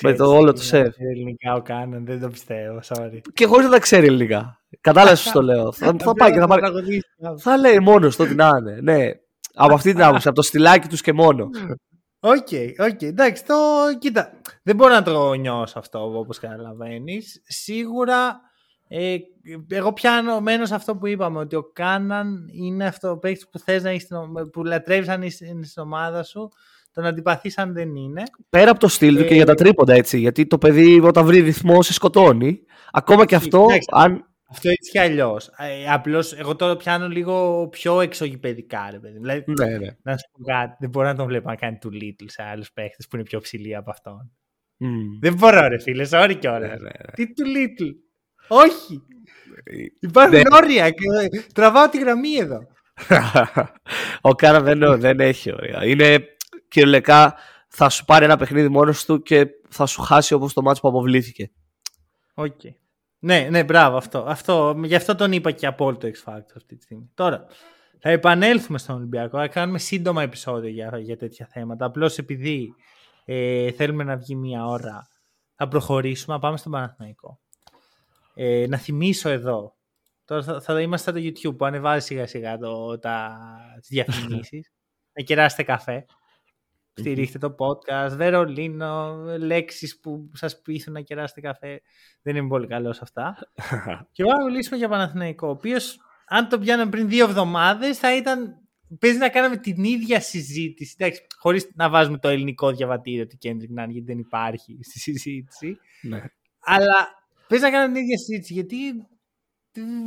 με 0.03 0.12
το 0.14 0.35
όλο 0.37 0.53
το 0.53 0.62
ΣΕΦ. 0.62 0.94
ελληνικά 0.98 1.55
ο 1.55 1.62
Κάναν, 1.62 2.05
δεν 2.05 2.20
το 2.20 2.29
πιστεύω. 2.29 2.81
Sorry. 2.85 3.20
Και 3.33 3.46
χωρίς 3.46 3.64
να 3.64 3.72
τα 3.72 3.79
ξέρει 3.79 4.07
ελληνικά. 4.07 4.61
Κατάλαβες 4.81 5.22
πώς 5.22 5.33
το 5.33 5.42
λέω. 5.42 5.72
θα, 5.72 5.94
θα 5.98 6.12
πάει 6.12 6.33
και 6.33 6.38
θα 6.38 6.46
πάρει. 6.46 6.62
θα 7.38 7.57
λέει 7.57 7.79
μόνος 7.79 8.16
το 8.16 8.22
ό,τι 8.22 8.35
να 8.35 8.50
είναι. 8.59 8.79
Ναι. 8.83 9.11
Από 9.55 9.74
αυτή 9.74 9.92
την 9.92 10.03
άποψη, 10.03 10.29
από 10.29 10.37
το 10.37 10.42
στυλάκι 10.42 10.88
τους 10.88 11.00
και 11.00 11.12
μόνο. 11.12 11.48
OK, 12.22 12.46
okay, 12.50 12.87
okay. 12.87 13.03
εντάξει, 13.03 13.44
το 13.44 13.55
κοίτα. 13.98 14.33
Δεν 14.62 14.76
μπορώ 14.76 14.94
να 14.94 15.03
το 15.03 15.33
νιώσω 15.33 15.79
αυτό 15.79 16.18
όπως 16.18 16.38
καταλαβαίνεις. 16.38 17.42
Σίγουρα 17.44 18.40
ε, 18.92 19.16
εγώ 19.68 19.92
πιάνω 19.92 20.40
μένω 20.40 20.66
σε 20.66 20.74
αυτό 20.74 20.96
που 20.96 21.07
είπαμε, 21.07 21.38
ότι 21.38 21.57
ο 21.57 21.62
Κάναν 21.72 22.48
είναι 22.53 22.87
αυτό 22.87 23.16
παίκτης 23.16 23.48
που 23.48 23.59
θες 23.59 23.83
να 23.83 23.90
έχεις, 23.90 24.09
που 24.53 24.64
λατρεύεις 24.64 25.09
αν 25.09 25.22
είναι 25.22 25.64
στην 25.64 25.83
ομάδα 25.83 26.22
σου, 26.22 26.48
τον 26.92 27.05
αντιπαθείς 27.05 27.59
αν 27.59 27.72
δεν 27.72 27.94
είναι. 27.94 28.22
Πέρα 28.48 28.70
από 28.70 28.81
το 28.81 28.88
στυλ 28.88 29.16
του 29.16 29.24
και 29.24 29.35
για 29.35 29.46
τα 29.46 29.53
ε, 29.53 29.55
τρίποντα 29.55 29.94
έτσι, 29.94 30.18
γιατί 30.18 30.46
το 30.46 30.59
παιδί 30.59 31.00
όταν 31.00 31.26
βρει 31.26 31.40
ρυθμό 31.40 31.83
σε 31.83 31.92
σκοτώνει. 31.92 32.61
Ακόμα 32.92 33.24
και 33.24 33.35
αυτό, 33.35 33.66
αν... 33.90 34.24
Αυτό 34.50 34.68
έτσι 34.68 34.90
κι 34.90 34.98
αλλιώς. 34.98 35.50
Ε, 35.57 35.90
Απλώς 35.92 36.33
εγώ 36.33 36.57
τώρα 36.57 36.76
πιάνω 36.76 37.09
λίγο 37.09 37.68
πιο 37.68 38.00
εξωγηπαιδικά, 38.00 38.88
ρε 38.90 38.98
παιδί. 38.98 39.18
Δηλαδή, 39.18 39.44
ναι, 39.46 39.66
ναι. 39.66 39.88
να 40.03 40.16
σου 40.16 40.31
πω 40.33 40.44
κάτι, 40.44 40.76
δεν 40.81 40.90
μπορώ 40.90 41.07
να 41.07 41.14
τον 41.14 41.26
βλέπω 41.26 41.48
να 41.48 41.57
κάνει 41.57 41.79
του 41.79 41.90
Little 41.92 42.26
σε 42.26 42.42
άλλους 42.42 42.72
παίχτε 42.72 43.05
που 43.11 43.16
είναι 43.16 43.24
πιο 43.24 43.40
ψηλοί 43.40 43.76
από 43.76 43.90
αυτόν. 43.90 44.33
Mm. 44.81 45.18
Δεν 45.20 45.35
μπορώ, 45.35 45.68
ρε 45.68 45.79
φίλε, 45.79 46.07
sorry 46.11 46.37
κιόλας. 46.38 46.61
Ναι, 46.61 46.68
ναι, 46.68 46.74
ναι. 46.79 47.12
Τι 47.14 47.33
του 47.33 47.44
Little. 47.44 48.10
Όχι. 48.52 49.02
Υπάρχουν 50.00 50.36
ναι. 50.36 50.42
όρια 50.52 50.90
και 50.90 51.00
τραβάω 51.54 51.88
τη 51.88 51.98
γραμμή 51.98 52.34
εδώ. 52.34 52.58
Ο 54.30 54.34
Κάναν 54.35 54.61
δεν, 54.60 55.00
δεν 55.00 55.20
έχει 55.20 55.52
όρια. 55.52 55.86
Είναι 55.86 56.24
κυριολεκτικά 56.68 57.36
θα 57.72 57.88
σου 57.88 58.04
πάρει 58.04 58.24
ένα 58.24 58.36
παιχνίδι 58.36 58.68
μόνος 58.68 59.04
του 59.04 59.22
και 59.22 59.46
θα 59.68 59.86
σου 59.86 60.02
χάσει 60.02 60.34
όπως 60.34 60.52
το 60.52 60.62
ματς 60.62 60.83
που 60.82 60.88
αποβλήθηκε. 60.88 61.50
OK. 62.35 62.54
Okay. 62.62 62.74
Ναι, 63.18 63.48
ναι, 63.50 63.64
μπράβο 63.64 63.96
αυτό. 63.96 64.24
αυτό. 64.28 64.80
Γι' 64.84 64.94
αυτό 64.94 65.14
τον 65.14 65.32
είπα 65.32 65.50
και 65.50 65.66
απόλυτο 65.66 66.08
X 66.08 66.32
Factor 66.32 66.52
αυτή 66.56 66.76
τη 66.76 66.82
στιγμή. 66.82 67.10
Τώρα, 67.14 67.46
θα 67.98 68.10
επανέλθουμε 68.10 68.78
στον 68.78 68.96
Ολυμπιακό. 68.96 69.38
Θα 69.38 69.48
κάνουμε 69.48 69.78
σύντομα 69.78 70.22
επεισόδια 70.22 70.70
για, 70.70 70.98
για 70.98 71.16
τέτοια 71.16 71.48
θέματα. 71.52 71.84
Απλώς 71.84 72.18
επειδή 72.18 72.74
ε, 73.24 73.70
θέλουμε 73.72 74.04
να 74.04 74.16
βγει 74.16 74.34
μία 74.34 74.66
ώρα, 74.66 75.08
θα 75.54 75.68
προχωρήσουμε. 75.68 76.34
Θα 76.34 76.40
πάμε 76.40 76.56
στον 76.56 76.72
Παναθηναϊκό. 76.72 77.40
Ε, 78.42 78.66
να 78.68 78.76
θυμίσω 78.76 79.29
εδώ, 79.29 79.76
τώρα 80.24 80.42
θα, 80.42 80.61
θα 80.61 80.81
είμαστε 80.81 81.11
στο 81.11 81.20
YouTube 81.20 81.57
που 81.57 81.64
ανεβάζει 81.64 82.07
σιγά 82.07 82.26
σιγά 82.26 82.59
το, 82.59 82.98
τα, 82.98 83.38
τις 83.79 83.88
διαφημίσεις, 83.88 84.72
να 85.18 85.24
κεράσετε 85.24 85.62
καφέ, 85.62 86.05
στηρίχτε 86.92 87.38
το 87.38 87.55
podcast, 87.59 88.11
Βερολίνο, 88.16 89.16
λέξεις 89.38 90.00
που 90.00 90.31
σας 90.35 90.61
πείθουν 90.61 90.92
να 90.92 91.00
κεράσετε 91.00 91.40
καφέ, 91.40 91.81
δεν 92.22 92.37
είμαι 92.37 92.48
πολύ 92.48 92.66
καλός 92.66 92.96
σε 92.96 93.03
αυτά. 93.05 93.37
και 94.12 94.22
εγώ 94.22 94.33
να 94.33 94.44
μιλήσουμε 94.44 94.76
για 94.76 94.88
Παναθηναϊκό, 94.88 95.46
ο 95.46 95.50
οποίος 95.50 95.98
αν 96.26 96.48
το 96.48 96.59
πιάναμε 96.59 96.90
πριν 96.90 97.09
δύο 97.09 97.24
εβδομάδες 97.24 97.98
θα 97.98 98.16
ήταν 98.16 98.55
Παίζει 98.98 99.18
να 99.18 99.29
κάναμε 99.29 99.57
την 99.57 99.85
ίδια 99.85 100.20
συζήτηση. 100.20 100.94
Εντάξει, 100.98 101.26
χωρίς 101.38 101.70
να 101.74 101.88
βάζουμε 101.88 102.18
το 102.18 102.29
ελληνικό 102.29 102.70
διαβατήριο 102.70 103.26
του 103.26 103.37
Κέντρικ 103.38 103.70
Νάν, 103.70 103.90
γιατί 103.90 104.07
δεν 104.07 104.18
υπάρχει 104.18 104.79
στη 104.83 104.98
συζήτηση. 104.98 105.79
Ναι. 106.03 106.22
Αλλά 106.61 107.19
Πες 107.50 107.60
να 107.60 107.70
κάνω 107.70 107.92
την 107.92 108.02
ίδια 108.02 108.18
συζήτηση, 108.18 108.52
γιατί 108.52 108.77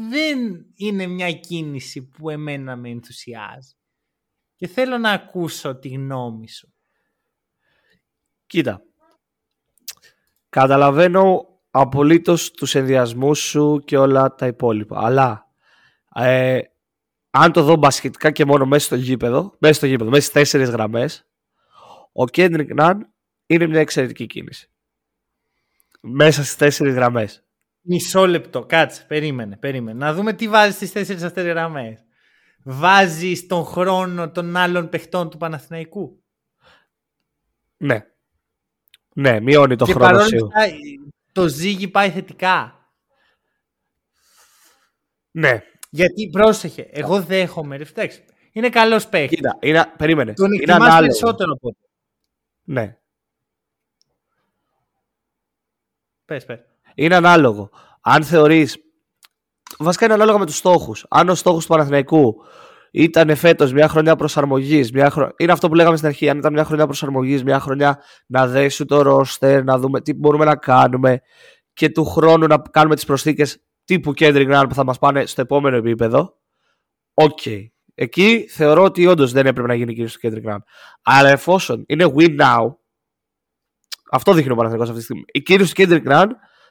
δεν 0.10 0.66
είναι 0.76 1.08
μια 1.08 1.32
κίνηση 1.32 2.04
που 2.04 2.30
εμένα 2.30 2.76
με 2.76 2.90
ενθουσιάζει. 2.90 3.76
Και 4.56 4.68
θέλω 4.68 4.98
να 4.98 5.12
ακούσω 5.12 5.76
τη 5.80 5.90
γνώμη 5.90 6.50
σου. 6.50 6.74
Κοίτα. 8.46 8.82
Καταλαβαίνω 10.50 11.46
απολύτως 11.70 12.52
τους 12.52 12.76
ενδιασμούς 12.76 13.40
σου 13.40 13.82
και 13.86 13.98
όλα 13.98 14.36
τα 14.36 14.48
υπόλοιπα. 14.48 15.06
Αλλά 15.06 15.48
ε, 16.16 16.60
αν 17.30 17.52
το 17.52 17.64
δω 17.64 17.76
μπασχετικά 17.76 18.32
και 18.32 18.46
μόνο 18.46 18.66
μέσα 18.66 18.86
στο 18.86 18.96
γήπεδο, 18.96 19.58
μέσα 19.60 19.74
στο 19.74 19.86
γήπεδο, 19.86 20.10
μέσα 20.10 20.22
στις 20.22 20.34
τέσσερις 20.34 20.70
γραμμές, 20.70 21.28
ο 22.12 22.26
Κέντρικ 22.26 22.74
Ναν 22.74 23.14
είναι 23.46 23.68
μια 23.68 23.80
εξαιρετική 23.80 24.26
κίνηση 24.26 24.73
μέσα 26.06 26.44
στις 26.44 26.56
τέσσερις 26.56 26.94
γραμμές. 26.94 27.44
Μισό 27.82 28.28
λεπτό, 28.28 28.66
κάτσε, 28.66 29.06
περίμενε, 29.08 29.58
περίμενε. 29.58 30.06
Να 30.06 30.14
δούμε 30.14 30.34
τι 30.34 30.48
βάζεις 30.48 30.76
στις 30.76 30.92
τέσσερις 30.92 31.24
αυτές 31.24 31.46
γραμμές. 31.46 32.06
Βάζεις 32.64 33.48
τον 33.48 33.66
χρόνο 33.66 34.32
των 34.32 34.56
άλλων 34.56 34.90
παιχτών 34.90 35.30
του 35.30 35.38
Παναθηναϊκού; 35.38 36.24
Ναι. 37.78 38.06
Ναι, 39.16 39.40
μειώνει 39.40 39.76
το 39.76 39.86
χρόνο 39.86 40.24
σου. 40.24 40.50
Το 41.32 41.48
ζύγι 41.48 41.88
πάει 41.88 42.10
θετικά. 42.10 42.88
Ναι. 45.32 45.64
Γιατί 45.90 46.30
πρόσεχε, 46.30 46.90
εγώ 46.92 47.22
δέχομαι. 47.22 47.78
Ρε, 47.78 47.86
είναι 48.52 48.70
καλός 48.70 49.08
παίχτης. 49.08 49.38
Κοίτα, 49.38 49.58
είναι, 49.62 49.94
περίμενε. 49.98 50.34
Τον 50.34 50.52
είναι 50.54 50.78
περισσότερο 51.00 51.52
από 51.52 51.76
Ναι. 52.64 52.98
Πες, 56.34 56.46
πες. 56.46 56.60
Είναι 56.96 57.16
ανάλογο. 57.16 57.70
Αν 58.02 58.24
θεωρείς. 58.24 58.78
Βασικά 59.78 60.06
είναι 60.06 60.14
ανάλογα 60.14 60.38
με 60.38 60.46
τους 60.46 60.58
στόχους. 60.58 61.06
Αν 61.10 61.30
ο 61.30 61.36
στόχος 61.36 61.62
του 61.66 61.70
Παναθηναϊκού 61.70 62.36
ήταν 62.92 63.36
φέτος 63.36 63.74
μια 63.74 63.88
χρονιά 63.88 64.16
προσαρμογής. 64.16 64.92
Χρο... 65.12 65.32
Είναι 65.38 65.52
αυτό 65.52 65.68
που 65.68 65.76
λέγαμε 65.76 65.96
στην 65.96 66.08
αρχή. 66.08 66.30
Αν 66.30 66.38
ήταν 66.38 66.54
μια 66.54 66.64
χρονιά 66.64 66.86
προσαρμογής, 66.86 67.44
μια 67.44 67.60
χρονιά 67.60 68.02
να 68.26 68.48
δέσει 68.48 68.86
το 68.86 69.02
ρόστερ, 69.02 69.64
να 69.64 69.78
δούμε 69.78 70.02
τι 70.02 70.14
μπορούμε 70.14 70.46
να 70.46 70.56
κάνουμε 70.56 71.22
και 71.74 71.90
του 71.90 72.06
χρόνου 72.06 72.48
να 72.48 72.62
κάνουμε 72.72 72.96
τις 72.96 73.06
προσθήκες 73.06 73.64
τύπου 73.86 74.14
Kendrick 74.20 74.54
Nunn 74.54 74.66
που 74.68 74.76
θα 74.76 74.84
μας 74.84 75.00
πάνε 75.00 75.26
στο 75.26 75.42
επόμενο 75.42 75.76
επίπεδο. 75.76 76.38
OK. 77.14 77.40
Okay. 77.46 77.66
Εκεί 77.96 78.48
θεωρώ 78.50 78.84
ότι 78.84 79.08
όντως 79.08 79.32
δεν 79.32 79.46
έπρεπε 79.46 79.68
να 79.68 79.74
γίνει 79.74 79.94
κίνηση 79.94 80.20
του 80.20 80.28
Kendrick 80.28 80.54
Nunn. 80.54 80.60
Αλλά 81.04 81.30
εφόσον 81.30 81.84
είναι 81.88 82.14
win 82.18 82.40
now, 82.40 82.76
αυτό 84.14 84.34
δείχνει 84.34 84.52
ο 84.52 84.56
Παναθηναϊκός 84.56 84.90
αυτή 84.90 85.00
τη 85.00 85.06
στιγμή. 85.06 85.24
Η 85.32 85.42
κίνηση 85.42 85.74
του 85.74 85.82
Kendrick 85.82 86.12
Nunn 86.12 86.28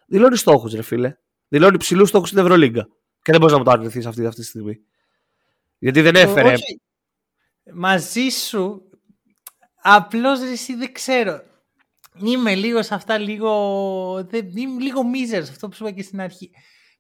δηλώνει 0.07 0.37
στόχους, 0.37 0.75
ρε 0.75 0.83
φίλε. 0.83 1.17
Δηλώνει 1.49 1.77
ψηλούς 1.77 2.09
στόχους 2.09 2.29
στην 2.29 2.41
Ευρωλίγκα. 2.41 2.89
Και 3.23 3.31
δεν 3.33 3.41
μπορείς 3.41 3.53
να 3.53 3.59
μου 3.59 3.65
το 3.65 3.71
αρνηθείς 3.71 4.07
αυτή, 4.07 4.27
αυτή 4.27 4.41
τη 4.41 4.47
στιγμή. 4.47 4.81
Γιατί 5.79 6.01
δεν 6.01 6.15
έφερε. 6.15 6.53
Όχι. 6.53 6.81
Μαζί 7.73 8.29
σου. 8.29 8.83
Απλώς 9.83 10.41
εσύ 10.41 10.75
δεν 10.75 10.93
ξέρω. 10.93 11.43
Είμαι 12.19 12.55
λίγο 12.55 12.83
σε 12.83 12.95
αυτά, 12.95 13.19
λίγο. 13.19 14.29
Είμαι 14.55 14.83
λίγο 14.83 15.05
μίζερ 15.05 15.43
αυτό 15.43 15.69
που 15.69 15.75
σου 15.75 15.85
είπα 15.87 15.97
και 15.97 16.03
στην 16.03 16.21
αρχή. 16.21 16.51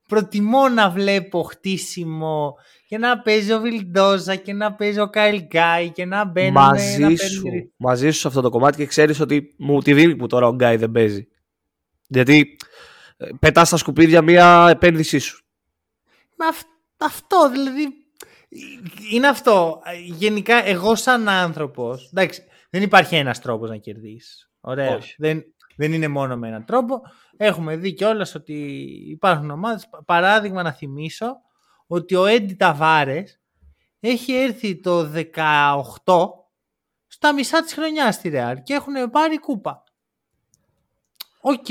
Προτιμώ 0.08 0.68
να 0.68 0.90
βλέπω 0.90 1.42
χτίσιμο 1.42 2.54
και 2.86 2.98
να 2.98 3.18
παίζει 3.18 3.52
ο 3.52 3.60
Βιλντόζα 3.60 4.36
και 4.36 4.52
να 4.52 4.74
παίζει 4.74 5.00
ο 5.00 5.10
Κάιλ 5.10 5.42
Γκάι 5.42 5.90
και 5.90 6.04
να 6.04 6.24
μπαίνει. 6.24 6.50
Μαζί 6.50 7.00
να 7.00 7.16
σου. 7.16 7.42
Μαζί 7.76 8.10
σου 8.10 8.18
σε 8.20 8.28
αυτό 8.28 8.40
το 8.40 8.50
κομμάτι 8.50 8.76
και 8.76 8.86
ξέρεις 8.86 9.20
ότι 9.20 9.54
μου 9.58 9.82
τη 9.82 9.94
δίνει 9.94 10.16
που 10.16 10.26
τώρα 10.26 10.46
ο 10.46 10.54
Γκάι 10.54 10.76
δεν 10.76 10.90
παίζει. 10.90 11.28
Γιατί 12.06 12.56
ε, 13.16 13.28
πετάς 13.38 13.66
στα 13.66 13.76
σκουπίδια 13.76 14.22
μία 14.22 14.68
επένδυσή 14.70 15.18
σου. 15.18 15.44
Μα 16.36 16.46
αυτό 17.06 17.50
δηλαδή. 17.50 17.88
Είναι 19.12 19.28
αυτό. 19.28 19.82
Γενικά, 20.04 20.66
εγώ 20.66 20.94
σαν 20.94 21.28
άνθρωπος. 21.28 22.10
Εντάξει, 22.12 22.42
δεν 22.70 22.82
υπάρχει 22.82 23.16
ένας 23.16 23.40
τρόπος 23.40 23.70
να 23.70 23.76
κερδίσεις. 23.76 24.50
Ωραία. 24.60 24.98
Δεν, 25.16 25.44
δεν 25.76 25.92
είναι 25.92 26.08
μόνο 26.08 26.36
με 26.36 26.48
έναν 26.48 26.64
τρόπο. 26.64 27.00
Έχουμε 27.36 27.76
δει 27.76 27.92
κιόλας 27.92 28.34
ότι 28.34 28.54
υπάρχουν 29.08 29.50
ομάδες. 29.50 29.88
Παράδειγμα, 30.04 30.62
να 30.62 30.72
θυμίσω 30.72 31.36
ότι 31.86 32.14
ο 32.14 32.26
Έντι 32.26 32.54
Ταβάρες 32.54 33.40
έχει 34.00 34.32
έρθει 34.32 34.80
το 34.80 35.10
18 35.34 36.28
στα 37.06 37.34
μισά 37.34 37.62
της 37.62 37.72
χρονιάς 37.72 38.14
στη 38.14 38.28
Ρεάλ 38.28 38.62
και 38.62 38.74
έχουν 38.74 39.10
πάρει 39.10 39.38
κούπα. 39.38 39.82
Οκ. 41.40 41.68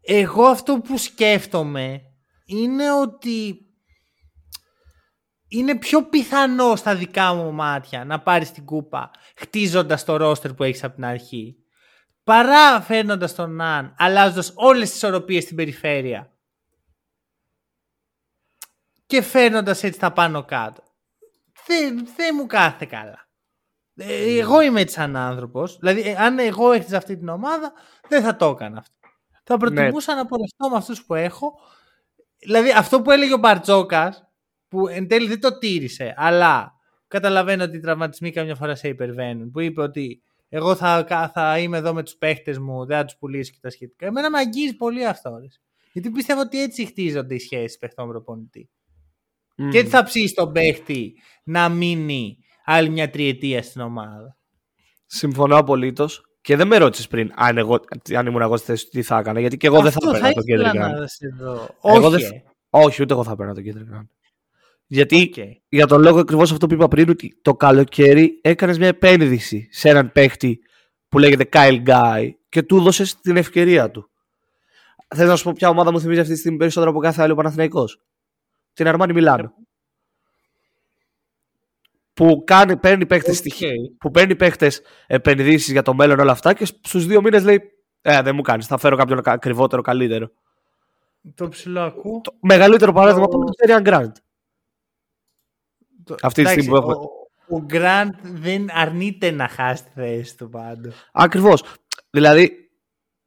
Εγώ 0.00 0.44
αυτό 0.44 0.80
που 0.80 0.98
σκέφτομαι 0.98 2.02
είναι 2.46 2.92
ότι 2.92 3.66
είναι 5.48 5.78
πιο 5.78 6.04
πιθανό 6.04 6.76
στα 6.76 6.94
δικά 6.94 7.34
μου 7.34 7.52
μάτια 7.52 8.04
να 8.04 8.20
πάρεις 8.20 8.52
την 8.52 8.64
κούπα 8.64 9.10
χτίζοντας 9.36 10.04
το 10.04 10.16
ρόστερ 10.16 10.54
που 10.54 10.62
έχεις 10.62 10.84
από 10.84 10.94
την 10.94 11.04
αρχή 11.04 11.56
παρά 12.28 12.80
φέρνοντας 12.80 13.34
τον 13.34 13.54
Ναν 13.54 13.94
αλλάζοντας 13.98 14.52
όλες 14.54 14.88
τις 14.88 14.96
ισορροπίες 14.96 15.42
στην 15.42 15.56
περιφέρεια 15.56 16.32
και 19.06 19.22
φέρνοντα 19.22 19.70
έτσι 19.70 19.98
τα 19.98 20.12
πάνω 20.12 20.44
κάτω. 20.44 20.82
Δεν, 21.66 22.06
δεν 22.16 22.34
μου 22.38 22.46
κάθεται 22.46 22.84
καλά. 22.84 23.28
Ε, 23.94 24.38
εγώ 24.38 24.60
είμαι 24.60 24.80
έτσι 24.80 24.94
σαν 24.94 25.16
άνθρωπος. 25.16 25.78
Δηλαδή, 25.78 26.00
ε, 26.00 26.16
αν 26.16 26.38
εγώ 26.38 26.72
έχτιζα 26.72 26.96
αυτή 26.96 27.16
την 27.16 27.28
ομάδα, 27.28 27.72
δεν 28.08 28.22
θα 28.22 28.36
το 28.36 28.46
έκανα 28.46 28.78
αυτό. 28.78 28.96
Θα 29.44 29.56
προτιμούσα 29.56 30.14
ναι. 30.14 30.20
να 30.20 30.26
πορευτώ 30.26 30.68
με 30.70 30.76
αυτούς 30.76 31.04
που 31.04 31.14
έχω. 31.14 31.52
Δηλαδή, 32.38 32.70
αυτό 32.70 33.02
που 33.02 33.10
έλεγε 33.10 33.34
ο 33.34 33.38
Μπαρτζόκας, 33.38 34.28
που 34.68 34.88
εν 34.88 35.08
τέλει 35.08 35.28
δεν 35.28 35.40
το 35.40 35.58
τήρησε, 35.58 36.14
αλλά 36.16 36.72
καταλαβαίνω 37.06 37.64
ότι 37.64 37.76
οι 37.76 37.80
τραυματισμοί 37.80 38.32
καμιά 38.32 38.54
φορά 38.54 38.74
σε 38.74 38.88
υπερβαίνουν. 38.88 39.50
Που 39.50 39.60
είπε 39.60 39.80
ότι 39.80 40.22
εγώ 40.48 40.74
θα, 40.74 41.30
θα 41.34 41.58
είμαι 41.58 41.76
εδώ 41.76 41.94
με 41.94 42.02
τους 42.02 42.16
παίχτες 42.16 42.58
μου, 42.58 42.86
δεν 42.86 42.96
θα 42.96 43.04
τους 43.04 43.16
πουλήσω 43.16 43.52
και 43.52 43.58
τα 43.60 43.70
σχετικά. 43.70 44.06
Εμένα 44.06 44.30
με 44.30 44.38
αγγίζει 44.38 44.76
πολύ 44.76 45.06
αυτό. 45.06 45.30
Γιατί 45.92 46.10
πιστεύω 46.10 46.40
ότι 46.40 46.62
έτσι 46.62 46.84
χτίζονται 46.84 47.34
οι 47.34 47.38
σχέσεις 47.38 47.78
παιχτών 47.78 48.08
προπονητή. 48.08 48.70
Mm. 49.56 49.68
Και 49.70 49.82
τι 49.82 49.88
θα 49.88 50.02
ψήσεις 50.02 50.34
τον 50.34 50.52
παίχτη 50.52 51.14
να 51.44 51.68
μείνει 51.68 52.38
άλλη 52.64 52.88
μια 52.88 53.10
τριετία 53.10 53.62
στην 53.62 53.80
ομάδα. 53.80 54.36
Συμφωνώ 55.06 55.56
απολύτως. 55.56 56.22
Και 56.40 56.56
δεν 56.56 56.66
με 56.66 56.76
ρώτησες 56.76 57.08
πριν 57.08 57.32
αν, 57.34 57.58
εγώ, 57.58 57.80
αν 58.16 58.26
ήμουν 58.26 58.40
εγώ 58.40 58.56
στη 58.56 58.66
θέση 58.66 58.88
τι 58.88 59.02
θα 59.02 59.18
έκανα. 59.18 59.40
Γιατί 59.40 59.56
και 59.56 59.66
εγώ 59.66 59.82
δεν 59.82 59.92
θα 59.92 59.98
έπαιρνα 60.08 60.32
το 60.32 60.42
κέντρο 60.42 61.68
Όχι. 61.80 62.42
Όχι, 62.70 63.02
ούτε 63.02 63.12
εγώ 63.12 63.24
θα 63.24 63.32
έπαιρνα 63.32 63.54
το 63.54 63.62
κέντρο 63.62 64.08
Γιατί 64.90 65.32
okay. 65.36 65.50
για 65.68 65.86
τον 65.86 66.02
λόγο 66.02 66.18
ακριβώς 66.18 66.52
αυτό 66.52 66.66
που 66.66 66.74
είπα 66.74 66.88
πριν, 66.88 67.08
ότι 67.08 67.38
το 67.42 67.54
καλοκαίρι 67.54 68.40
έκανες 68.42 68.78
μια 68.78 68.86
επένδυση 68.86 69.68
σε 69.70 69.88
έναν 69.88 70.12
παίχτη 70.12 70.58
που 71.08 71.18
λέγεται 71.18 71.48
Kyle 71.52 71.82
Guy 71.86 72.30
και 72.48 72.62
του 72.62 72.76
έδωσε 72.76 73.18
την 73.20 73.36
ευκαιρία 73.36 73.90
του. 73.90 74.10
Θες 75.14 75.28
να 75.28 75.36
σου 75.36 75.44
πω 75.44 75.52
ποια 75.54 75.68
ομάδα 75.68 75.92
μου 75.92 76.00
θυμίζει 76.00 76.20
αυτή 76.20 76.32
τη 76.32 76.38
στιγμή 76.38 76.58
περισσότερο 76.58 76.90
από 76.90 77.00
κάθε 77.00 77.22
άλλο 77.22 77.34
Παναθηναϊκός; 77.34 78.00
Την 78.72 78.88
Αρμάνι 78.88 79.12
Μιλάνο. 79.12 79.52
Που 82.14 82.42
κάνει, 82.46 82.76
παίρνει 82.76 83.06
παίχτες 83.06 83.42
okay. 83.44 83.96
που 83.98 84.10
παίρνει 84.10 84.36
παίχτες 84.36 84.80
επενδύσεις 85.06 85.72
για 85.72 85.82
το 85.82 85.94
μέλλον 85.94 86.18
όλα 86.18 86.32
αυτά 86.32 86.54
και 86.54 86.64
στους 86.64 87.06
δύο 87.06 87.22
μήνες 87.22 87.44
λέει 87.44 87.60
Ε, 88.00 88.22
δεν 88.22 88.34
μου 88.34 88.42
κάνεις, 88.42 88.66
θα 88.66 88.78
φέρω 88.78 88.96
κάποιον 88.96 89.20
ακριβότερο, 89.24 89.82
καλύτερο. 89.82 90.30
Το 91.34 91.48
ψηλό 91.48 91.80
ακούω. 91.80 92.20
Το 92.20 92.32
μεγαλύτερο 92.40 92.92
παράδειγμα 92.92 93.28
το... 93.28 93.38
είναι 93.64 93.74
το 93.74 93.80
Γκραντ. 93.80 94.16
Αυτή 96.22 96.42
τη 96.42 96.48
στιγμή 96.48 96.68
που 96.68 96.76
έχουμε. 96.76 96.94
Ο 97.50 97.60
Γκραντ 97.60 98.14
δεν 98.22 98.66
αρνείται 98.72 99.30
να 99.30 99.48
χάσει 99.48 99.82
τη 99.82 99.90
θέση 99.94 100.36
του 100.36 100.48
πάντως. 100.48 100.94
Ακριβώς. 101.12 101.62
Δηλαδή, 102.10 102.70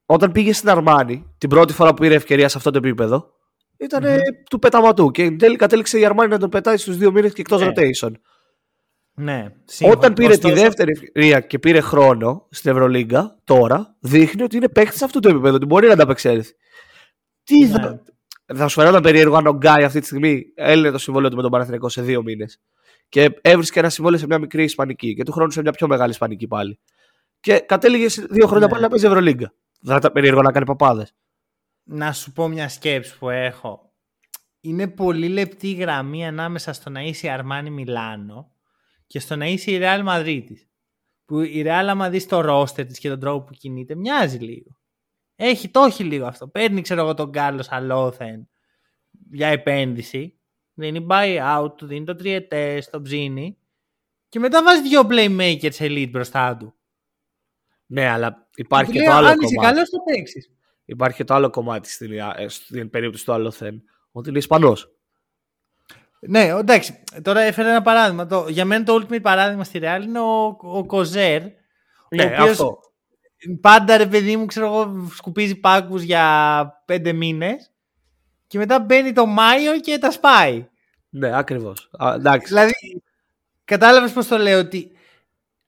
όταν 0.05 0.32
πήγε 0.32 0.53
στην 0.53 0.69
Αρμάνι, 0.69 1.34
την 1.38 1.49
πρώτη 1.49 1.73
φορά 1.73 1.89
που 1.89 2.01
πήρε 2.01 2.15
ευκαιρία 2.15 2.49
σε 2.49 2.57
αυτό 2.57 2.71
το 2.71 2.77
επίπεδο, 2.77 3.32
ήταν 3.77 4.03
mm-hmm. 4.03 4.19
του 4.49 4.59
πεταματού. 4.59 5.11
Και 5.11 5.32
τέλει 5.32 5.55
κατέληξε 5.55 5.99
η 5.99 6.05
Αρμάνι 6.05 6.29
να 6.29 6.38
τον 6.38 6.49
πετάει 6.49 6.77
στους 6.77 6.97
δύο 6.97 7.11
μήνες 7.11 7.34
και 7.34 7.41
εκτός 7.41 7.61
ναι. 7.61 7.71
rotation. 7.75 8.11
Ναι, 9.13 9.45
Όταν 9.82 10.13
πήρε 10.13 10.38
τη 10.38 10.51
δεύτερη 10.51 10.91
ευκαιρία 10.91 11.39
και 11.39 11.59
πήρε 11.59 11.82
χρόνο 11.82 12.47
στην 12.49 12.71
Ευρωλίγκα, 12.71 13.38
τώρα 13.43 13.95
δείχνει 13.99 14.43
ότι 14.43 14.55
είναι 14.55 14.69
παίκτης 14.69 15.01
αυτού 15.01 15.19
του 15.19 15.29
επίπεδου, 15.29 15.55
ότι 15.55 15.65
μπορεί 15.65 15.88
να 15.88 15.93
ανταπεξέλθει. 15.93 16.53
Τι 17.43 17.59
ναι. 17.59 17.67
θα. 17.67 18.03
Θα 18.56 18.68
σου 18.68 18.80
φαινόταν 18.80 19.02
περίεργο 19.02 19.36
αν 19.36 19.47
ο 19.47 19.52
Γκάι 19.52 19.84
αυτή 19.84 19.99
τη 19.99 20.06
στιγμή 20.06 20.45
έλυνε 20.56 20.91
το 20.91 20.97
συμβόλαιο 20.97 21.30
του 21.30 21.36
με 21.36 21.41
τον 21.41 21.52
Παναθηνικό 21.52 21.89
σε 21.89 22.02
δύο 22.02 22.24
μήνες. 22.24 22.60
Και 23.10 23.39
έβρισκε 23.41 23.80
ένα 23.80 23.89
συμβόλαιο 23.89 24.20
σε 24.20 24.26
μια 24.26 24.39
μικρή 24.39 24.64
Ισπανική 24.64 25.16
και 25.16 25.24
του 25.24 25.32
χρόνου 25.32 25.52
σε 25.52 25.62
μια 25.62 25.72
πιο 25.72 25.88
μεγάλη 25.88 26.12
Ισπανική 26.12 26.47
πάλι. 26.47 26.80
Και 27.39 27.60
κατέληγε 27.60 28.08
δύο 28.30 28.47
χρόνια 28.47 28.66
ναι. 28.66 28.72
πάλι 28.72 28.84
να 28.84 28.89
παίζει 28.89 29.06
Ευρωλίγκα. 29.06 29.54
Δεν 29.82 29.91
θα 29.91 29.97
ήταν 29.97 30.12
περίεργο 30.12 30.41
να 30.41 30.52
κάνει 30.52 30.66
παπάδες 30.66 31.14
να 31.84 32.14
σου 32.14 32.32
πω 32.32 32.47
μια 32.47 32.70
σκέψη 32.70 33.18
που 33.18 33.30
έχω. 33.30 33.93
Είναι 34.62 34.88
πολύ 34.88 35.28
λεπτή 35.28 35.74
γραμμή 35.74 36.28
ανάμεσα 36.28 36.74
στο 36.74 36.89
να 36.89 37.02
είσαι 37.02 37.28
η 37.28 37.30
Αρμάνι 37.30 37.70
Μιλάνο 37.70 38.52
και 39.08 39.20
στο 39.20 39.36
να 39.36 39.45
είσαι 39.45 39.72
η 39.72 39.80
Real 39.82 40.08
Madrid 40.08 40.45
Που 41.26 41.39
η 41.39 41.64
Real 41.66 41.86
άμα 41.89 42.10
δεις 42.10 42.26
το 42.26 42.41
ρόστερ 42.41 42.86
της 42.86 42.99
και 42.99 43.10
τον 43.10 43.20
τρόπο 43.20 43.43
που 43.43 43.54
κινείται 43.54 43.95
μοιάζει 43.95 44.38
λίγο. 44.38 44.80
Έχει, 45.43 45.69
το 45.69 45.83
έχει 45.83 46.03
λίγο 46.03 46.25
αυτό. 46.25 46.47
Παίρνει 46.47 46.81
ξέρω 46.81 47.01
εγώ 47.01 47.13
τον 47.13 47.31
Κάρλος 47.31 47.71
Αλόθεν 47.71 48.49
για 49.31 49.47
επένδυση. 49.47 50.39
Δίνει 50.73 51.05
buyout, 51.09 51.71
του 51.75 51.85
δίνει 51.85 52.05
το 52.05 52.15
τριετές, 52.15 52.89
το 52.89 53.01
ψήνει 53.01 53.57
και 54.29 54.39
μετά 54.39 54.63
βάζει 54.63 54.81
δύο 54.81 55.01
playmakers 55.09 55.77
elite 55.77 56.09
μπροστά 56.09 56.57
του. 56.57 56.73
Ναι, 57.85 58.07
αλλά 58.07 58.47
υπάρχει 58.55 58.91
και, 58.91 58.99
και 58.99 59.05
το 59.05 59.11
άλλο 59.11 59.27
Αν 59.27 59.39
είσαι 59.39 59.55
καλός 59.61 59.89
το 59.89 59.97
παίξεις. 60.05 60.51
Υπάρχει 60.85 61.17
και 61.17 61.23
το 61.23 61.33
άλλο 61.33 61.49
κομμάτι 61.49 61.89
στην, 61.91 62.11
ε, 62.11 62.47
στην 62.47 62.89
περίπτωση 62.89 63.25
του 63.25 63.33
Αλόθεν, 63.33 63.83
ότι 64.11 64.29
είναι 64.29 64.37
Ισπανός. 64.37 64.95
Ναι, 66.19 66.47
εντάξει. 66.47 67.03
Τώρα 67.21 67.41
έφερε 67.41 67.69
ένα 67.69 67.81
παράδειγμα. 67.81 68.25
Το, 68.25 68.45
για 68.49 68.65
μένα 68.65 68.83
το 68.83 68.95
ultimate 68.95 69.21
παράδειγμα 69.21 69.63
στη 69.63 69.79
Real 69.83 69.99
είναι 70.03 70.19
ο, 70.19 70.57
ο 70.61 70.85
Κοζέρ. 70.85 71.41
Ναι, 72.09 72.25
ο 72.39 72.43
αυτό. 72.43 72.79
Πάντα 73.61 73.97
ρε 73.97 74.05
παιδί 74.05 74.37
μου, 74.37 74.45
ξέρω 74.45 74.65
εγώ, 74.65 75.09
σκουπίζει 75.15 75.55
πάγκους 75.55 76.01
για 76.01 76.83
πέντε 76.85 77.13
μήνες 77.13 77.71
και 78.47 78.57
μετά 78.57 78.79
μπαίνει 78.79 79.13
το 79.13 79.25
Μάιο 79.25 79.79
και 79.79 79.97
τα 79.97 80.11
σπάει. 80.11 80.69
Ναι, 81.09 81.37
ακριβώς. 81.37 81.89
Δηλαδή, 82.45 83.03
κατάλαβες 83.65 84.11
πώς 84.11 84.27
το 84.27 84.37
λέω 84.37 84.59
ότι 84.59 84.91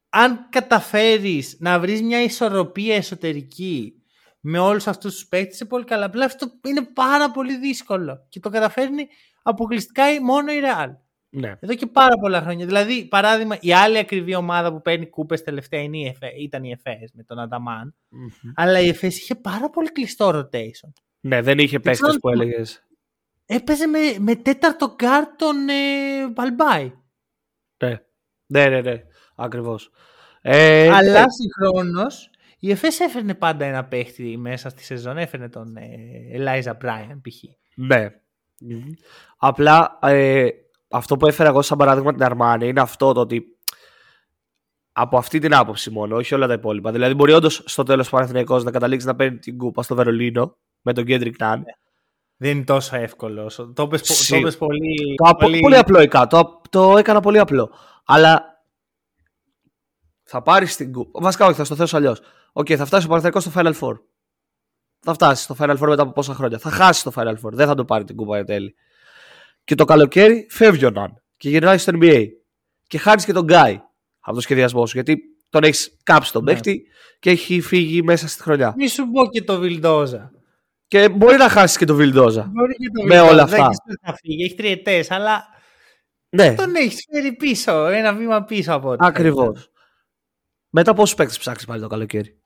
αν 0.10 0.48
καταφέρεις 0.50 1.58
να 1.60 1.80
βρεις 1.80 2.02
μια 2.02 2.22
ισορροπία 2.22 2.96
εσωτερική 2.96 4.04
με 4.40 4.60
όλους 4.60 4.88
αυτούς 4.88 5.14
τους 5.14 5.28
παίκτες 5.28 5.60
είναι 5.60 5.70
πολύ 5.70 5.84
καλά. 5.84 6.06
Απλά 6.06 6.26
αυτό 6.26 6.52
είναι 6.68 6.82
πάρα 6.82 7.32
πολύ 7.32 7.58
δύσκολο 7.58 8.26
και 8.30 8.40
το 8.40 8.50
καταφέρνει 8.50 9.08
αποκλειστικά 9.44 10.04
μόνο 10.22 10.52
η 10.52 10.60
Real. 10.64 10.96
Ναι. 11.36 11.54
Εδώ 11.60 11.76
και 11.76 11.86
πάρα 11.86 12.18
πολλά 12.18 12.42
χρόνια. 12.42 12.66
Δηλαδή, 12.66 13.06
παράδειγμα, 13.06 13.58
η 13.60 13.74
άλλη 13.74 13.98
ακριβή 13.98 14.36
ομάδα 14.36 14.72
που 14.72 14.82
παίρνει 14.82 15.10
κούπες 15.10 15.44
τελευταία 15.44 15.82
είναι 15.82 15.98
η 15.98 16.06
ΕΦΕ, 16.06 16.28
ήταν 16.40 16.64
η 16.64 16.72
ΕΦΕΣ 16.72 17.12
με 17.14 17.24
τον 17.24 17.40
Αταμάν 17.40 17.96
Αλλά 18.56 18.80
η 18.80 18.88
ΕΦΕΣ 18.88 19.20
είχε 19.20 19.36
πάρα 19.36 19.70
πολύ 19.70 19.92
κλειστό 19.92 20.30
rotation. 20.30 20.92
Ναι, 21.20 21.42
δεν 21.42 21.58
είχε 21.58 21.80
παίκτες 21.80 22.18
που 22.20 22.30
έλεγες. 22.30 22.84
έπαιζε 23.46 23.88
με, 23.88 24.00
με 24.20 24.36
τέταρτο 24.36 24.96
γκαρντ 24.96 25.36
τον 25.36 25.70
ε, 25.70 26.28
Μπαλμπάι. 26.34 26.94
Ναι, 27.78 28.02
ναι, 28.46 28.66
ναι, 28.66 28.82
ναι. 28.82 29.04
ακριβώς. 29.36 29.92
Ε, 30.42 30.90
Αλλά 30.90 31.22
ναι. 31.22 31.26
συγχρόνως 31.30 32.30
η 32.60 32.72
ΕΦΕΣ 32.72 33.00
έφερνε 33.00 33.36
πάντα 33.36 33.66
ένα 33.66 33.86
παίχτη 33.86 34.38
μέσα 34.38 34.70
στη 34.70 34.84
σεζόν. 34.84 35.18
Έφερνε 35.18 35.50
τον 35.50 35.76
Ελάιζα 36.32 36.74
Μπράιν 36.74 37.22
π.χ. 37.22 37.44
Ναι. 37.76 38.08
Απλά 39.38 40.00
ε, 40.02 40.48
αυτό 40.94 41.18
που 41.18 41.28
έφερα 41.28 41.50
εγώ 41.50 41.62
σαν 41.62 41.78
παράδειγμα 41.78 42.14
την 42.14 42.24
Αρμάνη 42.24 42.68
είναι 42.68 42.82
αυτό 42.82 43.14
το 43.14 43.20
ότι 43.20 43.44
από 44.92 45.18
αυτή 45.18 45.40
την 45.40 45.56
άποψη 45.56 45.90
μόνο, 45.90 46.16
όχι 46.16 46.36
όλα 46.36 46.48
τα 46.48 46.54
υπόλοιπα. 46.54 46.92
Δηλαδή, 46.92 47.14
μπορεί 47.14 47.34
όντως 47.34 47.62
στο 47.66 47.84
τέλος 47.84 48.14
ο 48.14 48.18
να 48.64 48.72
καταλήξει 48.72 49.06
να 49.06 49.16
παίρνει 49.16 49.38
την 49.38 49.58
κούπα 49.58 49.84
στο 49.84 49.96
Βερολίνο 49.96 50.58
με 50.82 50.94
τον 50.94 51.06
Κέντρικ 51.06 51.40
Νάν. 51.40 51.64
Δεν 52.38 52.52
είναι 52.52 52.64
τόσο 52.64 52.96
εύκολο. 52.96 53.52
Το 53.74 53.84
είπες, 53.84 54.58
πολύ, 54.58 55.16
το 55.16 55.36
πολύ... 55.40 55.60
πολύ 55.60 55.78
απλοϊκά. 55.78 56.28
Το, 56.28 56.62
το 56.70 56.98
έκανα 56.98 57.20
πολύ 57.20 57.40
απλό. 57.40 57.72
Αλλά 58.06 58.64
θα 60.24 60.42
πάρεις 60.42 60.76
την 60.76 60.92
κούπα. 60.92 61.20
Βασικά, 61.22 61.46
όχι, 61.46 61.56
θα 61.56 61.64
στο 61.64 61.76
θέσω 61.76 61.98
αλλιώς. 61.98 62.22
OK, 62.54 62.66
okay, 62.66 62.76
θα 62.76 62.86
φτάσει 62.86 63.06
ο 63.06 63.10
Παναθηναϊκός 63.10 63.44
στο 63.44 63.52
Final 63.56 63.74
Four. 63.80 64.00
Θα 65.00 65.14
φτάσει 65.14 65.44
στο 65.44 65.56
Final 65.60 65.78
Four 65.78 65.88
μετά 65.88 66.02
από 66.02 66.12
πόσα 66.12 66.34
χρόνια. 66.34 66.58
Θα 66.58 66.70
χάσει 66.70 67.04
το 67.04 67.12
Final 67.16 67.36
Four. 67.44 67.52
Δεν 67.52 67.68
θα 67.68 67.76
το 67.76 67.86
πάρει 67.86 68.04
την 68.04 68.16
κούπα 68.16 68.38
εν 68.38 68.46
τέλει. 68.46 68.76
Και 69.64 69.76
το 69.76 69.86
καλοκαίρι 69.86 70.48
φεύγει 70.50 70.86
ο 70.86 70.90
Ναν 70.90 71.24
και 71.38 71.50
γυρνάει 71.50 71.78
στο 71.78 71.92
NBA. 71.96 72.28
Και 72.88 72.98
χάνεις 72.98 73.26
και 73.26 73.34
τον 73.34 73.44
Γκάι 73.44 73.82
από 74.20 74.36
το 74.36 74.42
σχεδιασμό 74.42 74.86
σου. 74.86 74.96
Γιατί 74.96 75.18
τον 75.50 75.64
έχεις 75.64 75.98
κάψει 76.04 76.32
τον 76.32 76.44
ναι. 76.44 76.52
παίχτη 76.52 76.88
και 77.20 77.30
έχει 77.30 77.62
φύγει 77.62 78.04
μέσα 78.04 78.28
στη 78.28 78.42
χρονιά. 78.42 78.74
Μη 78.78 78.88
σου 78.88 79.10
πω 79.12 79.30
και 79.30 79.44
το 79.44 79.60
Βιλντόζα. 79.60 80.32
Και 80.88 81.10
μπορεί 81.10 81.38
να 81.38 81.50
χάσεις 81.50 81.78
και 81.78 81.86
το 81.86 81.96
Βιλντόζα. 81.96 82.52
Μπορεί 82.54 82.74
και 82.74 82.90
το 83.00 83.06
με 83.08 83.20
όλα 83.20 83.44
αυτά. 83.44 83.70
Δεν 83.86 83.98
θα 84.02 84.16
φύγει, 84.22 84.44
έχει 84.44 84.56
τριετές, 84.56 85.12
αλλά. 85.12 85.44
Ναι. 86.30 86.56
Τον 86.56 86.76
έχεις 86.76 87.06
φέρει 87.12 87.34
πίσω, 87.34 87.86
ένα 87.86 88.14
βήμα 88.14 88.44
πίσω 88.44 88.74
από 88.74 88.90
ό,τι. 88.90 89.06
Ακριβώς. 89.08 89.72
Μετά 90.70 90.94
πόσους 90.94 91.16
παίκτες 91.16 91.38
ψάξει 91.38 91.66
πάλι 91.66 91.82
το 91.82 91.88
καλοκαίρι; 91.88 92.40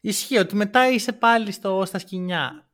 Ισχύει 0.00 0.38
ότι 0.38 0.56
μετά 0.56 0.90
είσαι 0.90 1.12
πάλι 1.12 1.52
στο, 1.52 1.82
στα 1.86 1.98
σχοινιά. 1.98 2.69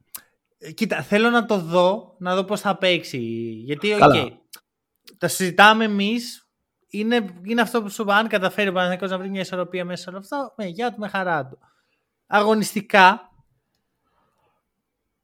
Ε, 0.58 0.72
κοίτα, 0.72 1.02
θέλω 1.02 1.30
να 1.30 1.46
το 1.46 1.58
δω, 1.58 2.16
να 2.18 2.34
δω 2.34 2.44
πώς 2.44 2.60
θα 2.60 2.76
παίξει. 2.76 3.18
Γιατί, 3.64 3.92
OK, 3.92 4.00
okay, 4.02 4.30
το 5.18 5.28
συζητάμε 5.28 5.84
εμείς. 5.84 6.50
Είναι, 6.88 7.40
είναι 7.42 7.60
αυτό 7.60 7.82
που 7.82 7.90
σου 7.90 8.02
είπα. 8.02 8.16
Αν 8.16 8.28
καταφέρει 8.28 8.68
ο 8.68 8.72
Παναθηναϊκός 8.72 9.10
να 9.10 9.18
βρει 9.18 9.28
μια 9.28 9.40
ισορροπία 9.40 9.84
μέσα 9.84 10.02
σε 10.02 10.08
όλο 10.08 10.18
αυτό, 10.18 10.54
με 10.56 10.66
γεια 10.66 10.92
του, 10.92 11.00
με 11.00 11.08
χαρά 11.08 11.46
του. 11.46 11.58
Αγωνιστικά, 12.26 13.30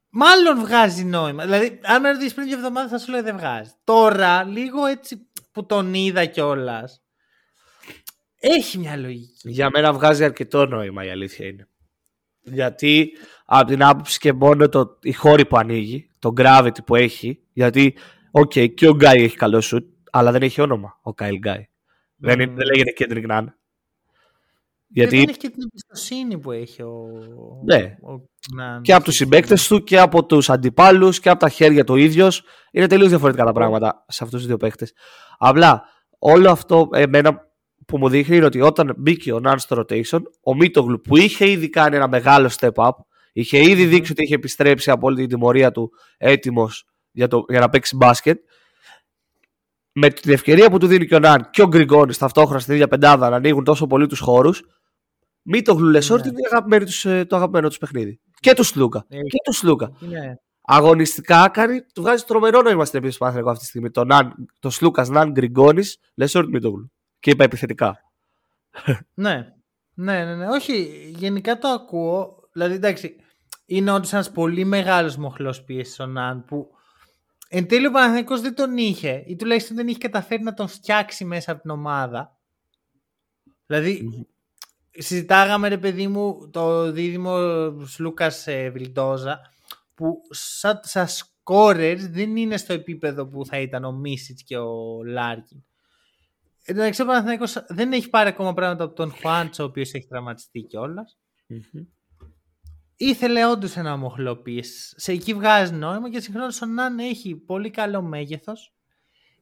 μάλλον 0.08 0.58
βγάζει 0.58 1.04
νόημα. 1.04 1.44
Δηλαδή, 1.44 1.80
αν 1.82 2.00
με 2.00 2.10
ρωτήσεις 2.10 2.34
πριν 2.34 2.46
δύο 2.46 2.56
εβδομάδες, 2.56 2.90
θα 2.90 2.98
σου 2.98 3.10
λέω 3.10 3.22
δεν 3.22 3.36
βγάζει. 3.36 3.70
Τώρα, 3.84 4.44
λίγο 4.44 4.86
έτσι 4.86 5.30
που 5.52 5.66
τον 5.66 5.94
είδα 5.94 6.24
κιόλας. 6.24 7.02
Έχει 8.38 8.78
μια 8.78 8.96
λογική. 8.96 9.50
Για 9.50 9.70
μένα 9.70 9.92
βγάζει 9.92 10.24
αρκετό 10.24 10.66
νόημα 10.66 11.04
η 11.04 11.10
αλήθεια 11.10 11.46
είναι. 11.46 11.68
Γιατί 12.40 13.12
από 13.54 13.66
την 13.66 13.82
άποψη 13.82 14.18
και 14.18 14.32
μόνο 14.32 14.68
το, 14.68 14.98
οι 15.02 15.12
χώροι 15.12 15.46
που 15.46 15.56
ανοίγει, 15.56 16.10
το 16.18 16.32
gravity 16.36 16.84
που 16.86 16.94
έχει, 16.94 17.40
γιατί 17.52 17.94
OK, 18.30 18.52
okay, 18.54 18.74
και 18.74 18.88
ο 18.88 18.94
Γκάι 18.94 19.22
έχει 19.22 19.36
καλό 19.36 19.60
σουτ, 19.60 19.86
αλλά 20.10 20.32
δεν 20.32 20.42
έχει 20.42 20.60
όνομα 20.60 20.98
ο 21.02 21.14
Κάιλ 21.14 21.38
Γκάι. 21.38 21.68
Δεν, 22.16 22.36
δεν 22.36 22.66
λέγεται 22.66 22.92
Kendrick 22.98 23.30
Nunn. 23.30 23.44
Γιατί... 24.88 25.16
Δεν 25.16 25.28
έχει 25.28 25.38
και 25.38 25.50
την 25.50 25.62
εμπιστοσύνη 25.62 26.38
που 26.38 26.52
έχει 26.52 26.82
ο. 26.82 27.06
Ναι. 27.64 27.96
Ο... 28.02 28.80
και 28.82 28.94
από 28.94 29.04
τους 29.04 29.14
συμπαίκτες 29.14 29.66
του 29.66 29.82
και 29.82 29.98
από 29.98 30.24
τους 30.24 30.50
αντιπάλους 30.50 31.20
και 31.20 31.28
από 31.28 31.38
τα 31.38 31.48
χέρια 31.48 31.84
του 31.84 31.96
ίδιος. 31.96 32.42
Είναι 32.70 32.86
τελείως 32.86 33.08
διαφορετικά 33.08 33.44
τα 33.44 33.52
πράγματα 33.52 34.04
σε 34.08 34.24
αυτούς 34.24 34.38
τους 34.38 34.48
δύο 34.48 34.56
παίχτε. 34.56 34.86
Απλά 35.38 35.82
όλο 36.18 36.50
αυτό 36.50 36.88
εμένα 36.92 37.50
που 37.86 37.98
μου 37.98 38.08
δείχνει 38.08 38.36
είναι 38.36 38.44
ότι 38.44 38.60
όταν 38.60 38.94
μπήκε 38.96 39.32
ο 39.32 39.40
Ναν 39.40 39.58
στο 39.58 39.76
rotation, 39.80 40.22
ο 40.42 40.54
Μίτογλου 40.54 41.00
που 41.00 41.16
είχε 41.16 41.50
ήδη 41.50 41.68
κάνει 41.68 41.96
ένα 41.96 42.08
μεγάλο 42.08 42.50
step 42.58 42.74
up, 42.74 42.90
είχε 43.32 43.70
ήδη 43.70 43.84
δείξει 43.84 44.12
ότι 44.12 44.22
είχε 44.22 44.34
επιστρέψει 44.34 44.90
από 44.90 45.06
όλη 45.06 45.16
την 45.16 45.28
τιμωρία 45.28 45.70
του 45.70 45.92
έτοιμος 46.16 46.86
για, 47.12 47.28
για 47.48 47.60
να 47.60 47.68
παίξει 47.68 47.96
μπάσκετ. 47.96 48.40
Με 49.92 50.08
την 50.08 50.32
ευκαιρία 50.32 50.70
που 50.70 50.78
του 50.78 50.86
δίνει 50.86 51.06
και 51.06 51.14
ο 51.14 51.18
Ναν 51.18 51.50
και 51.50 51.62
ο 51.62 51.68
Γκριγκόνης 51.68 52.18
ταυτόχρονα 52.18 52.60
στην 52.60 52.74
ίδια 52.74 52.88
πεντάδα 52.88 53.28
να 53.28 53.36
ανοίγουν 53.36 53.64
τόσο 53.64 53.86
πολύ 53.86 54.06
τους 54.06 54.18
χώρους, 54.18 54.62
Μίτογλου 55.42 55.88
Λεσόρτ 55.88 56.26
είναι 56.26 56.40
αγαπημένο 56.50 56.84
το 57.26 57.36
αγαπημένο 57.36 57.68
τους 57.68 57.78
παιχνίδι. 57.78 58.20
Και 58.40 58.54
του 58.54 58.62
Σλούκα. 58.62 59.04
Ε, 59.08 59.16
και 59.16 59.38
του 59.44 59.52
Σλούκα. 59.52 59.92
Ναι. 59.98 60.34
Αγωνιστικά 60.60 61.48
κάνει, 61.48 61.80
του 61.94 62.02
βγάζει 62.02 62.24
τρομερό 62.24 62.62
νόημα 62.62 62.84
στην 62.84 62.98
επίθεση 62.98 63.18
του 63.18 63.50
αυτή 63.50 63.58
τη 63.58 63.64
στιγμή. 63.64 63.90
Το, 63.90 64.06
το 64.58 64.70
Σλούκας 64.70 65.08
Ναν 65.08 65.30
Γκριγκόνης 65.30 65.98
Λεσόρτ 66.14 66.48
Μίτογλου 66.48 66.92
και 67.20 67.30
είπα 67.30 67.44
επιθετικά. 67.44 67.98
ναι. 69.14 69.52
Ναι, 69.94 70.24
ναι, 70.24 70.36
ναι. 70.36 70.46
Όχι, 70.46 70.72
γενικά 71.16 71.58
το 71.58 71.68
ακούω. 71.68 72.48
Δηλαδή, 72.52 72.74
εντάξει, 72.74 73.16
είναι 73.76 73.92
όντως 73.92 74.12
ένας 74.12 74.30
πολύ 74.30 74.64
μεγάλος 74.64 75.16
μοχλός 75.16 75.62
πίεσης 75.62 76.00
ο 76.00 76.06
Ναν 76.06 76.44
που 76.44 76.70
εν 77.48 77.68
τέλει 77.68 77.86
ο 77.86 77.90
Παναθηναϊκός 77.90 78.40
δεν 78.40 78.54
τον 78.54 78.76
είχε 78.76 79.24
ή 79.26 79.36
τουλάχιστον 79.36 79.76
δεν 79.76 79.88
είχε 79.88 79.98
καταφέρει 79.98 80.42
να 80.42 80.54
τον 80.54 80.68
φτιάξει 80.68 81.24
μέσα 81.24 81.52
από 81.52 81.60
την 81.60 81.70
ομάδα. 81.70 82.36
Δηλαδή, 83.66 84.26
συζητάγαμε 84.90 85.68
ρε 85.68 85.78
παιδί 85.78 86.06
μου 86.06 86.50
το 86.50 86.92
δίδυμο 86.92 87.36
Σλούκας 87.98 88.46
ε, 88.46 88.70
Βιλντόζα 88.70 89.40
που 89.94 90.22
σαν, 90.30 90.80
σαν 90.82 91.06
δεν 92.10 92.36
είναι 92.36 92.56
στο 92.56 92.72
επίπεδο 92.72 93.26
που 93.26 93.46
θα 93.46 93.60
ήταν 93.60 93.84
ο 93.84 93.92
Μίσιτς 93.92 94.42
και 94.42 94.58
ο 94.58 95.02
Λάρκιν. 95.04 95.64
Εντάξει, 96.64 97.02
ο 97.02 97.06
Παναθηναϊκός 97.06 97.64
δεν 97.68 97.92
έχει 97.92 98.10
πάρει 98.10 98.28
ακόμα 98.28 98.54
πράγματα 98.54 98.84
από 98.84 98.94
τον 98.94 99.12
Χουάντσο, 99.12 99.62
ο 99.62 99.66
οποίος 99.66 99.92
έχει 99.92 100.06
τραυματιστεί 100.06 100.60
κιόλας. 100.60 101.18
Mm-hmm. 101.50 101.86
Ήθελε 103.04 103.46
όντως 103.46 103.76
ένα 103.76 103.96
μοχλό 103.96 104.42
Σε 104.96 105.12
εκεί 105.12 105.34
βγάζει 105.34 105.72
νόημα 105.72 106.10
και 106.10 106.20
συγχρόνως 106.20 106.62
ο 106.62 106.66
Ναν 106.66 106.98
έχει 106.98 107.36
πολύ 107.36 107.70
καλό 107.70 108.02
μέγεθος. 108.02 108.74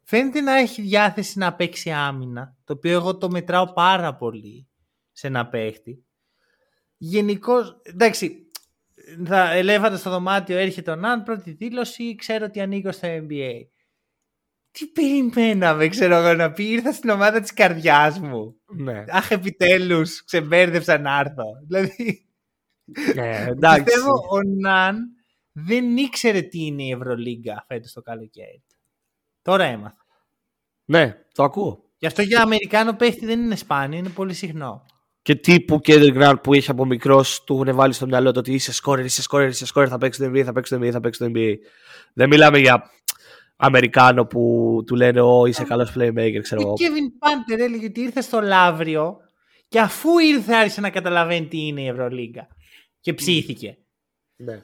Φαίνεται 0.03 0.41
να 0.41 0.57
έχει 0.57 0.83
διάθεση 0.83 1.39
να 1.39 1.55
παίξει 1.55 1.91
άμυνα, 1.91 2.57
το 2.65 2.73
οποίο 2.73 2.93
εγώ 2.93 3.17
το 3.17 3.31
μετράω 3.31 3.73
πάρα 3.73 4.17
πολύ 4.17 4.69
σε 5.13 5.27
ένα 5.27 5.49
παίχτη. 5.49 6.05
Γενικώ, 6.97 7.55
εντάξει, 7.83 8.47
θα 9.25 9.53
ελέφατε 9.53 9.97
στο 9.97 10.11
δωμάτιο, 10.11 10.59
έρχεται 10.59 10.91
ο 10.91 10.97
Ναν, 10.97 11.23
πρώτη 11.23 11.51
δήλωση, 11.51 12.15
ξέρω 12.15 12.45
ότι 12.45 12.61
ανήκω 12.61 12.93
στο 12.93 13.09
NBA 13.09 13.53
τι 14.71 14.87
περιμέναμε, 14.87 15.89
ξέρω 15.89 16.15
εγώ, 16.15 16.35
να 16.35 16.53
πει. 16.53 16.65
Ήρθα 16.71 16.93
στην 16.93 17.11
ομάδα 17.11 17.41
της 17.41 17.53
καρδιάς 17.53 18.19
μου. 18.19 18.57
Ναι. 18.77 19.05
Αχ, 19.09 19.31
επιτέλους, 19.31 20.25
ξεμπέρδεψα 20.25 20.99
να 20.99 21.19
έρθω. 21.19 21.45
Δηλαδή. 21.67 22.30
Ναι, 23.15 23.47
εντάξει. 23.49 23.83
Πιστεύω 23.83 24.13
ο 24.13 24.39
Ναν 24.61 24.99
δεν 25.53 25.97
ήξερε 25.97 26.41
τι 26.41 26.67
είναι 26.67 26.83
η 26.83 26.91
Ευρωλίγκα 26.91 27.65
φέτος 27.69 27.93
το 27.93 28.01
καλοκαίρι. 28.01 28.65
Τώρα 29.43 29.65
έμαθα. 29.65 30.07
Ναι, 30.85 31.17
το 31.33 31.43
ακούω. 31.43 31.85
Γι' 31.99 32.07
αυτό 32.07 32.23
για 32.23 32.43
Αμερικάνο 32.43 32.93
παίχτη 32.93 33.27
δεν 33.27 33.41
είναι 33.41 33.57
σπάνιο, 33.57 33.99
είναι 33.99 34.09
πολύ 34.09 34.35
συχνό. 34.35 34.85
Και 35.23 35.35
τύπου 35.35 35.81
Κέντρικ 35.81 36.13
Γκραντ 36.13 36.39
που 36.39 36.55
είχε 36.55 36.71
από 36.71 36.85
μικρός 36.85 37.45
του 37.45 37.63
έχουν 37.63 37.77
βάλει 37.77 37.93
στο 37.93 38.07
μυαλό 38.07 38.31
του 38.31 38.39
ότι 38.39 38.53
είσαι 38.53 38.73
σκόρερ, 38.73 39.05
είσαι 39.05 39.23
σκόρερ, 39.23 39.49
είσαι 39.49 39.67
σκόρερ, 39.67 39.89
θα 39.91 39.99
παίξεις 39.99 40.25
το 40.25 40.31
NBA, 40.31 40.43
θα 40.43 40.53
παίξεις 40.53 40.79
το 40.79 40.85
NBA, 40.85 40.91
θα 40.91 41.01
παίξεις 41.01 41.27
το 41.27 41.33
NBA. 41.35 41.55
Δεν 42.15 42.29
μιλάμε 42.29 42.59
για 42.59 42.91
Αμερικάνο 43.57 44.27
που 44.27 44.83
του 44.87 44.95
λένε 44.95 45.21
Ω, 45.21 45.47
είσαι 45.47 45.65
καλός 45.65 45.93
playmaker, 45.97 46.39
ξέρω 46.43 46.61
εγώ. 46.61 46.71
Ο 46.71 46.75
Kevin 46.79 47.19
Πάντερ 47.19 47.67
έλεγε 47.67 47.87
ότι 47.87 48.01
ήρθε 48.01 48.21
στο 48.21 48.41
Λαύριο 48.41 49.17
και 49.69 49.81
αφού 49.81 50.19
ήρθε 50.19 50.55
άρχισε 50.55 50.81
να 50.81 50.91
καταλαβαίνει 50.91 51.47
τι 51.47 51.67
είναι 51.67 51.81
η 51.81 51.89
Ευρωλίγκα. 51.89 52.49
Και 53.01 53.15
ψήθηκε. 53.15 53.79
Ναι. 54.37 54.63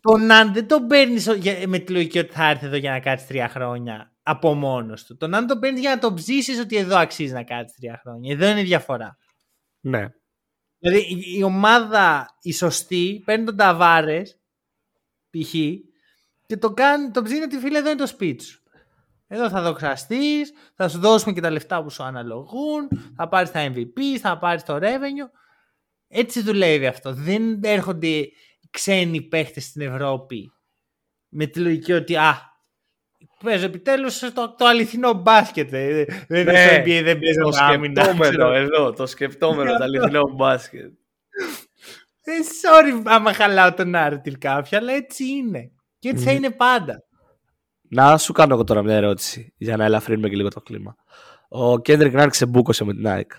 Τον 0.00 0.26
Ναν 0.26 0.52
δεν 0.52 0.66
τον 0.66 0.86
παίρνεις 0.86 1.26
με 1.66 1.78
τη 1.78 1.92
λογική 1.92 2.18
ότι 2.18 2.32
θα 2.32 2.48
έρθει 2.48 2.66
εδώ 2.66 2.76
για 2.76 2.90
να 2.90 3.00
κάτσει 3.00 3.26
τρία 3.26 3.48
χρόνια 3.48 4.12
από 4.22 4.54
μόνος 4.54 5.04
του. 5.04 5.16
Τον 5.16 5.30
Ναν 5.30 5.46
τον 5.46 5.58
παίρνεις 5.58 5.80
για 5.80 5.90
να 5.90 5.98
τον 5.98 6.14
ψήσεις 6.14 6.58
ότι 6.60 6.76
εδώ 6.76 6.96
αξίζει 6.96 7.32
να 7.32 7.44
κάτσει 7.44 7.74
τρία 7.76 8.00
χρόνια. 8.02 8.32
Εδώ 8.32 8.46
είναι 8.46 8.60
η 8.60 8.64
διαφορά. 8.64 9.18
Ναι. 9.80 10.08
Δηλαδή 10.78 11.06
η 11.36 11.42
ομάδα 11.42 12.26
η 12.40 12.52
σωστή 12.52 13.22
παίρνει 13.24 13.44
τον 13.44 13.56
Ταβάρες 13.56 14.40
π.χ 15.30 15.50
και 16.46 16.56
το, 16.56 16.74
κάνει, 16.74 17.10
το 17.10 17.22
ψήνει 17.22 17.42
ότι 17.42 17.58
φίλε 17.58 17.78
εδώ 17.78 17.88
είναι 17.88 17.98
το 17.98 18.06
σπίτι 18.06 18.44
σου. 18.44 18.62
Εδώ 19.26 19.48
θα 19.48 19.62
δοξαστείς, 19.62 20.52
θα 20.74 20.88
σου 20.88 20.98
δώσουμε 20.98 21.32
και 21.32 21.40
τα 21.40 21.50
λεφτά 21.50 21.82
που 21.82 21.90
σου 21.90 22.02
αναλογούν, 22.02 22.88
θα 23.16 23.28
πάρεις 23.28 23.50
τα 23.50 23.72
MVP, 23.72 24.00
θα 24.20 24.38
πάρεις 24.38 24.62
το 24.62 24.76
revenue. 24.76 25.30
Έτσι 26.08 26.42
δουλεύει 26.42 26.86
αυτό. 26.86 27.12
Δεν 27.14 27.60
έρχονται 27.62 28.28
ξένοι 28.70 29.22
παίχτες 29.22 29.64
στην 29.64 29.82
Ευρώπη 29.82 30.52
με 31.28 31.46
τη 31.46 31.60
λογική 31.60 31.92
ότι 31.92 32.16
α, 32.16 32.36
παίζω 33.44 33.64
επιτέλους 33.64 34.18
το, 34.18 34.54
το 34.58 34.66
αληθινό 34.66 35.12
μπάσκετ. 35.12 35.72
Ε. 35.72 36.04
Δεν 36.28 36.40
είναι 36.40 36.66
στο 36.66 36.76
NBA, 36.76 37.00
δεν 37.04 37.18
παίζω 37.18 37.42
το 37.42 37.52
σκεπτόμενο 37.52 38.52
εδώ, 38.52 38.92
το 38.92 39.06
σκεπτόμενο 39.06 39.76
το 39.76 39.84
αληθινό 39.84 40.22
μπάσκετ. 40.36 40.92
Ε, 42.22 42.32
sorry 42.62 43.02
άμα 43.04 43.32
χαλάω 43.32 43.74
τον 43.74 43.94
Άρτιλ 43.94 44.38
κάποια, 44.38 44.78
αλλά 44.78 44.92
έτσι 44.92 45.24
είναι. 45.24 45.70
Και 45.98 46.08
έτσι 46.08 46.24
θα 46.24 46.32
είναι 46.32 46.50
πάντα. 46.50 47.02
Να 47.90 48.18
σου 48.18 48.32
κάνω 48.32 48.54
εγώ 48.54 48.64
τώρα 48.64 48.82
μια 48.82 48.94
ερώτηση 48.94 49.54
για 49.56 49.76
να 49.76 49.84
ελαφρύνουμε 49.84 50.28
και 50.28 50.36
λίγο 50.36 50.48
το 50.48 50.60
κλίμα. 50.60 50.96
Ο 51.48 51.80
Κέντρικ 51.80 52.12
Ναν 52.12 52.34
σε 52.34 52.46
μπούκωσε 52.46 52.84
με 52.84 52.94
την 52.94 53.06
ΑΕΚ. 53.06 53.32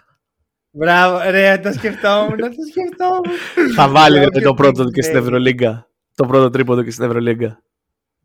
Μπράβο, 0.72 1.30
ρε, 1.30 1.58
το 1.58 1.72
σκεφτόμουν, 1.72 2.38
το 2.38 2.48
σκεφτόμουν. 2.70 3.38
Θα 3.76 3.90
βάλει 3.90 4.20
ρε, 4.20 4.42
το 4.42 4.54
πρώτο 4.54 4.84
του 4.84 4.92
και 4.92 5.02
στην 5.02 5.16
Ευρωλίγκα. 5.16 5.88
Το 6.16 6.26
πρώτο 6.28 6.50
τρίποντο 6.50 6.84
και 6.84 6.92
στην 6.92 7.06
Ευρωλίγκα. 7.06 7.64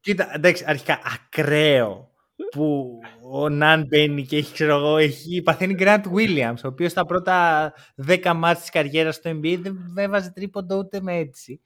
Κοίτα, 0.01 0.35
εντάξει, 0.35 0.65
αρχικά 0.67 1.01
ακραίο 1.05 2.11
που 2.51 2.99
ο 3.33 3.49
Ναν 3.49 3.87
μπαίνει 3.87 4.27
και 4.27 4.37
έχει, 4.37 4.53
ξέρω 4.53 4.77
εγώ, 4.77 4.97
έχει 4.97 5.43
παθαίνει 5.43 5.75
Grant 5.79 6.03
Williams, 6.17 6.61
ο 6.65 6.69
οποίος 6.69 6.91
στα 6.91 7.05
πρώτα 7.05 7.73
10 8.07 8.33
μάτς 8.37 8.61
της 8.61 8.71
καριέρας 8.71 9.15
στο 9.15 9.31
NBA 9.31 9.59
δεν 9.63 9.77
έβαζε 9.97 10.31
τρίποντο 10.31 10.77
ούτε 10.77 11.01
με 11.01 11.17
έτσι. 11.17 11.61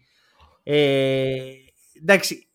Ε, 0.63 1.35
εντάξει, 2.01 2.49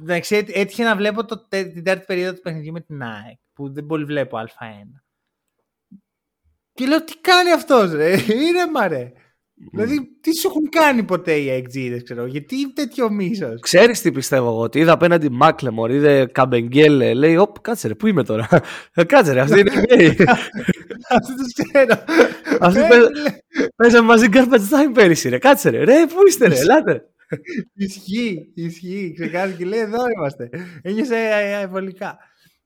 εντάξει, 0.00 0.36
έτυχε 0.52 0.84
να 0.84 0.96
βλέπω 0.96 1.24
το, 1.24 1.48
την 1.48 1.74
τέταρτη 1.74 2.04
περίοδο 2.06 2.34
του 2.34 2.40
παιχνιδιού 2.40 2.72
με 2.72 2.80
την 2.80 3.02
ΑΕΚ, 3.02 3.38
που 3.52 3.72
δεν 3.72 3.86
πολύ 3.86 4.04
βλέπω 4.04 4.38
Α1. 4.38 5.07
Και 6.78 6.86
λέω, 6.86 7.04
τι 7.04 7.12
κάνει 7.20 7.52
αυτός 7.52 7.92
ρε, 7.92 8.10
ήρεμα 8.48 8.88
ρε. 8.88 9.12
Δηλαδή, 9.72 10.08
τι 10.20 10.36
σου 10.36 10.48
έχουν 10.48 10.68
κάνει 10.68 11.02
ποτέ 11.02 11.32
οι 11.32 11.50
εξήδε, 11.50 12.02
ξέρω 12.02 12.26
γιατί 12.26 12.72
τέτοιο 12.72 13.10
μίσος. 13.10 13.60
Ξέρεις 13.60 14.00
τι 14.00 14.12
πιστεύω 14.12 14.48
εγώ, 14.48 14.60
ότι 14.60 14.78
είδα 14.78 14.92
απέναντι 14.92 15.30
Μάκλεμορ, 15.30 15.90
είδε 15.90 16.26
Καμπεγγέλε, 16.26 17.14
λέει, 17.14 17.36
Ωπ, 17.36 17.60
κάτσε 17.60 17.88
ρε, 17.88 17.94
πού 17.94 18.06
είμαι 18.06 18.24
τώρα; 18.24 18.48
Ε, 18.94 19.04
κάτσε 19.12 19.32
ρε, 19.32 19.40
αυτή 19.40 19.60
είναι 19.60 19.70
η 20.04 20.06
Αυτό 21.16 21.34
το 21.36 21.64
ξέρω. 21.64 22.04
Αυτή 22.60 22.80
παίζαμε 23.76 24.06
μαζί 24.06 24.28
Γκάρπατ 24.28 24.60
πέρυσι, 24.94 25.28
ρε, 25.28 25.38
κάτσε 25.38 25.70
ρε, 25.70 25.84
ρε, 25.84 26.06
πού 26.06 26.26
είστε, 26.28 26.48
ρε, 26.48 26.58
ελάτε. 26.58 27.02
Ισχύει, 27.74 28.52
ισχύει. 28.54 29.12
Ξεκάθαρα 29.14 29.50
και 29.50 29.64
λέει, 29.64 29.80
εδώ 29.80 30.02
είμαστε. 30.16 30.50
Ένιωσε 30.82 31.16
βολικά. 31.70 32.18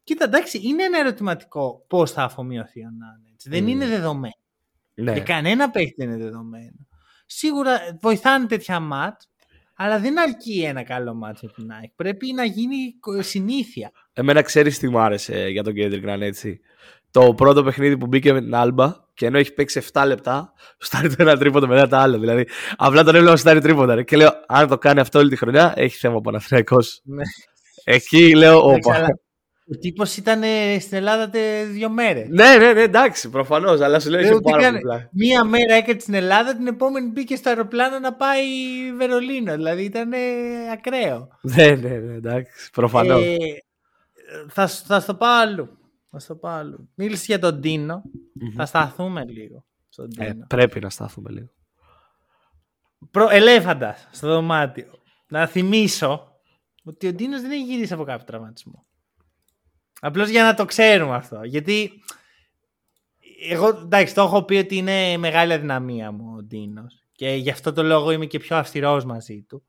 Κοίτα, 0.04 0.24
εντάξει, 0.24 0.60
είναι 0.64 0.82
ένα 0.82 0.98
ερωτηματικό 0.98 1.84
πώς 1.88 2.12
θα 2.12 2.22
αφομοιωθεί 2.22 2.80
ο 2.80 2.90
Νάνε. 2.98 3.31
Δεν 3.44 3.68
είναι 3.68 3.86
δεδομένο. 3.86 4.34
Ναι. 4.94 5.12
Για 5.12 5.22
κανένα 5.22 5.70
παίχτη 5.70 5.94
δεν 5.96 6.08
είναι 6.08 6.24
δεδομένο. 6.24 6.76
Σίγουρα 7.26 7.78
βοηθάνε 8.00 8.46
τέτοια 8.46 8.80
ματ, 8.80 9.20
αλλά 9.76 9.98
δεν 9.98 10.20
αρκεί 10.20 10.64
ένα 10.66 10.82
καλό 10.82 11.14
μάτ 11.14 11.38
με 11.42 11.48
την 11.54 11.72
ΑΕΚ. 11.72 11.90
Πρέπει 11.96 12.32
να 12.32 12.44
γίνει 12.44 12.76
συνήθεια. 13.18 13.90
Εμένα 14.12 14.42
ξέρεις 14.42 14.78
τι 14.78 14.88
μου 14.88 14.98
άρεσε 14.98 15.48
για 15.48 15.62
τον 15.62 15.74
Κέντρικ 15.74 16.04
να 16.04 16.12
έτσι. 16.12 16.60
Το 17.10 17.34
πρώτο 17.34 17.62
παιχνίδι 17.62 17.96
που 17.96 18.06
μπήκε 18.06 18.32
με 18.32 18.40
την 18.40 18.54
Άλμπα 18.54 18.94
και 19.14 19.26
ενώ 19.26 19.38
έχει 19.38 19.52
παίξει 19.52 19.82
7 19.92 20.04
λεπτά, 20.06 20.52
στάρει 20.78 21.08
το 21.08 21.14
ένα 21.18 21.36
τρίποντο 21.36 21.66
μετά 21.66 21.88
το 21.88 21.96
άλλο. 21.96 22.18
Δηλαδή, 22.18 22.46
απλά 22.76 23.04
τον 23.04 23.14
έβλεπα 23.14 23.36
στάρει 23.36 23.60
τρίποντα. 23.60 24.02
Και 24.02 24.16
λέω, 24.16 24.30
αν 24.46 24.68
το 24.68 24.78
κάνει 24.78 25.00
αυτό 25.00 25.18
όλη 25.18 25.28
τη 25.28 25.36
χρονιά, 25.36 25.72
έχει 25.76 25.96
θέμα 25.96 26.14
ο 26.14 26.20
Παναθηναϊκός. 26.20 27.00
Ναι. 27.04 27.22
Εκεί 27.84 28.34
λέω, 28.34 28.70
όπα. 28.70 29.18
Ο 29.72 29.78
τύπος 29.78 30.16
ήταν 30.16 30.42
στην 30.80 30.96
Ελλάδα 30.96 31.30
δύο 31.72 31.90
μέρες. 31.90 32.28
Ναι, 32.28 32.56
ναι, 32.56 32.72
ναι, 32.72 32.82
εντάξει, 32.82 33.30
προφανώς. 33.30 33.80
Αλλά 33.80 34.00
σου 34.00 34.10
λέει 34.10 34.40
πάρα 34.42 34.70
πολύ. 34.70 35.08
Μία 35.12 35.44
μέρα 35.44 35.74
έκανε 35.74 35.98
στην 35.98 36.14
Ελλάδα, 36.14 36.56
την 36.56 36.66
επόμενη 36.66 37.08
μπήκε 37.08 37.36
στο 37.36 37.48
αεροπλάνο 37.48 37.98
να 37.98 38.14
πάει 38.14 38.44
Βερολίνο. 38.96 39.54
Δηλαδή 39.54 39.84
ήταν 39.84 40.12
ακραίο. 40.72 41.28
Ναι, 41.40 41.66
ναι, 41.66 41.88
ναι, 41.88 42.14
εντάξει, 42.14 42.70
προφανώς. 42.70 43.22
Ε, 43.22 43.36
θα, 44.48 44.66
θα 44.66 45.00
στο 45.00 45.14
πάω 45.14 45.40
αλλού. 45.40 45.78
Θα 46.10 46.18
στο 46.18 46.34
πάω 46.34 46.56
αλλού. 46.58 46.88
Μίλησε 46.94 47.24
για 47.26 47.38
τον 47.38 47.58
Ντίνο. 47.58 48.02
Mm-hmm. 48.04 48.54
Θα 48.56 48.66
σταθούμε 48.66 49.24
λίγο. 49.24 49.64
Στον 49.88 50.10
ε, 50.18 50.36
πρέπει 50.46 50.80
να 50.80 50.90
σταθούμε 50.90 51.30
λίγο. 51.30 51.48
Προ, 53.10 53.28
ελέφαντας 53.30 54.08
στο 54.10 54.28
δωμάτιο. 54.28 54.86
Να 55.28 55.46
θυμίσω 55.46 56.40
ότι 56.84 57.06
ο 57.06 57.12
Ντίνος 57.12 57.40
δεν 57.40 57.50
έχει 57.50 57.62
γυρίσει 57.62 57.92
από 57.92 58.04
κάποιο 58.04 58.24
τραυματισμό. 58.24 58.86
Απλώς 60.04 60.28
για 60.28 60.42
να 60.42 60.54
το 60.54 60.64
ξέρουμε 60.64 61.14
αυτό. 61.14 61.40
Γιατί 61.44 61.90
εγώ 63.48 63.68
εντάξει, 63.68 64.14
το 64.14 64.22
έχω 64.22 64.42
πει 64.42 64.54
ότι 64.54 64.76
είναι 64.76 65.16
μεγάλη 65.16 65.52
αδυναμία 65.52 66.10
μου 66.10 66.34
ο 66.36 66.42
Ντίνος. 66.42 67.04
Και 67.12 67.28
γι' 67.28 67.50
αυτό 67.50 67.72
το 67.72 67.82
λόγο 67.82 68.10
είμαι 68.10 68.26
και 68.26 68.38
πιο 68.38 68.56
αυστηρός 68.56 69.04
μαζί 69.04 69.44
του. 69.48 69.64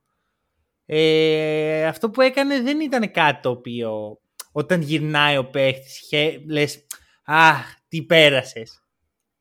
Ε, 0.85 1.85
αυτό 1.85 2.09
που 2.09 2.21
έκανε 2.21 2.61
δεν 2.61 2.79
ήταν 2.79 3.11
κάτι 3.11 3.41
το 3.41 3.49
οποίο 3.49 4.19
όταν 4.51 4.81
γυρνάει 4.81 5.37
ο 5.37 5.45
παίχτης, 5.45 6.09
λες, 6.47 6.85
Αχ, 7.25 7.73
τι 7.87 8.03
πέρασες. 8.03 8.83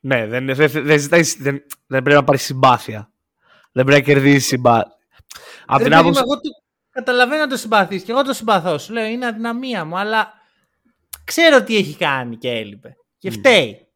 Ναι, 0.00 0.26
δεν, 0.26 0.54
δεν, 0.54 0.70
δεν, 0.70 1.08
δεν, 1.38 1.64
δεν 1.86 2.02
πρέπει 2.02 2.14
να 2.18 2.24
πάρεις 2.24 2.42
συμπάθεια. 2.42 3.12
Δεν 3.72 3.84
πρέπει 3.84 4.00
να 4.00 4.06
κερδίσεις 4.06 4.46
συμπάθεια. 4.46 4.96
Από 5.66 5.84
την 5.84 5.94
άποψη. 5.94 6.20
Εγώ 6.20 6.34
το, 6.34 6.48
καταλαβαίνω 6.90 7.40
να 7.40 7.48
το 7.48 7.56
συμπαθείς 7.56 8.02
και 8.02 8.12
εγώ 8.12 8.22
το 8.22 8.32
συμπαθώ. 8.32 8.78
Σου 8.78 8.92
λέω 8.92 9.04
είναι 9.04 9.26
αδυναμία 9.26 9.84
μου, 9.84 9.98
αλλά 9.98 10.40
ξέρω 11.32 11.62
τι 11.62 11.76
έχει 11.76 11.96
κάνει 11.96 12.36
και 12.36 12.50
έλειπε. 12.50 12.96
Και 13.18 13.30
φταίει. 13.30 13.88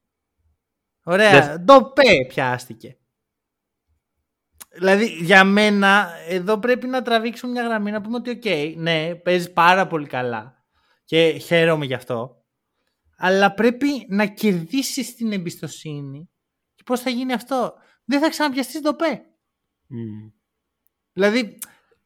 Ωραία. 1.04 1.64
Το 1.64 1.92
πέ 1.94 2.26
πιάστηκε. 2.28 2.98
Δηλαδή 4.72 5.06
για 5.06 5.44
μένα 5.44 6.12
εδώ 6.28 6.58
πρέπει 6.58 6.86
να 6.86 7.02
τραβήξουμε 7.02 7.52
μια 7.52 7.62
γραμμή 7.62 7.90
να 7.90 8.00
πούμε 8.00 8.16
ότι 8.16 8.30
OK, 8.30 8.42
okay, 8.44 8.74
ναι, 8.76 9.14
παίζει 9.14 9.52
πάρα 9.52 9.86
πολύ 9.86 10.06
καλά 10.06 10.64
και 11.04 11.30
χαίρομαι 11.30 11.84
γι' 11.84 11.94
αυτό. 11.94 12.44
Αλλά 13.16 13.54
πρέπει 13.54 14.06
να 14.08 14.26
κερδίσεις 14.26 15.14
την 15.14 15.32
εμπιστοσύνη. 15.32 16.30
Και 16.74 16.82
πώς 16.84 17.00
θα 17.00 17.10
γίνει 17.10 17.32
αυτό; 17.32 17.74
Δεν 18.04 18.20
θα 18.20 18.28
ξαναπιαστείς 18.28 18.80
το 18.80 18.94
πέ. 18.94 19.22
Δηλαδή 21.12 21.58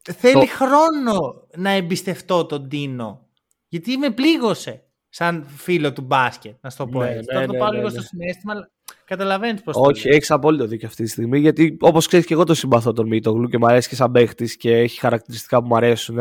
θέλει 0.02 0.46
χρόνο 0.46 1.46
να 1.56 1.70
εμπιστευτώ 1.70 2.46
τον 2.46 2.68
Τίνο. 2.68 3.28
Γιατί 3.68 3.96
με 3.96 4.10
πλήγωσε 4.10 4.89
σαν 5.10 5.44
φίλο 5.56 5.92
του 5.92 6.02
μπάσκετ, 6.02 6.54
να 6.60 6.70
σου 6.70 6.76
το 6.76 6.86
πω 6.86 7.02
ναι, 7.02 7.10
έτσι. 7.10 7.34
Ναι, 7.34 7.46
το 7.46 7.52
ναι, 7.52 7.58
πάω 7.58 7.72
λίγο 7.72 7.88
στο 7.88 8.00
συνέστημα, 8.00 8.52
αλλά 8.52 8.70
καταλαβαίνεις 9.04 9.62
πώς. 9.62 9.76
Όχι, 9.78 10.08
έχεις 10.08 10.30
απόλυτο 10.30 10.66
δίκιο 10.66 10.88
αυτή 10.88 11.02
τη 11.02 11.08
στιγμή. 11.08 11.38
Γιατί 11.38 11.76
όπως 11.80 12.06
ξέρεις 12.06 12.26
και 12.26 12.34
εγώ 12.34 12.44
το 12.44 12.54
συμπαθώ 12.54 12.92
τον 12.92 13.06
Μίτογλου 13.06 13.48
και 13.48 13.58
μου 13.58 13.66
αρέσει 13.66 13.88
και 13.88 13.94
σαν 13.94 14.12
παίχτης 14.12 14.56
και 14.56 14.76
έχει 14.76 15.00
χαρακτηριστικά 15.00 15.60
που 15.60 15.66
μου 15.66 15.76
αρέσουν. 15.76 16.18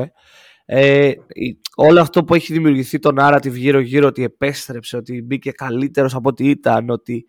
Ε, 0.66 1.12
όλο 1.76 2.02
αυτό 2.02 2.24
που 2.24 2.34
έχει 2.34 2.54
δημιουργηθεί 2.54 3.00
το 3.00 3.12
narrative 3.20 3.54
γύρω-γύρω 3.54 4.08
ότι 4.08 4.24
επέστρεψε, 4.24 4.98
ότι 4.98 5.22
μπήκε 5.22 5.52
καλύτερος 5.52 6.16
από 6.16 6.30
ό,τι 6.30 6.50
ήταν, 6.50 6.90
ότι 6.90 7.26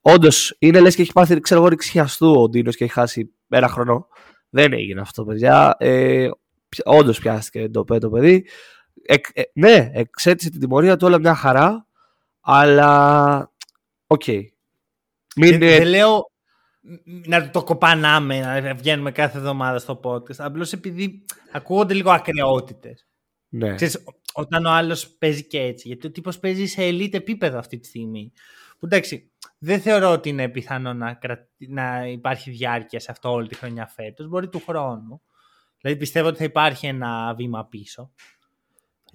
όντως 0.00 0.56
είναι 0.58 0.80
λες 0.80 0.94
και 0.94 1.02
έχει 1.02 1.12
πάθει 1.12 1.40
ξέρω 1.40 1.60
εγώ 1.60 1.68
ρήξη 1.68 1.90
χιαστού 1.90 2.34
ο 2.40 2.48
Ντίνος 2.48 2.76
και 2.76 2.84
έχει 2.84 2.92
χάσει 2.92 3.34
ένα 3.48 3.68
χρόνο. 3.68 4.06
Δεν 4.48 4.72
έγινε 4.72 5.00
αυτό, 5.00 5.24
παιδιά. 5.24 5.76
Ε, 5.78 6.28
Όντως 6.84 7.18
πιάστηκε 7.18 7.68
το, 7.68 7.84
το 7.84 8.10
παιδί. 9.06 9.20
Ε, 9.32 9.42
ναι, 9.52 9.90
εξέτισε 9.92 10.50
την 10.50 10.60
τιμωρία 10.60 10.96
του 10.96 11.06
όλα 11.06 11.18
μια 11.18 11.34
χαρά, 11.34 11.86
αλλά 12.40 13.52
OK. 14.06 14.22
Okay. 14.26 14.42
Μην... 15.36 15.58
Δεν 15.58 15.86
λέω 15.86 16.30
να 17.26 17.50
το 17.50 17.64
κοπανάμε, 17.64 18.60
να 18.60 18.74
βγαίνουμε 18.74 19.10
κάθε 19.12 19.38
εβδομάδα 19.38 19.78
στο 19.78 20.00
podcast. 20.04 20.36
Απλώς 20.38 20.72
επειδή 20.72 21.24
ακούγονται 21.52 21.94
λίγο 21.94 22.10
ακρεότητες. 22.10 23.06
Ναι. 23.48 23.74
Ξέρεις, 23.74 24.04
όταν 24.32 24.66
ο 24.66 24.70
άλλος 24.70 25.08
παίζει 25.08 25.46
και 25.46 25.60
έτσι. 25.60 25.88
Γιατί 25.88 26.06
ο 26.06 26.10
τύπος 26.10 26.38
παίζει 26.38 26.66
σε 26.66 26.88
elite 26.88 27.14
επίπεδο 27.14 27.58
αυτή 27.58 27.78
τη 27.78 27.86
στιγμή. 27.86 28.32
Που 28.78 28.86
εντάξει, 28.86 29.30
δεν 29.58 29.80
θεωρώ 29.80 30.10
ότι 30.10 30.28
είναι 30.28 30.48
πιθανό 30.48 30.92
να, 30.92 31.18
να 31.58 32.06
υπάρχει 32.06 32.50
διάρκεια 32.50 33.00
σε 33.00 33.10
αυτό 33.10 33.30
όλη 33.32 33.48
τη 33.48 33.54
χρονιά 33.54 33.86
φέτος. 33.86 34.28
Μπορεί 34.28 34.48
του 34.48 34.62
χρόνου. 34.66 35.22
Δηλαδή 35.80 35.98
πιστεύω 35.98 36.28
ότι 36.28 36.38
θα 36.38 36.44
υπάρχει 36.44 36.86
ένα 36.86 37.34
βήμα 37.34 37.66
πίσω. 37.66 38.10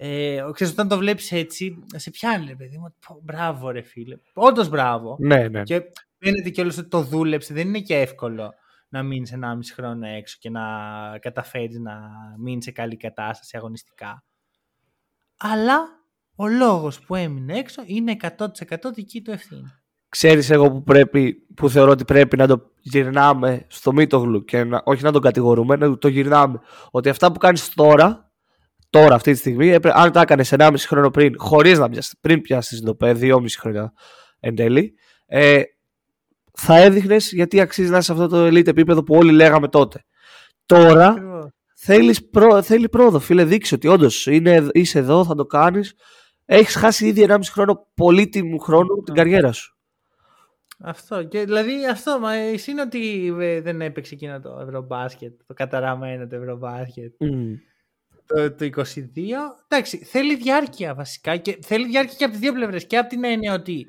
Ε, 0.00 0.44
ξέρεις, 0.52 0.72
όταν 0.72 0.88
το 0.88 0.96
βλέπεις 0.96 1.32
έτσι, 1.32 1.84
σε 1.94 2.10
πιάνει, 2.10 2.56
παιδί 2.56 2.78
μου. 2.78 2.94
Μπράβο, 3.22 3.70
ρε 3.70 3.82
φίλε. 3.82 4.16
Όντως 4.32 4.68
μπράβο. 4.68 5.16
Ναι, 5.20 5.48
ναι. 5.48 5.62
Και 5.62 5.82
φαίνεται 6.18 6.50
κιόλας 6.50 6.78
ότι 6.78 6.88
το 6.88 7.02
δούλεψε. 7.02 7.54
Δεν 7.54 7.68
είναι 7.68 7.80
και 7.80 7.94
εύκολο 8.00 8.54
να 8.88 9.02
μείνεις 9.02 9.32
ένα 9.32 9.54
μισή 9.54 9.74
χρόνο 9.74 10.06
έξω 10.06 10.36
και 10.40 10.50
να 10.50 10.62
καταφέρεις 11.20 11.78
να 11.78 12.00
μείνεις 12.38 12.64
σε 12.64 12.70
καλή 12.70 12.96
κατάσταση 12.96 13.56
αγωνιστικά. 13.56 14.24
Αλλά 15.38 15.78
ο 16.36 16.46
λόγος 16.46 17.00
που 17.00 17.14
έμεινε 17.14 17.58
έξω 17.58 17.82
είναι 17.86 18.16
100% 18.38 18.46
δική 18.94 19.22
του 19.22 19.30
ευθύνη. 19.30 19.72
Ξέρεις 20.08 20.50
εγώ 20.50 20.70
που, 20.70 20.82
πρέπει, 20.82 21.34
που 21.54 21.68
θεωρώ 21.68 21.90
ότι 21.90 22.04
πρέπει 22.04 22.36
να 22.36 22.46
το 22.46 22.70
γυρνάμε 22.80 23.64
στο 23.68 23.92
Μίτογλου 23.92 24.44
και 24.44 24.64
να, 24.64 24.82
όχι 24.84 25.02
να 25.02 25.12
τον 25.12 25.22
κατηγορούμε, 25.22 25.76
να 25.76 25.98
το 25.98 26.08
γυρνάμε. 26.08 26.60
Ότι 26.90 27.08
αυτά 27.08 27.32
που 27.32 27.38
κάνεις 27.38 27.74
τώρα 27.74 28.27
τώρα 28.90 29.14
αυτή 29.14 29.32
τη 29.32 29.38
στιγμή, 29.38 29.74
αν 29.82 30.12
τα 30.12 30.20
έκανες 30.20 30.52
1,5 30.56 30.74
χρόνο 30.78 31.10
πριν, 31.10 31.34
χωρίς 31.38 31.78
να 31.78 31.88
πιάσεις, 31.88 32.14
πριν 32.20 32.40
πιάσεις 32.40 32.80
το 32.80 32.94
παιδί, 32.94 33.32
2,5 33.32 33.58
χρόνια 33.58 33.92
εν 34.40 34.54
τέλει, 34.54 34.94
ε, 35.26 35.62
θα 36.52 36.76
έδειχνες 36.76 37.32
γιατί 37.32 37.60
αξίζει 37.60 37.90
να 37.90 37.96
είσαι 37.96 38.06
σε 38.06 38.12
αυτό 38.12 38.26
το 38.28 38.46
elite 38.46 38.66
επίπεδο 38.66 39.02
που 39.02 39.14
όλοι 39.14 39.32
λέγαμε 39.32 39.68
τότε. 39.68 40.04
Τώρα 40.66 41.14
θέλεις 41.74 42.28
προ, 42.28 42.62
θέλει 42.62 42.88
πρόοδο, 42.88 43.18
φίλε. 43.18 43.44
Δείξει 43.44 43.74
ότι 43.74 43.88
όντως 43.88 44.26
είσαι 44.72 44.98
εδώ, 44.98 45.24
θα 45.24 45.34
το 45.34 45.46
κάνεις. 45.46 45.94
Έχεις 46.44 46.74
χάσει 46.74 47.06
ήδη 47.06 47.26
1,5 47.28 47.38
χρόνο 47.52 47.86
πολύτιμου 47.94 48.58
χρόνου 48.58 49.02
την 49.04 49.14
καριέρα 49.14 49.52
σου. 49.52 49.76
Αυτό. 50.80 51.24
Και 51.24 51.44
δηλαδή 51.44 51.86
αυτό, 51.86 52.18
μα 52.20 52.34
εσύ 52.34 52.70
είναι 52.70 52.80
ότι 52.80 53.34
ε, 53.40 53.60
δεν 53.60 53.80
έπαιξε 53.80 54.14
εκείνο 54.14 54.40
το 54.40 54.58
ευρωμπάσκετ, 54.62 55.32
το 55.46 55.54
καταραμένο 55.54 56.26
το 56.26 56.36
ευρωμπάσκετ. 56.36 57.12
Mm. 57.20 57.54
Το, 58.28 58.54
το 58.54 58.64
22. 58.64 58.94
Εντάξει, 59.68 60.04
θέλει 60.04 60.36
διάρκεια 60.36 60.94
βασικά 60.94 61.36
και 61.36 61.58
θέλει 61.62 61.86
διάρκεια 61.86 62.14
και 62.16 62.24
από 62.24 62.32
τις 62.32 62.42
δύο 62.42 62.52
πλευρές. 62.52 62.86
Και 62.86 62.98
από 62.98 63.08
την 63.08 63.24
έννοια 63.24 63.54
ότι 63.54 63.86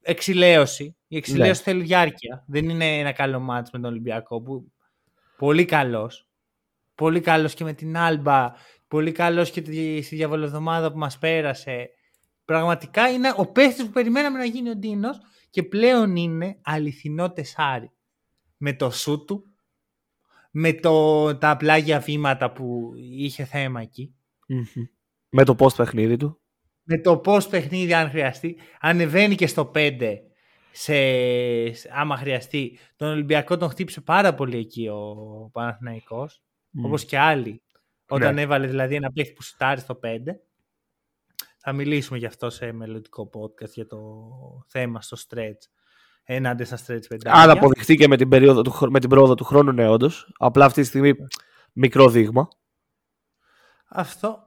εξηλαίωση. 0.00 0.96
Η 1.06 1.16
εξηλαίωση 1.16 1.62
ναι. 1.64 1.72
θέλει 1.72 1.82
διάρκεια. 1.82 2.44
Δεν 2.46 2.68
είναι 2.68 2.98
ένα 2.98 3.12
καλό 3.12 3.40
μάτς 3.40 3.70
με 3.70 3.78
τον 3.78 3.90
Ολυμπιακό 3.90 4.42
που 4.42 4.72
πολύ 5.36 5.64
καλός. 5.64 6.28
Πολύ 6.94 7.20
καλός 7.20 7.54
και 7.54 7.64
με 7.64 7.72
την 7.72 7.96
Άλμπα. 7.96 8.52
Πολύ 8.88 9.12
καλός 9.12 9.50
και 9.50 9.60
στη 10.02 10.16
διαβολοδομάδα 10.16 10.92
που 10.92 10.98
μας 10.98 11.18
πέρασε. 11.18 11.90
Πραγματικά 12.44 13.10
είναι 13.10 13.32
ο 13.36 13.46
παίχτης 13.46 13.84
που 13.84 13.90
περιμέναμε 13.90 14.38
να 14.38 14.44
γίνει 14.44 14.70
ο 14.70 14.76
Ντίνος 14.76 15.20
και 15.50 15.62
πλέον 15.62 16.16
είναι 16.16 16.58
αληθινό 16.62 17.32
τεσάρι. 17.32 17.90
Με 18.56 18.72
το 18.72 18.90
σου 18.90 19.24
του, 19.24 19.49
με 20.50 20.72
το, 20.72 21.36
τα 21.36 21.56
πλάγια 21.56 22.00
βήματα 22.00 22.52
που 22.52 22.92
είχε 22.96 23.44
θέμα 23.44 23.80
Με 25.28 25.44
το 25.44 25.56
post 25.58 25.74
παιχνίδι 25.76 26.16
του. 26.16 26.40
Με 26.82 26.98
το 26.98 27.20
post 27.24 27.50
παιχνίδι 27.50 27.94
αν 27.94 28.08
χρειαστεί. 28.08 28.56
Ανεβαίνει 28.80 29.34
και 29.34 29.46
στο 29.46 29.70
5 29.74 30.16
σε, 30.72 30.94
άμα 31.92 32.16
χρειαστεί. 32.16 32.78
Τον 32.96 33.08
Ολυμπιακό 33.08 33.56
τον 33.56 33.68
χτύπησε 33.68 34.00
πάρα 34.00 34.34
πολύ 34.34 34.56
εκεί 34.56 34.88
ο 34.88 35.50
Παναθηναϊκός. 35.52 36.42
Mm. 36.42 36.84
Όπως 36.84 37.04
και 37.04 37.18
άλλοι. 37.18 37.62
Όταν 38.08 38.34
ναι. 38.34 38.40
έβαλε 38.40 38.66
δηλαδή 38.66 38.94
ένα 38.94 39.12
παίχτη 39.12 39.32
που 39.32 39.42
σουτάρει 39.42 39.80
στο 39.80 40.00
5. 40.02 40.18
Θα 41.58 41.72
μιλήσουμε 41.72 42.18
γι' 42.18 42.26
αυτό 42.26 42.50
σε 42.50 42.72
μελλοντικό 42.72 43.30
podcast 43.34 43.70
για 43.70 43.86
το 43.86 43.98
θέμα 44.66 45.00
στο 45.02 45.16
stretch 45.28 45.62
έναντι 46.32 46.64
στα 46.64 46.76
stretch 46.76 47.06
πεντάρια. 47.08 47.42
Αν 47.42 47.50
αποδειχθεί 47.50 47.96
και 47.96 48.08
με 48.08 48.16
την, 48.16 48.28
περίοδο 48.28 48.62
του, 48.62 48.90
με 48.90 49.00
την 49.00 49.08
πρόοδο 49.08 49.34
του 49.34 49.44
χρόνου, 49.44 49.72
ναι, 49.72 49.88
όντως. 49.88 50.32
Απλά 50.38 50.64
αυτή 50.64 50.80
τη 50.80 50.86
στιγμή 50.86 51.14
μικρό 51.72 52.08
δείγμα. 52.08 52.48
Αυτό. 53.88 54.42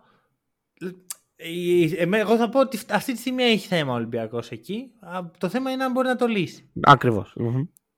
Εγώ 1.98 2.38
θα 2.38 2.50
πω 2.50 2.60
ότι 2.60 2.80
αυτή 2.90 3.14
τη 3.14 3.20
στιγμή 3.20 3.44
έχει 3.44 3.68
θέμα 3.68 3.92
ο 3.92 3.96
Ολυμπιακός 3.96 4.52
εκεί. 4.52 4.92
Το 5.38 5.50
θέμα 5.50 5.72
είναι 5.72 5.84
αν 5.84 5.92
μπορεί 5.92 6.08
να 6.08 6.16
το 6.16 6.26
λύσει. 6.28 6.70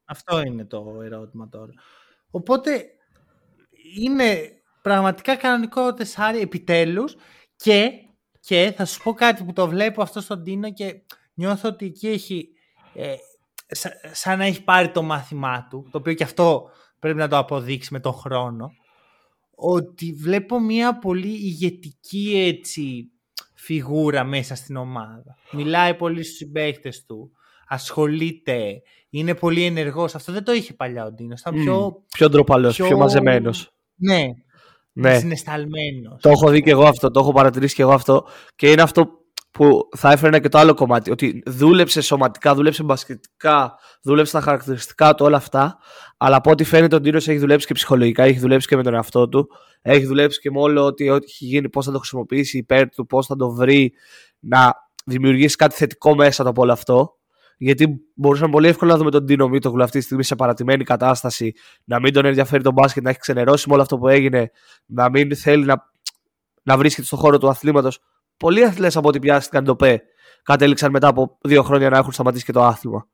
Αυτό 0.05 0.41
είναι 0.41 0.65
το 0.65 1.01
ερώτημα 1.03 1.49
τώρα. 1.49 1.73
Οπότε 2.29 2.85
είναι 3.97 4.51
πραγματικά 4.81 5.35
κανονικό 5.35 5.93
τεσάρι 5.93 6.39
επιτέλους 6.39 7.15
και, 7.55 7.91
και 8.39 8.73
θα 8.77 8.85
σου 8.85 9.03
πω 9.03 9.13
κάτι 9.13 9.43
που 9.43 9.53
το 9.53 9.67
βλέπω 9.67 10.01
αυτό 10.01 10.21
στον 10.21 10.43
Τίνο 10.43 10.73
και 10.73 11.01
νιώθω 11.33 11.69
ότι 11.69 11.85
εκεί 11.85 12.07
έχει 12.07 12.49
ε, 12.93 13.15
σαν 14.11 14.37
να 14.37 14.45
έχει 14.45 14.63
πάρει 14.63 14.89
το 14.91 15.01
μάθημά 15.01 15.67
του, 15.69 15.87
το 15.91 15.97
οποίο 15.97 16.13
και 16.13 16.23
αυτό 16.23 16.69
πρέπει 16.99 17.17
να 17.17 17.27
το 17.27 17.37
αποδείξει 17.37 17.93
με 17.93 17.99
τον 17.99 18.13
χρόνο, 18.13 18.71
ότι 19.55 20.13
βλέπω 20.13 20.59
μια 20.59 20.99
πολύ 20.99 21.27
ηγετική 21.27 22.33
έτσι 22.47 23.09
φιγούρα 23.53 24.23
μέσα 24.23 24.55
στην 24.55 24.75
ομάδα. 24.75 25.37
Μιλάει 25.51 25.95
πολύ 25.95 26.23
στους 26.23 26.37
συμπαίκτες 26.37 27.05
του, 27.05 27.31
ασχολείται, 27.67 28.81
είναι 29.09 29.35
πολύ 29.35 29.63
ενεργός. 29.63 30.15
Αυτό 30.15 30.31
δεν 30.31 30.43
το 30.43 30.53
είχε 30.53 30.73
παλιά 30.73 31.05
ο 31.05 31.11
Ντίνος. 31.11 31.39
Ήταν 31.39 31.53
πιο... 31.53 32.03
πιο 32.07 32.29
ντροπαλός, 32.29 32.75
πιο, 32.75 32.87
πιο 32.87 32.97
μαζεμένος. 32.97 33.73
Ναι, 33.95 34.25
ναι. 34.91 35.19
Συναισθαλμένος. 35.19 36.21
Το 36.21 36.29
έχω 36.29 36.49
δει 36.49 36.61
και 36.61 36.69
εγώ 36.69 36.83
αυτό, 36.83 37.11
το 37.11 37.19
έχω 37.19 37.31
παρατηρήσει 37.31 37.75
και 37.75 37.81
εγώ 37.81 37.93
αυτό 37.93 38.27
και 38.55 38.71
είναι 38.71 38.81
αυτό 38.81 39.09
που 39.55 39.89
θα 39.95 40.11
έφερε 40.11 40.39
και 40.39 40.49
το 40.49 40.57
άλλο 40.57 40.73
κομμάτι. 40.73 41.11
Ότι 41.11 41.43
δούλεψε 41.45 42.01
σωματικά, 42.01 42.55
δούλεψε 42.55 42.83
μπασκετικά, 42.83 43.75
δούλεψε 44.03 44.31
τα 44.31 44.41
χαρακτηριστικά 44.41 45.15
του, 45.15 45.25
όλα 45.25 45.37
αυτά. 45.37 45.77
Αλλά 46.17 46.35
από 46.35 46.51
ό,τι 46.51 46.63
φαίνεται, 46.63 46.95
ο 46.95 46.99
Ντίνος 46.99 47.27
έχει 47.27 47.37
δουλέψει 47.37 47.67
και 47.67 47.73
ψυχολογικά, 47.73 48.23
έχει 48.23 48.39
δουλέψει 48.39 48.67
και 48.67 48.75
με 48.75 48.83
τον 48.83 48.93
εαυτό 48.93 49.29
του. 49.29 49.49
Έχει 49.81 50.05
δουλέψει 50.05 50.39
και 50.39 50.51
με 50.51 50.59
όλο 50.59 50.85
ό,τι, 50.85 51.09
ό,τι 51.09 51.25
έχει 51.25 51.45
γίνει, 51.45 51.69
πώς 51.69 51.85
θα 51.85 51.91
το 51.91 51.97
χρησιμοποιήσει 51.97 52.57
υπέρ 52.57 52.89
του, 52.89 53.05
πώς 53.05 53.25
θα 53.25 53.35
το 53.35 53.51
βρει 53.51 53.93
να 54.39 54.73
δημιουργήσει 55.05 55.55
κάτι 55.55 55.75
θετικό 55.75 56.15
μέσα 56.15 56.47
από 56.47 56.61
όλο 56.61 56.71
αυτό. 56.71 57.17
Γιατί 57.57 57.99
μπορούσαμε 58.13 58.51
πολύ 58.51 58.67
εύκολα 58.67 58.91
να 58.91 58.97
δούμε 58.97 59.11
τον 59.11 59.23
Ντίνο 59.23 59.47
Μίτογλου 59.47 59.83
αυτή 59.83 59.97
τη 59.99 60.03
στιγμή 60.03 60.23
σε 60.23 60.35
παρατημένη 60.35 60.83
κατάσταση, 60.83 61.53
να 61.83 61.99
μην 61.99 62.13
τον 62.13 62.25
ενδιαφέρει 62.25 62.63
τον 62.63 62.73
μπάσκετ, 62.73 63.03
να 63.03 63.09
έχει 63.09 63.19
ξενερώσει 63.19 63.67
με 63.67 63.73
όλο 63.73 63.81
αυτό 63.81 63.97
που 63.97 64.07
έγινε, 64.07 64.51
να 64.85 65.09
μην 65.09 65.35
θέλει 65.35 65.65
να, 65.65 65.91
να 66.63 66.77
βρίσκεται 66.77 67.07
στον 67.07 67.19
χώρο 67.19 67.37
του 67.37 67.49
αθλήματος 67.49 67.99
πολλοί 68.37 68.63
αθλητές 68.63 68.95
από 68.95 69.07
ό,τι 69.07 69.19
πιάστηκαν 69.19 69.63
το 69.63 69.75
ΠΕ 69.75 70.01
κατέληξαν 70.43 70.91
μετά 70.91 71.07
από 71.07 71.37
δύο 71.41 71.63
χρόνια 71.63 71.89
να 71.89 71.97
έχουν 71.97 72.11
σταματήσει 72.11 72.45
και 72.45 72.51
το 72.51 72.63
άθλημα. 72.63 73.07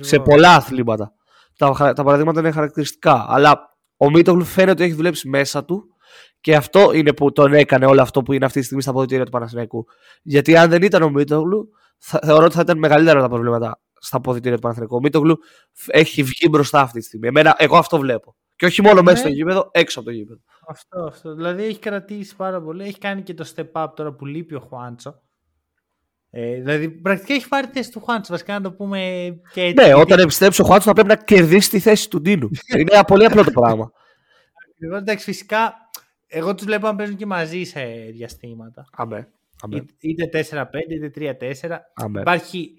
Σε 0.00 0.18
πολλά 0.18 0.54
αθλήματα. 0.54 1.12
Τα, 1.56 1.92
τα 1.94 2.02
παραδείγματα 2.02 2.40
είναι 2.40 2.50
χαρακτηριστικά. 2.50 3.26
Αλλά 3.28 3.76
ο 3.96 4.10
Μίτογλου 4.10 4.44
φαίνεται 4.44 4.70
ότι 4.70 4.82
έχει 4.82 4.92
δουλέψει 4.92 5.28
μέσα 5.28 5.64
του 5.64 5.84
και 6.40 6.56
αυτό 6.56 6.92
είναι 6.92 7.12
που 7.12 7.32
τον 7.32 7.52
έκανε 7.52 7.86
όλο 7.86 8.02
αυτό 8.02 8.22
που 8.22 8.32
είναι 8.32 8.44
αυτή 8.44 8.58
τη 8.58 8.64
στιγμή 8.64 8.82
στα 8.82 8.90
αποδητήρια 8.90 9.24
του 9.24 9.30
Παναθηναϊκού. 9.30 9.86
Γιατί 10.22 10.56
αν 10.56 10.70
δεν 10.70 10.82
ήταν 10.82 11.02
ο 11.02 11.10
Μίτογλου, 11.10 11.68
θεωρώ 11.98 12.44
ότι 12.44 12.54
θα 12.54 12.60
ήταν 12.60 12.78
μεγαλύτερα 12.78 13.20
τα 13.20 13.28
προβλήματα 13.28 13.80
στα 14.00 14.16
αποδητήρια 14.16 14.54
του 14.56 14.62
Παναθηναϊκού. 14.62 14.96
Ο 14.96 15.00
Μίτογλου 15.00 15.38
έχει 15.86 16.22
βγει 16.22 16.48
μπροστά 16.50 16.80
αυτή 16.80 16.98
τη 16.98 17.04
στιγμή. 17.04 17.28
Εμένα, 17.28 17.54
εγώ 17.58 17.76
αυτό 17.76 17.98
βλέπω. 17.98 18.36
Και 18.56 18.66
όχι 18.66 18.82
μόνο 18.82 19.02
μέσα 19.02 19.16
στο 19.16 19.28
ναι. 19.28 19.34
γήπεδο, 19.34 19.68
έξω 19.72 20.00
από 20.00 20.08
το 20.08 20.14
γήπεδο. 20.14 20.40
Αυτό, 20.70 21.04
αυτό. 21.04 21.34
Δηλαδή 21.34 21.62
έχει 21.62 21.78
κρατήσει 21.78 22.36
πάρα 22.36 22.62
πολύ. 22.62 22.84
Έχει 22.84 22.98
κάνει 22.98 23.22
και 23.22 23.34
το 23.34 23.52
step 23.56 23.72
up 23.72 23.88
τώρα 23.96 24.12
που 24.12 24.26
λείπει 24.26 24.54
ο 24.54 24.60
Χουάντσο. 24.60 25.22
Ε, 26.30 26.54
δηλαδή 26.54 26.90
πρακτικά 26.90 27.34
έχει 27.34 27.48
πάρει 27.48 27.66
θέση 27.72 27.90
του 27.90 28.00
Χουάντσο. 28.00 28.32
Βασικά 28.32 28.52
να 28.52 28.60
το 28.60 28.72
πούμε 28.72 29.00
και 29.52 29.62
έτσι. 29.62 29.84
Ναι, 29.86 29.94
όταν 29.94 30.18
επιστρέψει 30.18 30.62
ο 30.62 30.64
Χουάντσο 30.64 30.88
θα 30.88 30.92
πρέπει 30.92 31.08
να 31.08 31.16
κερδίσει 31.16 31.70
τη 31.70 31.78
θέση 31.78 32.10
του 32.10 32.20
Ντίνου. 32.20 32.48
Είναι 32.76 32.92
ένα 32.92 33.04
πολύ 33.04 33.24
απλό 33.24 33.44
το 33.44 33.50
πράγμα. 33.50 33.92
Ακριβώ. 34.70 34.96
Εντάξει, 34.96 35.24
φυσικά 35.24 35.74
εγώ 36.26 36.54
τους 36.54 36.64
βλέπω 36.64 36.86
να 36.86 36.96
παίζουν 36.96 37.16
και 37.16 37.26
μαζί 37.26 37.64
σε 37.64 37.80
διαστήματα. 38.12 38.88
Αμπέ. 38.92 39.28
Αμπέ. 39.62 39.84
Είτε 39.98 40.46
4-5 40.50 40.64
είτε 40.88 41.36
3-4. 41.60 41.78
Υπάρχει 42.20 42.74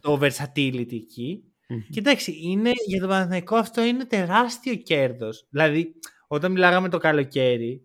το 0.00 0.20
versatility 0.22 0.92
εκεί. 0.92 1.42
Mm-hmm. 1.70 1.88
Κοιτάξτε, 1.90 2.32
είναι, 2.42 2.70
για 2.86 3.00
τον 3.00 3.08
Παναθηναϊκό 3.08 3.56
αυτό 3.56 3.84
είναι 3.84 4.04
τεράστιο 4.04 4.74
κέρδος. 4.74 5.46
Δηλαδή, 5.50 5.94
όταν 6.28 6.52
μιλάγαμε 6.52 6.88
το 6.88 6.98
καλοκαίρι, 6.98 7.82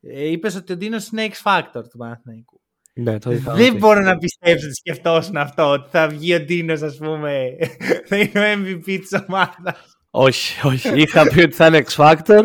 ε, 0.00 0.30
είπες 0.30 0.54
ότι 0.54 0.72
ο 0.72 0.76
Ντίνος 0.76 1.08
είναι 1.08 1.28
X 1.30 1.50
Factor 1.50 1.82
του 1.90 1.98
Παναθηναϊκού. 1.98 2.60
Ναι, 2.94 3.18
το 3.18 3.30
Δεν 3.54 3.76
μπορώ 3.76 4.00
να 4.00 4.16
πιστέψω 4.16 4.66
ότι 4.66 4.74
σκεφτόσουν 4.74 5.36
αυτό, 5.36 5.70
ότι 5.70 5.88
θα 5.90 6.08
βγει 6.08 6.34
ο 6.34 6.40
Ντίνος, 6.40 6.82
ας 6.82 6.96
πούμε, 6.96 7.56
θα 8.08 8.16
είναι 8.16 8.40
ο 8.40 8.62
MVP 8.62 8.84
της 8.84 9.24
ομάδας. 9.28 9.98
Όχι, 10.10 10.66
όχι. 10.66 11.00
Είχα 11.00 11.28
πει 11.28 11.40
ότι 11.40 11.54
θα 11.54 11.66
είναι 11.66 11.84
X 11.88 11.94
Factor, 11.96 12.44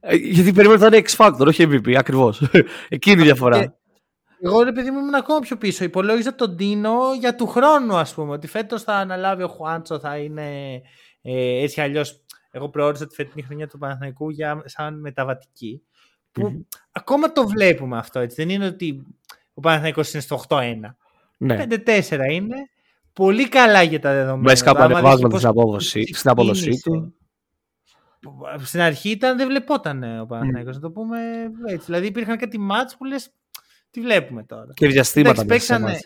ε, 0.00 0.14
γιατί 0.14 0.52
περίμενα 0.52 0.86
ότι 0.86 0.90
θα 0.90 0.96
είναι 0.96 1.04
X 1.08 1.16
Factor, 1.16 1.46
όχι 1.46 1.64
MVP, 1.68 1.94
ακριβώς. 1.94 2.42
Εκείνη 2.88 3.20
η 3.20 3.24
διαφορά. 3.24 3.56
Ε, 3.56 3.74
εγώ 4.44 4.62
ρε 4.62 4.72
παιδί 4.72 4.90
μου 4.90 4.98
ήμουν 4.98 5.14
ακόμα 5.14 5.38
πιο 5.38 5.56
πίσω. 5.56 5.84
Υπολόγιζα 5.84 6.34
τον 6.34 6.50
Ντίνο 6.50 6.98
για 7.18 7.34
του 7.34 7.46
χρόνου, 7.46 7.96
ας 7.96 8.14
πούμε. 8.14 8.32
Ότι 8.32 8.46
φέτος 8.46 8.82
θα 8.82 8.92
αναλάβει 8.94 9.42
ο 9.42 9.48
Χουάντσο, 9.48 9.98
θα 9.98 10.16
είναι 10.16 10.80
ε, 11.22 11.62
έτσι 11.62 11.80
αλλιώς. 11.80 12.21
Εγώ 12.54 12.68
προόρισα 12.68 13.06
τη 13.06 13.14
φετινή 13.14 13.42
χρονιά 13.42 13.68
του 13.68 13.78
Παναθηναϊκού 13.78 14.30
για, 14.30 14.62
σαν 14.64 15.00
μεταβατική. 15.00 15.82
Που 16.32 16.66
ακόμα 16.92 17.32
το 17.32 17.48
βλέπουμε 17.48 17.98
αυτό 17.98 18.18
έτσι. 18.18 18.36
Δεν 18.36 18.48
είναι 18.48 18.66
ότι 18.66 19.06
ο 19.54 19.60
Παναθηναϊκός 19.60 20.12
είναι 20.12 20.22
στο 20.22 20.42
8-1. 20.48 20.74
Ναι. 21.36 21.66
5-4 21.68 22.18
είναι. 22.30 22.56
Πολύ 23.12 23.48
καλά 23.48 23.82
για 23.82 24.00
τα 24.00 24.12
δεδομένα. 24.12 24.42
Μέσα 24.42 24.64
κάπου 24.64 24.82
ανεβάσματα 24.82 25.36
στην 25.36 25.48
απόδοση, 25.48 26.14
στην 26.14 26.30
απόδοσή 26.30 26.80
του. 26.82 27.14
Στην 28.64 28.80
αρχή 28.80 29.10
ήταν, 29.10 29.36
δεν 29.36 29.48
βλεπόταν 29.48 30.20
ο 30.20 30.26
Παναθηναϊκός, 30.26 30.76
mm. 30.76 30.80
να 30.80 30.80
το 30.80 30.90
πούμε 30.90 31.18
έτσι. 31.66 31.84
Δηλαδή 31.84 32.06
υπήρχαν 32.06 32.36
κάτι 32.36 32.58
μάτς 32.58 32.96
που 32.96 33.04
λες 33.04 33.30
τι 33.90 34.00
βλέπουμε 34.00 34.44
τώρα. 34.44 34.72
Και 34.74 34.86
διαστήματα 34.86 35.44
παίξανε, 35.44 35.98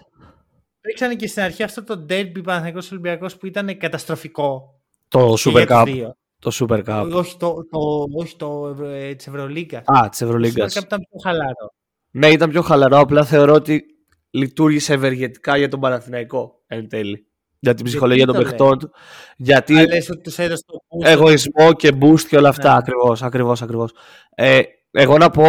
παίξανε 0.80 1.14
και 1.14 1.26
στην 1.26 1.42
αρχή 1.42 1.62
αυτό 1.62 1.84
το 1.84 2.06
derby 2.08 2.42
Παναθηναϊκός 2.44 2.90
Ολυμπιακός 2.90 3.36
που 3.36 3.46
ήταν 3.46 3.78
καταστροφικό. 3.78 4.80
Το 5.08 5.34
Super 5.44 5.66
Cup. 5.68 6.10
Το 6.46 6.66
Super 6.68 6.82
Cup. 6.86 7.10
Όχι 7.12 7.36
το, 7.36 7.54
το, 7.70 8.04
όχι 8.12 8.36
το 8.36 8.76
ε, 8.82 9.14
της 9.14 9.26
Ευρωλίγκας. 9.26 9.82
Α, 9.86 10.08
της 10.08 10.20
Ευρωλίγκας. 10.20 10.74
Το 10.74 10.80
Super 10.80 10.82
Cup 10.82 10.86
ήταν 10.86 10.98
πιο 10.98 11.18
χαλαρό. 11.22 11.74
Ναι, 12.10 12.28
ήταν 12.28 12.50
πιο 12.50 12.62
χαλαρό. 12.62 12.98
Απλά 12.98 13.24
θεωρώ 13.24 13.52
ότι 13.52 13.84
λειτουργήσε 14.30 14.92
ευεργετικά 14.92 15.56
για 15.56 15.68
τον 15.68 15.80
Παναθηναϊκό 15.80 16.62
εν 16.66 16.88
τέλει. 16.88 17.26
Για 17.58 17.74
την 17.74 17.84
ψυχολογία 17.84 18.26
των 18.26 18.36
παιχτών 18.36 18.78
του. 18.78 18.90
Γιατί. 19.36 19.74
λες 19.74 20.10
ότι 20.10 20.20
τους 20.20 20.38
έδωσε 20.38 20.62
το 20.66 20.74
boost. 20.74 21.10
Εγωισμό 21.10 21.72
και 21.72 21.92
boost 22.00 22.20
και 22.20 22.36
όλα 22.36 22.48
αυτά. 22.48 22.70
Ναι. 22.70 22.76
Ακριβώς, 22.76 23.22
ακριβώς, 23.22 23.62
ακριβώς. 23.62 23.92
Ε, 24.34 24.60
εγώ 24.90 25.18
να 25.18 25.30
πω 25.30 25.44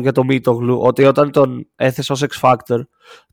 για 0.00 0.12
τον 0.12 0.26
Μίτογλου 0.26 0.80
ότι 0.82 1.04
όταν 1.04 1.30
τον 1.30 1.68
έθεσα 1.76 2.14
ως 2.14 2.24
X 2.24 2.40
Factor, 2.40 2.80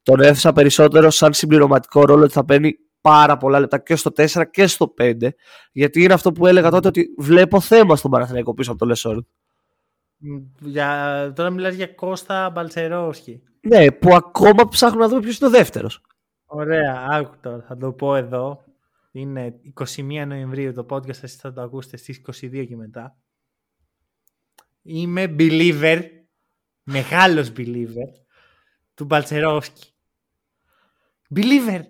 τον 0.03 0.19
έθεσα 0.19 0.53
περισσότερο 0.53 1.09
σαν 1.09 1.33
συμπληρωματικό 1.33 2.05
ρόλο 2.05 2.23
ότι 2.23 2.33
θα 2.33 2.45
παίρνει 2.45 2.73
πάρα 3.01 3.37
πολλά 3.37 3.59
λεπτά 3.59 3.77
και 3.77 3.95
στο 3.95 4.11
4 4.15 4.43
και 4.51 4.67
στο 4.67 4.93
5. 4.97 5.29
Γιατί 5.71 6.03
είναι 6.03 6.13
αυτό 6.13 6.31
που 6.31 6.47
έλεγα 6.47 6.69
τότε 6.69 6.87
ότι 6.87 7.15
βλέπω 7.17 7.59
θέμα 7.59 7.95
στον 7.95 8.11
Παναθηναϊκό 8.11 8.53
πίσω 8.53 8.71
από 8.71 8.79
το 8.79 8.85
Λεσόρ. 8.85 9.23
Για... 10.59 11.31
Τώρα 11.35 11.49
μιλάς 11.49 11.73
για 11.73 11.87
Κώστα 11.87 12.49
Μπαλτσερόσκι. 12.49 13.43
Ναι, 13.61 13.91
που 13.91 14.15
ακόμα 14.15 14.67
ψάχνουμε 14.67 15.03
να 15.03 15.09
δούμε 15.09 15.21
ποιος 15.21 15.37
είναι 15.37 15.47
ο 15.47 15.51
δεύτερος. 15.51 16.01
Ωραία, 16.45 17.07
άκου 17.09 17.35
τώρα, 17.41 17.61
θα 17.67 17.77
το 17.77 17.91
πω 17.91 18.15
εδώ. 18.15 18.63
Είναι 19.11 19.59
21 19.95 20.23
Νοεμβρίου 20.27 20.73
το 20.73 20.85
podcast, 20.89 21.09
εσείς 21.09 21.35
θα 21.35 21.53
το 21.53 21.61
ακούσετε 21.61 21.97
στις 21.97 22.21
22 22.41 22.65
και 22.67 22.75
μετά. 22.75 23.17
Είμαι 24.81 25.35
believer 25.39 26.01
μεγάλος 26.83 27.51
believer 27.57 28.09
του 28.93 29.05
Μπαλτσερόφσκι. 29.05 29.93
Believer. 31.35 31.81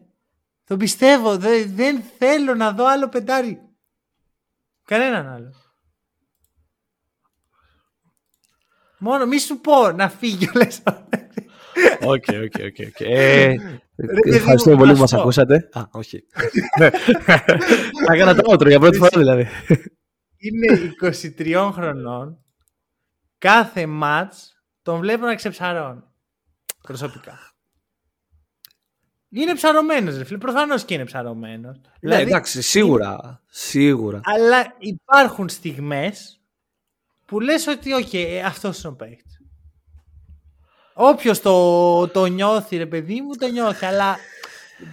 Το 0.69 0.77
πιστεύω. 0.77 1.37
Δεν, 1.67 2.01
θέλω 2.17 2.55
να 2.55 2.71
δω 2.71 2.85
άλλο 2.85 3.09
πεντάρι. 3.09 3.61
Κανέναν 4.85 5.27
άλλο. 5.27 5.53
Μόνο 8.97 9.25
μη 9.25 9.39
σου 9.39 9.59
πω 9.59 9.91
να 9.91 10.09
φύγει 10.09 10.45
ο 10.45 10.51
OK, 12.01 12.23
OK, 12.43 12.77
OK. 12.87 12.99
Ε, 12.99 13.55
ευχαριστούμε 14.23 14.75
πολύ 14.75 14.93
που 14.93 14.99
μας 14.99 15.13
ακούσατε. 15.13 15.69
Α, 15.73 15.81
όχι. 15.91 16.23
Θα 18.05 18.13
έκανα 18.13 18.35
το 18.35 18.51
ότρο 18.51 18.69
για 18.69 18.79
πρώτη 18.79 18.97
φορά 18.97 19.17
δηλαδή. 19.17 19.47
Είναι 20.37 20.93
23 21.37 21.69
χρονών. 21.73 22.45
Κάθε 23.37 23.85
μάτς 23.85 24.53
τον 24.81 24.99
βλέπω 24.99 25.25
να 25.25 25.35
ξεψαρώνει. 25.35 26.03
Προσωπικά. 26.81 27.48
Είναι 29.31 29.53
ψαρωμένος, 29.53 30.17
ρε 30.17 30.23
φίλε. 30.23 30.37
Προφανώς 30.37 30.85
και 30.85 30.93
είναι 30.93 31.05
ψαρωμένος. 31.05 31.77
Ναι, 31.77 31.91
δηλαδή, 31.99 32.21
εντάξει, 32.21 32.61
σίγουρα. 32.61 33.41
Σίγουρα. 33.49 34.19
Αλλά 34.23 34.75
υπάρχουν 34.79 35.49
στιγμές 35.49 36.41
που 37.25 37.39
λες 37.39 37.67
ότι, 37.67 37.91
όχι, 37.91 38.09
okay, 38.11 38.41
αυτός 38.45 38.83
είναι 38.83 38.93
ο 38.93 38.95
παίκτης. 38.95 39.41
Όποιος 40.93 41.41
το, 41.41 42.07
το 42.07 42.25
νιώθει, 42.25 42.77
ρε 42.77 42.85
παιδί 42.85 43.21
μου, 43.21 43.35
το 43.35 43.47
νιώθει. 43.47 43.85
Αλλά 43.85 44.17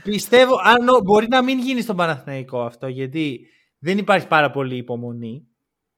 πιστεύω, 0.02 0.56
αν, 0.64 1.02
μπορεί 1.04 1.28
να 1.28 1.42
μην 1.42 1.58
γίνει 1.58 1.80
στον 1.80 1.96
Παναθηναϊκό 1.96 2.60
αυτό, 2.62 2.86
γιατί 2.86 3.46
δεν 3.78 3.98
υπάρχει 3.98 4.26
πάρα 4.26 4.50
πολύ 4.50 4.76
υπομονή. 4.76 5.46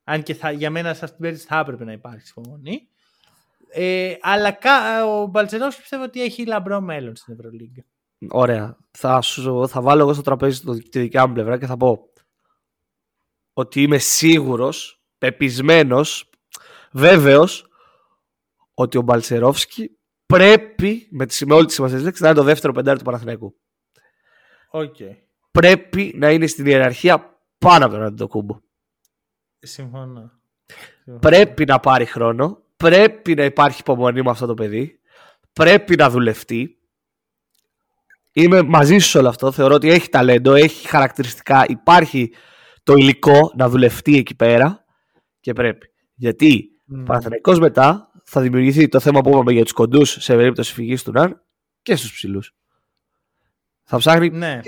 Αν 0.05 0.23
και 0.23 0.35
θα, 0.35 0.51
για 0.51 0.71
μένα 0.71 0.95
σε 0.95 1.05
αυτήν 1.05 1.09
την 1.09 1.19
περίπτωση 1.21 1.47
θα 1.47 1.59
έπρεπε 1.59 1.85
να 1.85 1.93
υπάρχει 1.93 2.33
υπομονή. 2.37 2.89
Ε, 3.73 4.15
αλλά 4.21 4.59
ο 5.07 5.27
Μπαλτσερόφ 5.27 5.77
πιστεύω 5.77 6.03
ότι 6.03 6.23
έχει 6.23 6.47
λαμπρό 6.47 6.81
μέλλον 6.81 7.17
στην 7.17 7.35
Ευρωλίγκα. 7.35 7.85
Ωραία. 8.31 8.77
Θα, 8.91 9.21
σου, 9.21 9.69
θα 9.69 9.81
βάλω 9.81 10.03
εγώ 10.03 10.13
στο 10.13 10.23
τραπέζι 10.23 10.61
τη 10.89 11.01
δικιά 11.01 11.27
μου 11.27 11.33
πλευρά 11.33 11.59
και 11.59 11.67
θα 11.67 11.77
πω 11.77 12.13
ότι 13.53 13.83
είμαι 13.83 13.99
σίγουρος, 13.99 15.03
πεπισμένος, 15.19 16.31
βέβαιος 16.93 17.67
ότι 18.75 18.99
ο 18.99 19.03
Μπαλτσερόφσκι 19.03 19.99
πρέπει 20.27 21.09
με, 21.11 21.27
τις, 21.27 21.45
με 21.45 21.55
όλη 21.55 21.67
τη 21.67 21.73
σημασία 21.73 21.99
λέξης 22.01 22.21
να 22.21 22.29
είναι 22.29 22.39
το 22.39 22.45
δεύτερο 22.45 22.73
πεντάρι 22.73 22.99
του 22.99 23.05
Παναθηναϊκού. 23.05 23.57
Okay. 24.71 25.17
Πρέπει 25.51 26.13
να 26.17 26.31
είναι 26.31 26.47
στην 26.47 26.67
ιεραρχία 26.67 27.43
πάνω 27.59 27.85
από 27.85 27.95
τον 27.95 28.03
Αντιτοκούμπο. 28.03 28.61
Συμφωνώ. 29.59 30.33
Πρέπει 31.21 31.65
να 31.65 31.81
πάρει 31.81 32.05
χρόνο. 32.05 32.63
Πρέπει 32.77 33.35
να 33.35 33.45
υπάρχει 33.45 33.81
υπομονή 33.81 34.23
με 34.23 34.31
αυτό 34.31 34.47
το 34.47 34.55
παιδί. 34.55 35.01
Πρέπει 35.53 35.97
να 35.97 36.11
δουλευτεί. 36.11 36.78
Είμαι 38.39 38.63
μαζί 38.63 38.99
σου 38.99 39.09
σε 39.09 39.19
όλο 39.19 39.29
αυτό. 39.29 39.53
Θεωρώ 39.53 39.75
ότι 39.75 39.91
έχει 39.91 40.09
ταλέντο, 40.09 40.55
έχει 40.55 40.89
χαρακτηριστικά. 40.89 41.65
Υπάρχει 41.69 42.33
το 42.83 42.95
υλικό 42.95 43.53
να 43.57 43.69
δουλευτεί 43.69 44.17
εκεί 44.17 44.35
πέρα 44.35 44.85
και 45.41 45.53
πρέπει. 45.53 45.87
Γιατί 46.15 46.69
mm. 46.93 47.59
μετά 47.59 48.11
θα 48.25 48.41
δημιουργηθεί 48.41 48.89
το 48.89 49.01
θέμα 49.01 49.21
που 49.21 49.29
είπαμε 49.29 49.53
για 49.53 49.63
τους 49.63 49.73
κοντούς 49.73 50.17
σε 50.21 50.35
περίπτωση 50.37 50.73
φυγής 50.73 51.03
του 51.03 51.13
Ναν 51.13 51.45
και 51.83 51.97
στους 51.97 52.13
ψηλούς. 52.13 52.55
Θα 53.85 53.97
ψάχνει 53.97 54.29
ναι. 54.29 54.61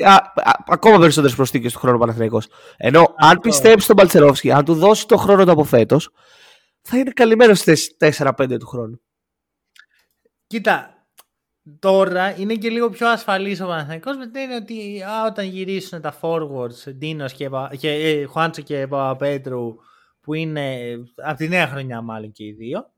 ακόμα 0.67 0.99
περισσότερες 0.99 1.37
προσθήκες 1.37 1.73
του 1.73 1.79
χρόνου 1.79 1.99
Παναθηναϊκός. 1.99 2.47
Ενώ 2.77 3.15
αν 3.17 3.39
πιστέψει 3.39 3.87
τον 3.87 3.97
Παλτσερόφσκι, 3.97 4.53
αν 4.53 4.65
του 4.65 4.75
δώσει 4.75 5.07
το 5.07 5.17
χρόνο 5.17 5.45
του 5.45 5.51
από 5.51 5.65
φέτος, 5.65 6.11
θα 6.83 6.99
είναι 6.99 7.11
καλυμμένος 7.11 7.59
στις 7.59 7.97
4-5 7.99 8.57
του 8.59 8.67
χρόνου. 8.67 9.01
Κοίτα, 10.47 11.00
τώρα 11.79 12.39
είναι 12.39 12.55
και 12.55 12.69
λίγο 12.69 12.91
πιο 12.91 13.09
ασφαλής 13.09 13.61
ο 13.61 13.67
Παναθηναϊκός 13.67 14.17
με 14.17 14.27
την 14.27 14.51
ότι 14.51 15.03
α, 15.03 15.25
όταν 15.27 15.47
γυρίσουν 15.47 16.01
τα 16.01 16.19
forwards 16.21 16.95
Ντίνος 16.95 17.33
και, 17.33 17.51
και 17.79 17.91
ε, 17.91 18.25
Χουάντσο 18.25 18.63
και 18.63 18.87
Παπαπέτρου 18.87 19.75
που 20.21 20.35
είναι 20.35 20.97
από 21.17 21.37
τη 21.37 21.49
νέα 21.49 21.67
χρονιά 21.67 22.01
μάλλον 22.01 22.33
και 22.33 22.45
οι 22.45 22.53
δύο 22.53 22.91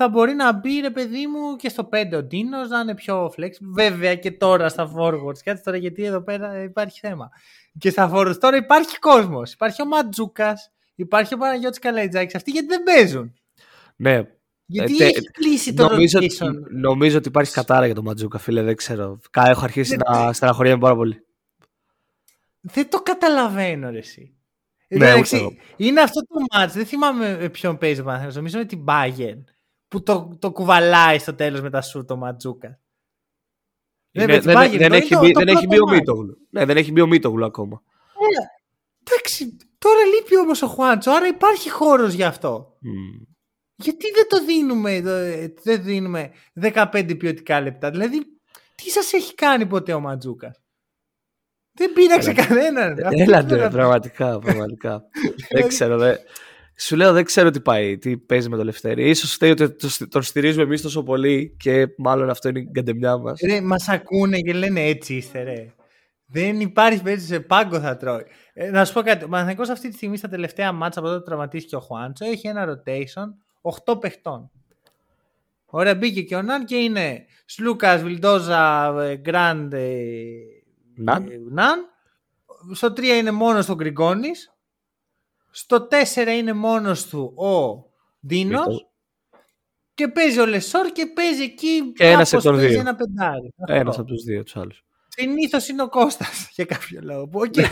θα 0.00 0.08
μπορεί 0.08 0.34
να 0.34 0.52
μπει 0.52 0.80
ρε 0.80 0.90
παιδί 0.90 1.26
μου 1.26 1.56
και 1.56 1.68
στο 1.68 1.88
5 1.92 2.12
ο 2.14 2.22
Ντίνος 2.22 2.68
να 2.68 2.80
είναι 2.80 2.94
πιο 2.94 3.32
flexible. 3.36 3.72
Βέβαια 3.74 4.14
και 4.14 4.30
τώρα 4.30 4.68
στα 4.68 4.92
forwards. 4.96 5.38
Κάτσε 5.44 5.62
τώρα 5.64 5.76
γιατί 5.76 6.04
εδώ 6.04 6.22
πέρα 6.22 6.62
υπάρχει 6.62 6.98
θέμα. 6.98 7.28
Και 7.78 7.90
στα 7.90 8.10
forwards 8.14 8.36
τώρα 8.40 8.56
υπάρχει 8.56 8.98
κόσμος. 8.98 9.52
Υπάρχει 9.52 9.82
ο 9.82 9.86
Ματζούκας, 9.86 10.72
υπάρχει 10.94 11.34
ο 11.34 11.36
Παναγιώτης 11.36 11.78
Καλαϊτζάκης. 11.78 12.34
Αυτοί 12.34 12.50
γιατί 12.50 12.66
δεν 12.66 12.82
παίζουν. 12.82 13.34
Ναι. 13.96 14.37
Γιατί 14.70 14.96
ε, 14.98 15.04
έχει 15.04 15.30
κλείσει 15.30 15.74
το 15.74 15.88
νομίζω, 15.88 16.18
ότι, 16.18 16.36
νομίζω 16.70 17.18
ότι 17.18 17.28
υπάρχει 17.28 17.52
κατάρα 17.52 17.86
για 17.86 17.94
τον 17.94 18.04
Ματζούκα, 18.04 18.38
φίλε. 18.38 18.62
Δεν 18.62 18.76
ξέρω. 18.76 19.20
Έχω 19.32 19.64
αρχίσει 19.64 19.96
να 19.96 20.32
στεναχωριέμαι 20.32 20.80
πάρα 20.80 20.94
πολύ. 20.94 21.24
Δεν 22.60 22.90
το 22.90 23.02
καταλαβαίνω, 23.02 23.90
ρε, 23.90 23.98
εσύ. 23.98 24.32
Ναι, 24.88 25.12
είναι 25.76 26.00
αυτό 26.00 26.20
το 26.20 26.34
μάτς. 26.52 26.74
Δεν 26.74 26.86
θυμάμαι 26.86 27.48
ποιον 27.52 27.78
παίζει 27.78 28.00
ο 28.00 28.04
Παναγιώτη. 28.04 28.36
Νομίζω 28.36 28.58
με 28.58 28.64
την 28.64 28.84
Bayern 28.86 29.44
που 29.88 30.02
το, 30.02 30.36
το 30.38 30.50
κουβαλάει 30.50 31.18
στο 31.18 31.34
τέλος 31.34 31.60
με 31.60 31.70
τα 31.70 31.80
σου 31.80 32.04
το 32.04 32.16
Ματζούκα. 32.16 32.78
δεν, 34.10 34.42
δεν, 34.42 34.92
έχει, 34.92 35.16
μπει, 35.16 35.32
δεν 35.32 35.48
έχει 35.48 35.66
μπει 35.66 35.80
ο 35.80 35.88
Μίτογλου. 35.88 36.38
Ναι, 36.50 36.64
δεν 36.64 36.76
έχει 36.76 36.92
μπει 36.92 37.00
ο 37.00 37.06
Μίτογλου 37.06 37.44
ακόμα. 37.44 37.82
Ε, 38.12 38.44
εντάξει, 39.04 39.56
τώρα 39.78 40.04
λείπει 40.14 40.38
όμως 40.38 40.62
ο 40.62 40.66
Χουάντσο, 40.66 41.10
άρα 41.10 41.26
υπάρχει 41.26 41.70
χώρος 41.70 42.12
γι' 42.12 42.24
αυτό. 42.24 42.76
Mm. 42.82 43.27
Γιατί 43.80 44.06
δεν 44.10 44.28
το 44.28 44.44
δίνουμε, 44.44 45.00
δεν 45.62 45.82
δίνουμε 45.82 46.30
15 46.60 47.18
ποιοτικά 47.18 47.60
λεπτά; 47.60 47.90
Δηλαδή, 47.90 48.18
τι 48.74 48.90
σας 48.90 49.12
έχει 49.12 49.34
κάνει 49.34 49.66
ποτέ 49.66 49.92
ο 49.92 50.00
Ματζούκας; 50.00 50.60
Δεν 51.72 51.92
πήραξε 51.92 52.32
κανέναν. 52.32 52.98
Έλατε, 53.10 53.68
πραγματικά, 53.68 54.38
πραγματικά. 54.38 55.02
δεν 55.54 55.68
ξέρω, 55.68 55.98
δεν... 55.98 56.16
Σου 56.80 56.96
λέω 56.96 57.12
δεν 57.12 57.24
ξέρω 57.24 57.50
τι 57.50 57.60
πάει, 57.60 57.98
τι 57.98 58.16
παίζει 58.16 58.48
με 58.48 58.56
το 58.56 58.64
Λευτέρη. 58.64 59.08
Ίσως 59.08 59.32
φταίει 59.32 59.50
ότι 59.50 59.74
τον 60.08 60.22
στηρίζουμε 60.22 60.62
εμείς 60.62 60.82
τόσο 60.82 61.02
πολύ 61.02 61.56
και 61.58 61.86
μάλλον 61.96 62.30
αυτό 62.30 62.48
είναι 62.48 62.58
η 62.58 62.70
καντεμιά 62.72 63.16
μας. 63.16 63.40
Ρε, 63.40 63.60
μας 63.60 63.88
ακούνε 63.88 64.38
και 64.38 64.52
λένε 64.52 64.80
έτσι 64.80 65.14
είστε, 65.14 65.42
ρε. 65.42 65.72
Δεν 66.26 66.60
υπάρχει 66.60 67.02
περίπτωση 67.02 67.32
σε 67.32 67.40
πάγκο 67.40 67.80
θα 67.80 67.96
τρώει. 67.96 68.24
Ε, 68.52 68.70
να 68.70 68.84
σου 68.84 68.92
πω 68.92 69.00
κάτι. 69.00 69.24
Ο 69.24 69.28
Παναθανικό 69.28 69.72
αυτή 69.72 69.88
τη 69.88 69.94
στιγμή 69.94 70.16
στα 70.16 70.28
τελευταία 70.28 70.72
μάτσα 70.72 70.98
από 70.98 71.08
τότε 71.08 71.20
που 71.20 71.24
τραυματίστηκε 71.24 71.76
ο 71.76 71.80
Χουάντσο 71.80 72.24
έχει 72.24 72.48
ένα 72.48 72.66
rotation 72.66 73.26
8 73.60 74.00
παιχτών. 74.00 74.50
Ωραία, 75.66 75.94
μπήκε 75.94 76.22
και 76.22 76.36
ο 76.36 76.42
Ναν 76.42 76.64
και 76.64 76.76
είναι 76.76 77.26
Σλούκας, 77.44 78.02
Βιλντόζα, 78.02 78.92
Γκραντ, 79.14 79.74
Ναν. 81.50 81.88
Στο 82.72 82.92
3 82.92 83.02
είναι 83.04 83.30
μόνος 83.30 83.64
του 83.64 83.73
ο 83.73 83.76
Γκριγκόνης. 83.76 84.52
Στο 85.50 85.88
4 85.90 86.36
είναι 86.36 86.52
μόνος 86.52 87.06
του 87.06 87.34
ο 87.36 87.84
Ντίνος. 88.26 88.88
Και 89.94 90.08
παίζει 90.08 90.40
ο 90.40 90.46
Λεσόρ 90.46 90.92
και 90.92 91.06
παίζει 91.06 91.42
εκεί 91.42 91.92
και 91.92 92.06
ένας 92.06 92.32
από 92.32 92.42
τους 92.42 92.60
δύο. 92.60 92.80
ένα 92.80 92.94
πεντάρι. 92.94 93.54
Ένας 93.66 93.98
από 93.98 94.06
τους 94.06 94.22
δύο 94.22 94.42
τους 94.42 94.56
άλλους. 94.56 94.84
Συνήθως 95.08 95.68
είναι 95.68 95.82
ο 95.82 95.88
Κώστας 95.88 96.48
για 96.54 96.64
κάποιο 96.64 97.00
λόγο. 97.02 97.30
Okay. 97.32 97.56
Ναι, 97.56 97.68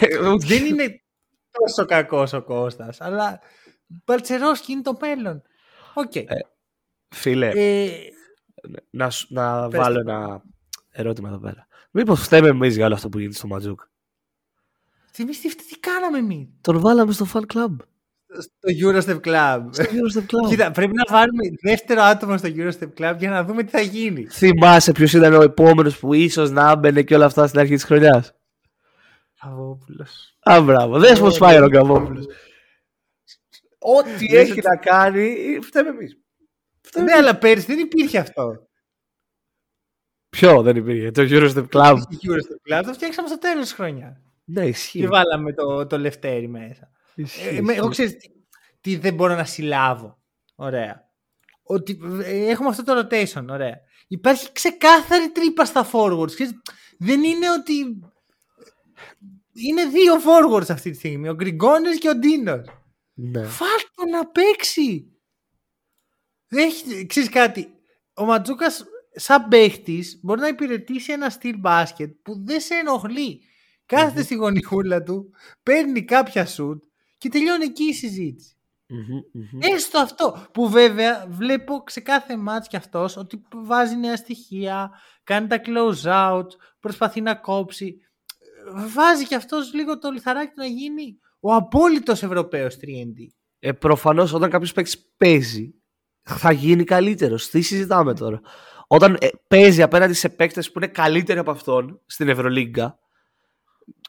δεν 0.47 0.67
είναι 0.67 1.03
τόσο 1.51 1.85
κακός 1.87 2.33
ο 2.33 2.43
Κώστας, 2.43 3.01
αλλά 3.01 3.41
Μπαλτσερόσκι 3.87 4.73
είναι 4.73 4.83
το 4.83 4.97
μέλλον. 5.01 5.43
Okay. 6.05 6.25
Ε, 6.27 6.37
φίλε, 7.15 7.51
ε, 7.55 7.89
να, 8.91 9.11
να 9.29 9.71
βάλω 9.71 10.01
ένα 10.01 10.43
ερώτημα 10.91 11.29
εδώ 11.29 11.39
πέρα. 11.39 11.67
Μήπως 11.91 12.21
φταίμε 12.21 12.49
εμείς 12.49 12.77
για 12.77 12.85
όλο 12.87 12.95
αυτό 12.95 13.09
που 13.09 13.19
γίνεται 13.19 13.37
στο 13.37 13.47
Ματζούκ; 13.47 13.81
Εμείς 15.17 15.41
τι, 15.41 15.57
τι 15.57 15.79
κάναμε 15.81 16.19
εμείς; 16.19 16.49
Τον 16.61 16.81
βάλαμε 16.81 17.13
στο 17.13 17.27
fan 17.33 17.41
club. 17.55 17.77
Στο 18.39 18.69
Eurostep 18.83 19.21
Club. 19.21 19.67
Στο 19.71 19.85
Eurostep 19.85 20.21
Club. 20.21 20.49
Κοίτα, 20.49 20.71
πρέπει 20.71 20.93
να 20.95 21.05
βάλουμε 21.09 21.43
δεύτερο 21.63 22.03
άτομο 22.03 22.37
στο 22.37 22.49
Eurostep 22.57 22.93
Club 22.99 23.17
για 23.19 23.31
να 23.31 23.45
δούμε 23.45 23.63
τι 23.63 23.71
θα 23.71 23.81
γίνει. 23.81 24.25
Θυμάσαι 24.25 24.93
ποιος 24.93 25.13
ήταν 25.13 25.33
ο 25.33 25.43
επόμενος 25.43 25.99
που 25.99 26.15
ίσως 26.15 26.51
να 26.51 26.71
έμπαινε 26.71 27.03
και 27.03 27.15
όλα 27.15 27.25
αυτά 27.25 27.47
στην 27.47 27.61
αρχή 27.61 27.75
της 27.75 27.85
χρονιάς; 27.85 28.33
Καβόπουλος. 29.41 30.37
Α, 30.41 30.61
μπράβο. 30.61 30.99
Δεν 30.99 31.19
πω 31.19 31.29
πάει 31.39 31.63
ο 31.63 31.69
Καβόπουλος. 31.69 32.27
Ό,τι 33.89 34.37
έχει 34.37 34.61
να 34.63 34.77
κάνει, 34.77 35.37
φταίμε 35.63 35.89
εμείς. 35.89 36.19
Ναι, 37.03 37.13
αλλά 37.13 37.39
πέρυσι 37.39 37.67
δεν 37.67 37.79
υπήρχε 37.79 38.19
αυτό. 38.19 38.69
Ποιο 40.29 40.63
δεν 40.63 40.77
υπήρχε, 40.77 41.11
το 41.11 41.23
Eurostep 41.23 41.67
Club. 41.69 41.99
Το 41.99 42.19
Eurostep 42.23 42.73
Club 42.73 42.83
το 42.87 42.93
φτιάξαμε 42.93 43.29
στο 43.29 43.39
τέλος 43.39 43.63
της 43.63 43.73
χρονιάς. 43.73 44.17
Ναι, 44.45 44.67
ισχύει. 44.67 45.01
Και 45.01 45.07
βάλαμε 45.07 45.53
το, 45.53 45.87
το 45.87 45.99
λευτέρι 45.99 46.49
μέσα. 46.49 46.91
Ισχύει, 47.15 47.63
ε, 47.69 47.75
εγώ 47.75 47.89
ξέρω 47.89 48.11
τι, 48.11 48.29
τι, 48.81 48.97
δεν 48.97 49.15
μπορώ 49.15 49.35
να 49.35 49.45
συλλάβω. 49.45 50.19
Ωραία. 50.55 51.11
Ότι 51.63 51.99
ε, 52.23 52.49
έχουμε 52.49 52.69
αυτό 52.69 52.83
το 52.85 52.99
rotation. 52.99 53.47
Ωραία. 53.49 53.81
Υπάρχει 54.09 54.53
ξεκάθαρη 54.53 55.31
τρύπα 55.31 55.65
στα 55.65 55.91
forwards. 55.93 56.33
Δεν 56.99 57.25
είναι 57.25 57.51
ότι. 57.51 58.01
Είναι 59.53 59.85
δύο 59.85 60.15
forwards 60.17 60.71
αυτή 60.71 60.91
τη 60.91 60.97
στιγμή. 60.97 61.29
Ο 61.29 61.35
Γκριγκόνε 61.35 61.97
και 61.97 62.09
ο 62.09 62.15
Ντίνος. 62.15 62.67
Ναι. 63.19 63.45
Φάλτο 63.45 64.05
να 64.11 64.27
παίξει. 64.27 65.11
Έχει, 66.49 67.07
ξέρεις 67.07 67.29
κάτι, 67.29 67.69
ο 68.15 68.25
Ματζούκας 68.25 68.85
σαν 69.15 69.49
παίχτης 69.49 70.21
μπορεί 70.23 70.41
να 70.41 70.49
υπηρετήσει 70.49 71.13
ένα 71.13 71.31
στυλ 71.31 71.59
μπάσκετ 71.59 72.15
που 72.23 72.45
δεν 72.45 72.61
σε 72.61 72.75
ενοχλεί. 72.75 73.41
Κάθεται 73.87 74.23
στη 74.23 74.35
γονιχούλα 74.35 75.03
του, 75.03 75.31
παίρνει 75.63 76.05
κάποια 76.05 76.47
σουτ 76.47 76.83
και 77.19 77.29
τελειώνει 77.29 77.65
εκεί 77.65 77.85
η 77.85 77.95
συζήτηση. 77.95 78.57
Έστω 79.59 79.99
αυτό 79.99 80.47
που 80.53 80.69
βέβαια 80.69 81.27
βλέπω 81.29 81.85
σε 81.87 82.01
κάθε 82.01 82.37
μάτς 82.37 82.69
κι 82.69 82.77
αυτός 82.77 83.17
ότι 83.17 83.43
βάζει 83.53 83.97
νέα 83.97 84.17
στοιχεία, 84.17 84.91
κάνει 85.25 85.47
τα 85.47 85.61
close 85.65 86.03
out, 86.05 86.47
προσπαθεί 86.81 87.21
να 87.21 87.35
κόψει. 87.35 88.01
Βάζει 88.95 89.27
κι 89.27 89.35
αυτός 89.35 89.75
λίγο 89.75 89.99
το 89.99 90.11
λιθαράκι 90.11 90.53
να 90.57 90.67
γίνει 90.67 91.19
ο 91.47 91.55
απόλυτος 91.55 92.23
Ευρωπαίος 92.23 92.77
3D. 92.81 93.27
Ε, 93.59 93.73
προφανώς 93.73 94.33
όταν 94.33 94.51
κάποιος 94.51 94.73
παίξει 94.73 95.15
παίζει 95.17 95.75
θα 96.23 96.53
γίνει 96.53 96.85
καλύτερος. 96.85 97.51
Τι 97.51 97.61
συζητάμε 97.61 98.15
τώρα; 98.15 98.41
Όταν 98.87 99.17
ε, 99.21 99.29
παίζει 99.49 99.83
απέναντι 99.83 100.13
σε 100.13 100.29
παίκτες 100.29 100.73
που 100.73 100.79
είναι 100.79 100.87
καλύτεροι 100.87 101.39
από 101.39 101.51
αυτόν 101.51 102.01
στην 102.07 102.29
Ευρωλίγκα, 102.29 102.99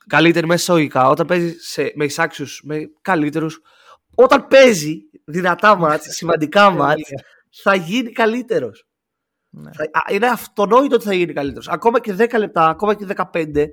καλύτεροι 0.07 0.45
μέσα 0.45 0.61
εισαγωγικά, 0.61 1.09
όταν 1.09 1.27
παίζει 1.27 1.55
σε, 1.59 1.91
με 1.95 2.05
εισάξιους, 2.05 2.61
με 2.63 2.79
καλύτερους, 3.01 3.61
όταν 4.15 4.47
παίζει 4.47 5.01
δυνατά 5.25 5.75
μάτς, 5.75 6.07
σημαντικά 6.17 6.69
μάτς, 6.69 7.09
θα 7.61 7.75
γίνει 7.75 8.11
καλύτερος. 8.11 8.87
Ναι. 9.49 9.71
είναι 10.11 10.27
αυτονόητο 10.27 10.95
ότι 10.95 11.05
θα 11.05 11.13
γίνει 11.13 11.33
καλύτερος. 11.33 11.67
Ακόμα 11.67 11.99
και 11.99 12.15
10 12.17 12.37
λεπτά, 12.37 12.67
ακόμα 12.67 12.93
και 12.93 13.05
15, 13.33 13.67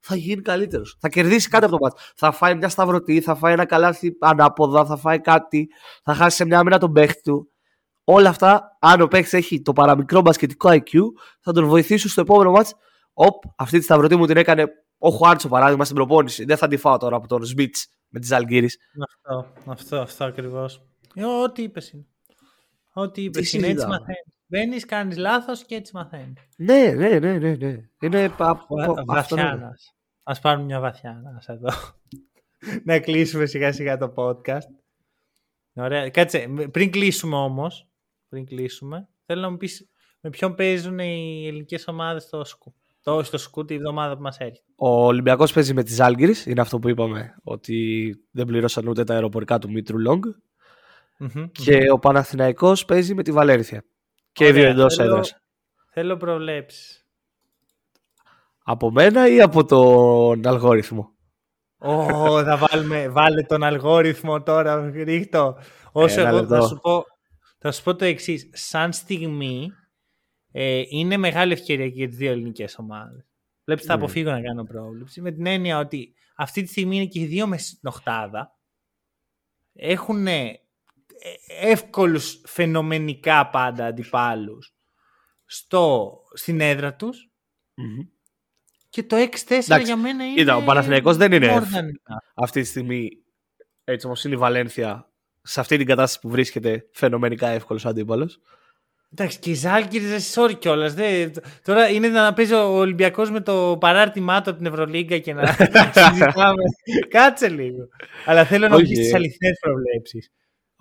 θα 0.00 0.16
γίνει 0.16 0.42
καλύτερος. 0.42 0.96
Θα 1.00 1.08
κερδίσει 1.08 1.48
κάτι 1.48 1.64
από 1.64 1.78
το 1.78 1.78
μάτς. 1.82 2.12
Θα 2.16 2.32
φάει 2.32 2.54
μια 2.54 2.68
σταυρωτή, 2.68 3.20
θα 3.20 3.34
φάει 3.34 3.52
ένα 3.52 3.64
καλάθι 3.64 4.16
ανάποδα, 4.20 4.84
θα 4.84 4.96
φάει 4.96 5.20
κάτι, 5.20 5.68
θα 6.02 6.14
χάσει 6.14 6.36
σε 6.36 6.44
μια 6.44 6.62
μήνα 6.62 6.78
τον 6.78 6.92
παίχτη 6.92 7.20
του. 7.20 7.50
Όλα 8.04 8.28
αυτά, 8.28 8.76
αν 8.80 9.00
ο 9.00 9.06
παίχτης 9.06 9.32
έχει 9.32 9.62
το 9.62 9.72
παραμικρό 9.72 10.20
μπασκετικό 10.20 10.68
IQ, 10.70 10.98
θα 11.40 11.52
τον 11.52 11.66
βοηθήσουν 11.66 12.10
στο 12.10 12.20
επόμενο 12.20 12.50
μάτς. 12.50 12.74
Οπ, 13.12 13.42
αυτή 13.56 13.78
τη 13.78 13.84
σταυρωτή 13.84 14.16
μου 14.16 14.26
την 14.26 14.36
έκανε 14.36 14.66
ο 14.98 15.10
Χουάρτσο 15.10 15.48
παράδειγμα 15.48 15.84
στην 15.84 15.96
προπόνηση. 15.96 16.44
Δεν 16.44 16.56
θα 16.56 16.68
τη 16.68 16.76
φάω 16.76 16.96
τώρα 16.96 17.16
από 17.16 17.26
τον 17.28 17.44
Σμιτς 17.44 17.86
με 18.08 18.20
τις 18.20 18.32
Αλγύρε. 18.32 18.66
Αυτό, 19.08 19.52
αυτό, 19.70 19.96
αυτό 19.96 20.24
ακριβώς. 20.24 20.82
Ε, 21.14 21.24
ό,τι 21.24 21.62
είπες 21.62 21.90
είναι. 21.90 22.06
Ό,τι 22.92 23.22
είπες 23.22 23.52
είναι 23.52 23.66
έτσι 23.66 23.86
μαθαίνεις. 23.86 24.39
Μπαίνεις, 24.50 24.84
κάνεις 24.84 25.16
λάθος 25.16 25.64
και 25.64 25.74
έτσι 25.74 25.92
μαθαίνεις. 25.94 26.48
Ναι, 26.56 26.92
ναι, 26.96 27.18
ναι, 27.18 27.38
ναι. 27.38 27.54
ναι. 27.54 27.76
Είναι 28.00 28.34
βαθιά. 29.06 29.76
Α 30.22 30.40
πάρουμε 30.40 30.64
μια 30.64 30.80
βαθιά 30.80 31.22
εδώ. 31.46 31.68
να 32.84 32.98
κλείσουμε 32.98 33.46
σιγά 33.46 33.72
σιγά 33.72 33.96
το 33.96 34.12
podcast. 34.16 34.70
Ωραία. 35.72 36.10
Κάτσε, 36.10 36.48
πριν 36.70 36.90
κλείσουμε 36.90 37.36
όμως, 37.36 37.88
πριν 38.28 38.46
κλείσουμε, 38.46 39.08
θέλω 39.26 39.40
να 39.40 39.50
μου 39.50 39.56
πεις 39.56 39.90
με 40.20 40.30
ποιον 40.30 40.54
παίζουν 40.54 40.98
οι 40.98 41.46
ελληνικές 41.46 41.88
ομάδες 41.88 42.22
στο 42.22 42.44
σκου. 42.44 42.74
Το, 43.02 43.22
στο 43.22 43.38
σκου 43.38 43.64
τη 43.64 43.74
εβδομάδα 43.74 44.16
που 44.16 44.22
μας 44.22 44.38
έρχεται. 44.38 44.66
Ο 44.76 45.04
Ολυμπιακός 45.04 45.52
παίζει 45.52 45.74
με 45.74 45.82
τις 45.82 46.00
Άλγηρε. 46.00 46.32
Είναι 46.46 46.60
αυτό 46.60 46.78
που 46.78 46.88
είπαμε, 46.88 47.34
ότι 47.42 48.10
δεν 48.30 48.46
πληρώσαν 48.46 48.88
ούτε 48.88 49.04
τα 49.04 49.14
αεροπορικά 49.14 49.58
του 49.58 49.70
Μήτρου 49.70 49.98
Λόγκ. 49.98 50.24
Και 51.52 51.90
ο 51.90 51.98
Παναθηναϊκός 51.98 52.84
παίζει 52.84 53.14
με 53.14 53.22
τη 53.22 53.32
Βαλέρθια. 53.32 53.84
Και 54.32 54.46
οι 54.46 54.52
δύο 54.52 54.66
εντός 54.66 54.98
έδρα. 54.98 55.20
Θέλω 55.92 56.16
προβλέψεις. 56.16 57.04
Από 58.64 58.90
μένα 58.90 59.28
ή 59.28 59.40
από 59.40 59.64
τον 59.64 60.46
αλγόριθμο; 60.46 61.14
Ω, 61.78 62.44
θα 62.44 62.56
βάλουμε, 62.56 63.08
βάλε 63.08 63.42
τον 63.42 63.62
αλγόριθμο 63.62 64.42
τώρα, 64.42 64.90
ρίχτω. 64.90 65.58
Όσο 65.92 66.20
εγώ 66.20 66.46
θα 66.46 66.60
σου, 66.60 66.80
πω, 66.80 67.04
θα 67.58 67.72
σου 67.72 67.82
πω 67.82 67.96
το 67.96 68.04
εξής. 68.04 68.50
Σαν 68.52 68.92
στιγμή 68.92 69.72
ε, 70.52 70.82
είναι 70.88 71.16
μεγάλη 71.16 71.52
ευκαιρία 71.52 71.88
και 71.88 71.94
για 71.94 72.08
τις 72.08 72.16
δύο 72.16 72.30
ελληνικές 72.30 72.78
ομάδες. 72.78 73.24
Βλέπεις, 73.64 73.84
θα 73.84 73.94
mm. 73.94 73.96
αποφύγω 73.96 74.30
να 74.30 74.40
κάνω 74.40 74.64
πρόβλεψη. 74.64 75.20
Με 75.20 75.30
την 75.30 75.46
έννοια 75.46 75.78
ότι 75.78 76.14
αυτή 76.36 76.62
τη 76.62 76.68
στιγμή 76.68 76.96
είναι 76.96 77.06
και 77.06 77.20
οι 77.20 77.26
δύο 77.26 77.46
με 77.46 77.58
στην 77.58 77.88
οχτάδα. 77.88 78.58
Έχουν 79.72 80.26
εύκολους 81.60 82.40
φαινομενικά 82.46 83.46
πάντα 83.50 83.86
αντιπάλους 83.86 84.74
στο, 85.44 86.12
στην 86.34 86.60
έδρα 86.60 86.94
τους 86.94 87.30
και 88.88 89.02
το 89.02 89.16
6-4 89.48 89.82
για 89.84 89.96
μένα 89.96 90.24
είναι 90.24 90.34
Κοίτα, 90.34 90.56
ο 90.56 90.62
Παναθηναϊκός 90.62 91.16
δεν 91.16 91.32
είναι 91.32 91.62
αυτή 92.34 92.60
τη 92.60 92.66
στιγμή 92.66 93.08
έτσι 93.84 94.06
όπως 94.06 94.24
είναι 94.24 94.34
η 94.34 94.38
Βαλένθια 94.38 95.10
σε 95.42 95.60
αυτή 95.60 95.76
την 95.76 95.86
κατάσταση 95.86 96.18
που 96.20 96.28
βρίσκεται 96.28 96.88
φαινομενικά 96.92 97.48
εύκολος 97.48 97.86
αντίπαλος 97.86 98.40
Εντάξει, 99.12 99.38
και 99.38 99.50
οι 99.50 99.54
Ζάλγκυρε, 99.54 100.16
sorry 100.34 100.58
κιόλας. 100.58 100.94
Τώρα 101.62 101.88
είναι 101.88 102.08
να 102.08 102.32
παίζει 102.32 102.54
ο 102.54 102.78
Ολυμπιακός 102.78 103.30
με 103.30 103.40
το 103.40 103.76
παράρτημά 103.80 104.42
του 104.42 104.50
από 104.50 104.58
την 104.58 104.66
Ευρωλίγκα 104.66 105.18
και 105.18 105.34
να 105.34 105.46
συζητάμε. 105.92 106.62
Κάτσε 107.08 107.48
λίγο. 107.48 107.88
Αλλά 108.26 108.44
θέλω 108.44 108.68
να 108.68 108.76
πεις 108.76 108.88
τις 108.88 109.14
αληθινέ 109.14 109.52
προβλέψεις. 109.60 110.30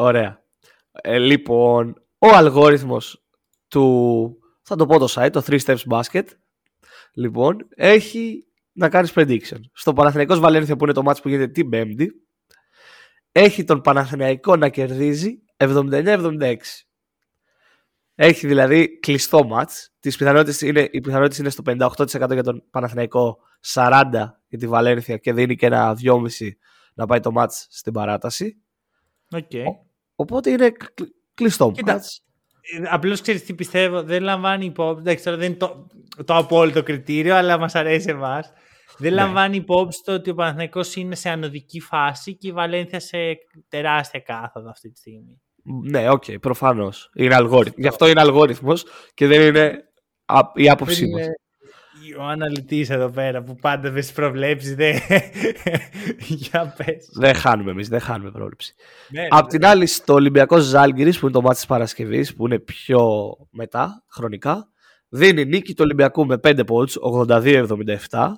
Ωραία. 0.02 0.44
Ε, 0.92 1.18
λοιπόν, 1.18 2.04
ο 2.18 2.28
αλγόριθμος 2.28 3.26
του, 3.68 4.38
θα 4.62 4.76
το 4.76 4.86
πω 4.86 5.00
το 5.00 5.08
site, 5.10 5.30
το 5.32 5.44
3 5.48 5.60
Steps 5.60 5.78
Basket, 5.90 6.24
λοιπόν, 7.14 7.68
έχει 7.70 8.46
να 8.72 8.90
κάνεις 8.90 9.12
prediction. 9.16 9.60
Στο 9.74 9.94
Παναθηναϊκός 9.94 10.40
Βαλένθια 10.40 10.76
που 10.76 10.84
είναι 10.84 10.94
το 10.94 11.02
match 11.06 11.22
που 11.22 11.30
γίνεται 11.30 11.52
την 11.52 11.70
Πέμπτη, 11.70 12.12
έχει 13.32 13.64
τον 13.64 13.82
Παναθηναϊκό 13.82 14.56
να 14.56 14.70
κερδίζει 14.70 15.44
79-76. 15.58 16.56
Έχει 18.16 18.48
δηλαδή 18.48 19.00
κλειστό 19.00 19.44
μάτς. 19.44 19.94
Τις 20.00 20.18
πιθανότητες 20.18 20.62
είναι, 20.62 20.90
οι 20.92 21.02
πιθανότητες 21.02 21.38
είναι 21.38 21.50
στο 21.50 21.64
58% 21.66 22.32
για 22.32 22.44
τον 22.44 22.64
Παναθηναϊκό, 22.70 23.38
40% 23.74 24.10
για 24.48 24.58
τη 24.58 24.68
Βαλένθια 24.68 25.18
και 25.18 25.34
δίνει 25.34 25.56
και 25.56 25.66
ένα 25.66 25.98
2,5% 26.04 26.50
να 26.94 27.06
πάει 27.06 27.20
το 27.20 27.32
μάτς 27.32 27.68
στην 27.70 27.94
παράταση. 27.94 28.64
Okay. 29.32 29.64
Οπότε 30.20 30.50
είναι 30.50 30.72
κλειστό. 31.34 31.72
Κοίτα, 31.76 31.94
ε, 31.94 32.88
Απλώς 32.90 33.22
ξέρεις 33.22 33.44
τι 33.44 33.54
πιστεύω, 33.54 34.04
δεν 34.04 34.24
λαμβάνει 34.24 34.66
υπόψη. 34.66 35.02
Εντάξει, 35.02 35.24
τώρα 35.24 35.38
δεν 35.38 35.48
είναι 35.48 35.58
το, 35.58 35.88
το 36.26 36.36
απόλυτο 36.36 36.84
κριτήριο, 36.84 37.36
αλλά 37.36 37.58
μας 37.58 37.76
αρέσει 37.76 38.10
εμάς. 38.10 38.54
Δεν 38.98 39.14
ναι. 39.14 39.22
λαμβάνει 39.22 39.56
υπόψη 39.56 40.02
το 40.04 40.14
ότι 40.14 40.30
ο 40.30 40.34
Παναθηναϊκός 40.34 40.96
είναι 40.96 41.16
σε 41.16 41.30
ανωδική 41.30 41.80
φάση 41.80 42.38
και 42.38 42.48
η 42.48 42.52
Βαλένθια 42.52 43.00
σε 43.00 43.18
τεράστια 43.68 44.20
κάθοδο 44.20 44.70
αυτή 44.70 44.92
τη 44.92 45.00
στιγμή. 45.00 45.42
Ναι, 45.64 46.10
OK, 46.10 46.24
okay, 46.28 46.40
προφανώς. 46.42 47.10
Είναι 47.16 47.36
αλγόριθμο. 47.36 47.76
Γι' 47.78 47.88
αυτό 47.88 48.08
είναι 48.08 48.22
αλγόριθμος 48.22 48.86
και 49.14 49.28
δεν 49.28 49.42
είναι 49.42 49.78
η 50.54 50.70
άποψή 50.70 51.08
μας 51.08 51.26
ο 52.20 52.24
αναλυτής 52.24 52.90
εδώ 52.90 53.10
πέρα 53.10 53.44
που 53.44 53.56
πάντα 53.56 53.92
με 53.92 54.04
προβλέψεις. 54.14 54.76
Δεν... 54.76 54.96
Για 56.28 56.74
πες. 56.78 57.10
Δεν 57.14 57.34
χάνουμε 57.34 57.72
εμείς, 57.72 57.88
δεν 57.88 58.00
χάνουμε 58.00 58.32
πρόβλεψη. 58.32 58.74
Ναι, 59.10 59.28
Απ' 59.30 59.48
την 59.48 59.66
άλλη, 59.66 59.86
στο 59.86 60.14
Ολυμπιακό 60.14 60.58
Ζάλγκιρις, 60.58 61.12
που 61.12 61.20
είναι 61.22 61.32
το 61.32 61.42
ματς 61.42 61.56
της 61.56 61.66
Παρασκευής, 61.66 62.36
που 62.36 62.46
είναι 62.46 62.60
πιο 62.60 63.34
μετά 63.52 64.04
χρονικά, 64.08 64.70
δίνει 65.10 65.46
νίκη 65.46 65.74
του 65.74 65.84
Ολυμπιακού 65.84 66.26
με 66.26 66.38
5 66.44 66.66
πόντους, 66.66 66.98
82-77. 67.02 68.32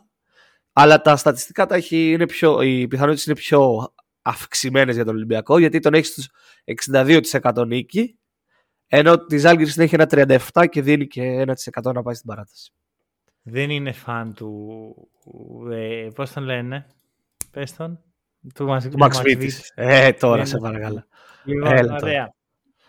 Αλλά 0.73 1.01
τα 1.01 1.15
στατιστικά 1.15 1.65
τα 1.65 1.75
έχει, 1.75 2.11
είναι 2.11 2.25
πιο, 2.25 2.61
οι 2.61 2.87
πιθανότητες 2.87 3.25
είναι 3.25 3.35
πιο 3.35 3.93
αυξημένες 4.21 4.95
για 4.95 5.05
τον 5.05 5.15
Ολυμπιακό, 5.15 5.57
γιατί 5.57 5.79
τον 5.79 5.93
έχει 5.93 6.05
στους 6.05 6.29
62% 6.87 7.67
νίκη, 7.67 8.19
ενώ 8.87 9.25
τη 9.25 9.37
Ζάλγκυρη 9.37 9.71
έχει 9.75 9.95
ένα 9.95 10.37
37% 10.53 10.65
και 10.69 10.81
δίνει 10.81 11.07
και 11.07 11.43
1% 11.81 11.93
να 11.93 12.01
πάει 12.01 12.13
στην 12.13 12.27
παράταση 12.27 12.71
δεν 13.41 13.69
είναι 13.69 13.91
φαν 13.91 14.33
του. 14.33 14.95
Ε, 15.71 16.07
Πώς 16.15 16.31
τον 16.31 16.43
λένε, 16.43 16.85
Πες 17.51 17.75
τον. 17.75 17.99
Του, 18.53 18.65
Μαξ 18.97 19.21
Ε, 19.75 20.11
τώρα 20.11 20.45
σε 20.45 20.57
παρακαλώ. 20.57 21.03
Λοιπόν, 21.43 21.71
Έλα, 21.77 21.95
ωραία. 21.95 22.33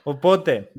Οπότε, 0.03 0.73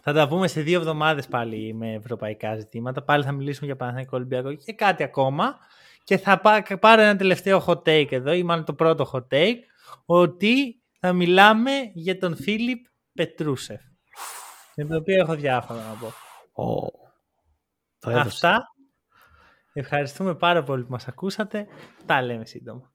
θα 0.00 0.12
τα 0.12 0.28
πούμε 0.28 0.48
σε 0.48 0.60
δύο 0.60 0.78
εβδομάδες 0.78 1.26
πάλι 1.26 1.74
με 1.74 1.92
ευρωπαϊκά 1.92 2.56
ζητήματα. 2.56 3.02
Πάλι 3.02 3.24
θα 3.24 3.32
μιλήσουμε 3.32 3.66
για 3.66 3.76
Παναθηναϊκό 3.76 4.16
Ολυμπιακό 4.16 4.54
και 4.54 4.72
κάτι 4.72 5.02
ακόμα. 5.02 5.58
Και 6.04 6.18
θα 6.18 6.40
πάρω 6.80 7.02
ένα 7.02 7.16
τελευταίο 7.16 7.64
hot 7.66 7.82
take 7.82 8.12
εδώ, 8.12 8.32
ή 8.32 8.42
μάλλον 8.42 8.64
το 8.64 8.74
πρώτο 8.74 9.10
hot 9.12 9.34
take, 9.34 9.58
ότι 10.04 10.82
θα 11.00 11.12
μιλάμε 11.12 11.70
για 11.94 12.18
τον 12.18 12.36
Φίλιπ 12.36 12.86
Πετρούσεφ. 13.12 13.80
Για 14.74 14.86
τον 14.86 14.96
οποίο 14.96 15.16
έχω 15.16 15.34
διάφορα 15.34 15.80
να 15.80 15.94
πω. 15.94 16.12
Oh. 16.54 17.02
Αυτά 18.14 18.71
Ευχαριστούμε 19.72 20.34
πάρα 20.34 20.62
πολύ 20.62 20.82
που 20.82 20.90
μας 20.90 21.08
ακούσατε. 21.08 21.66
Τα 22.06 22.22
λέμε 22.22 22.44
σύντομα. 22.44 22.90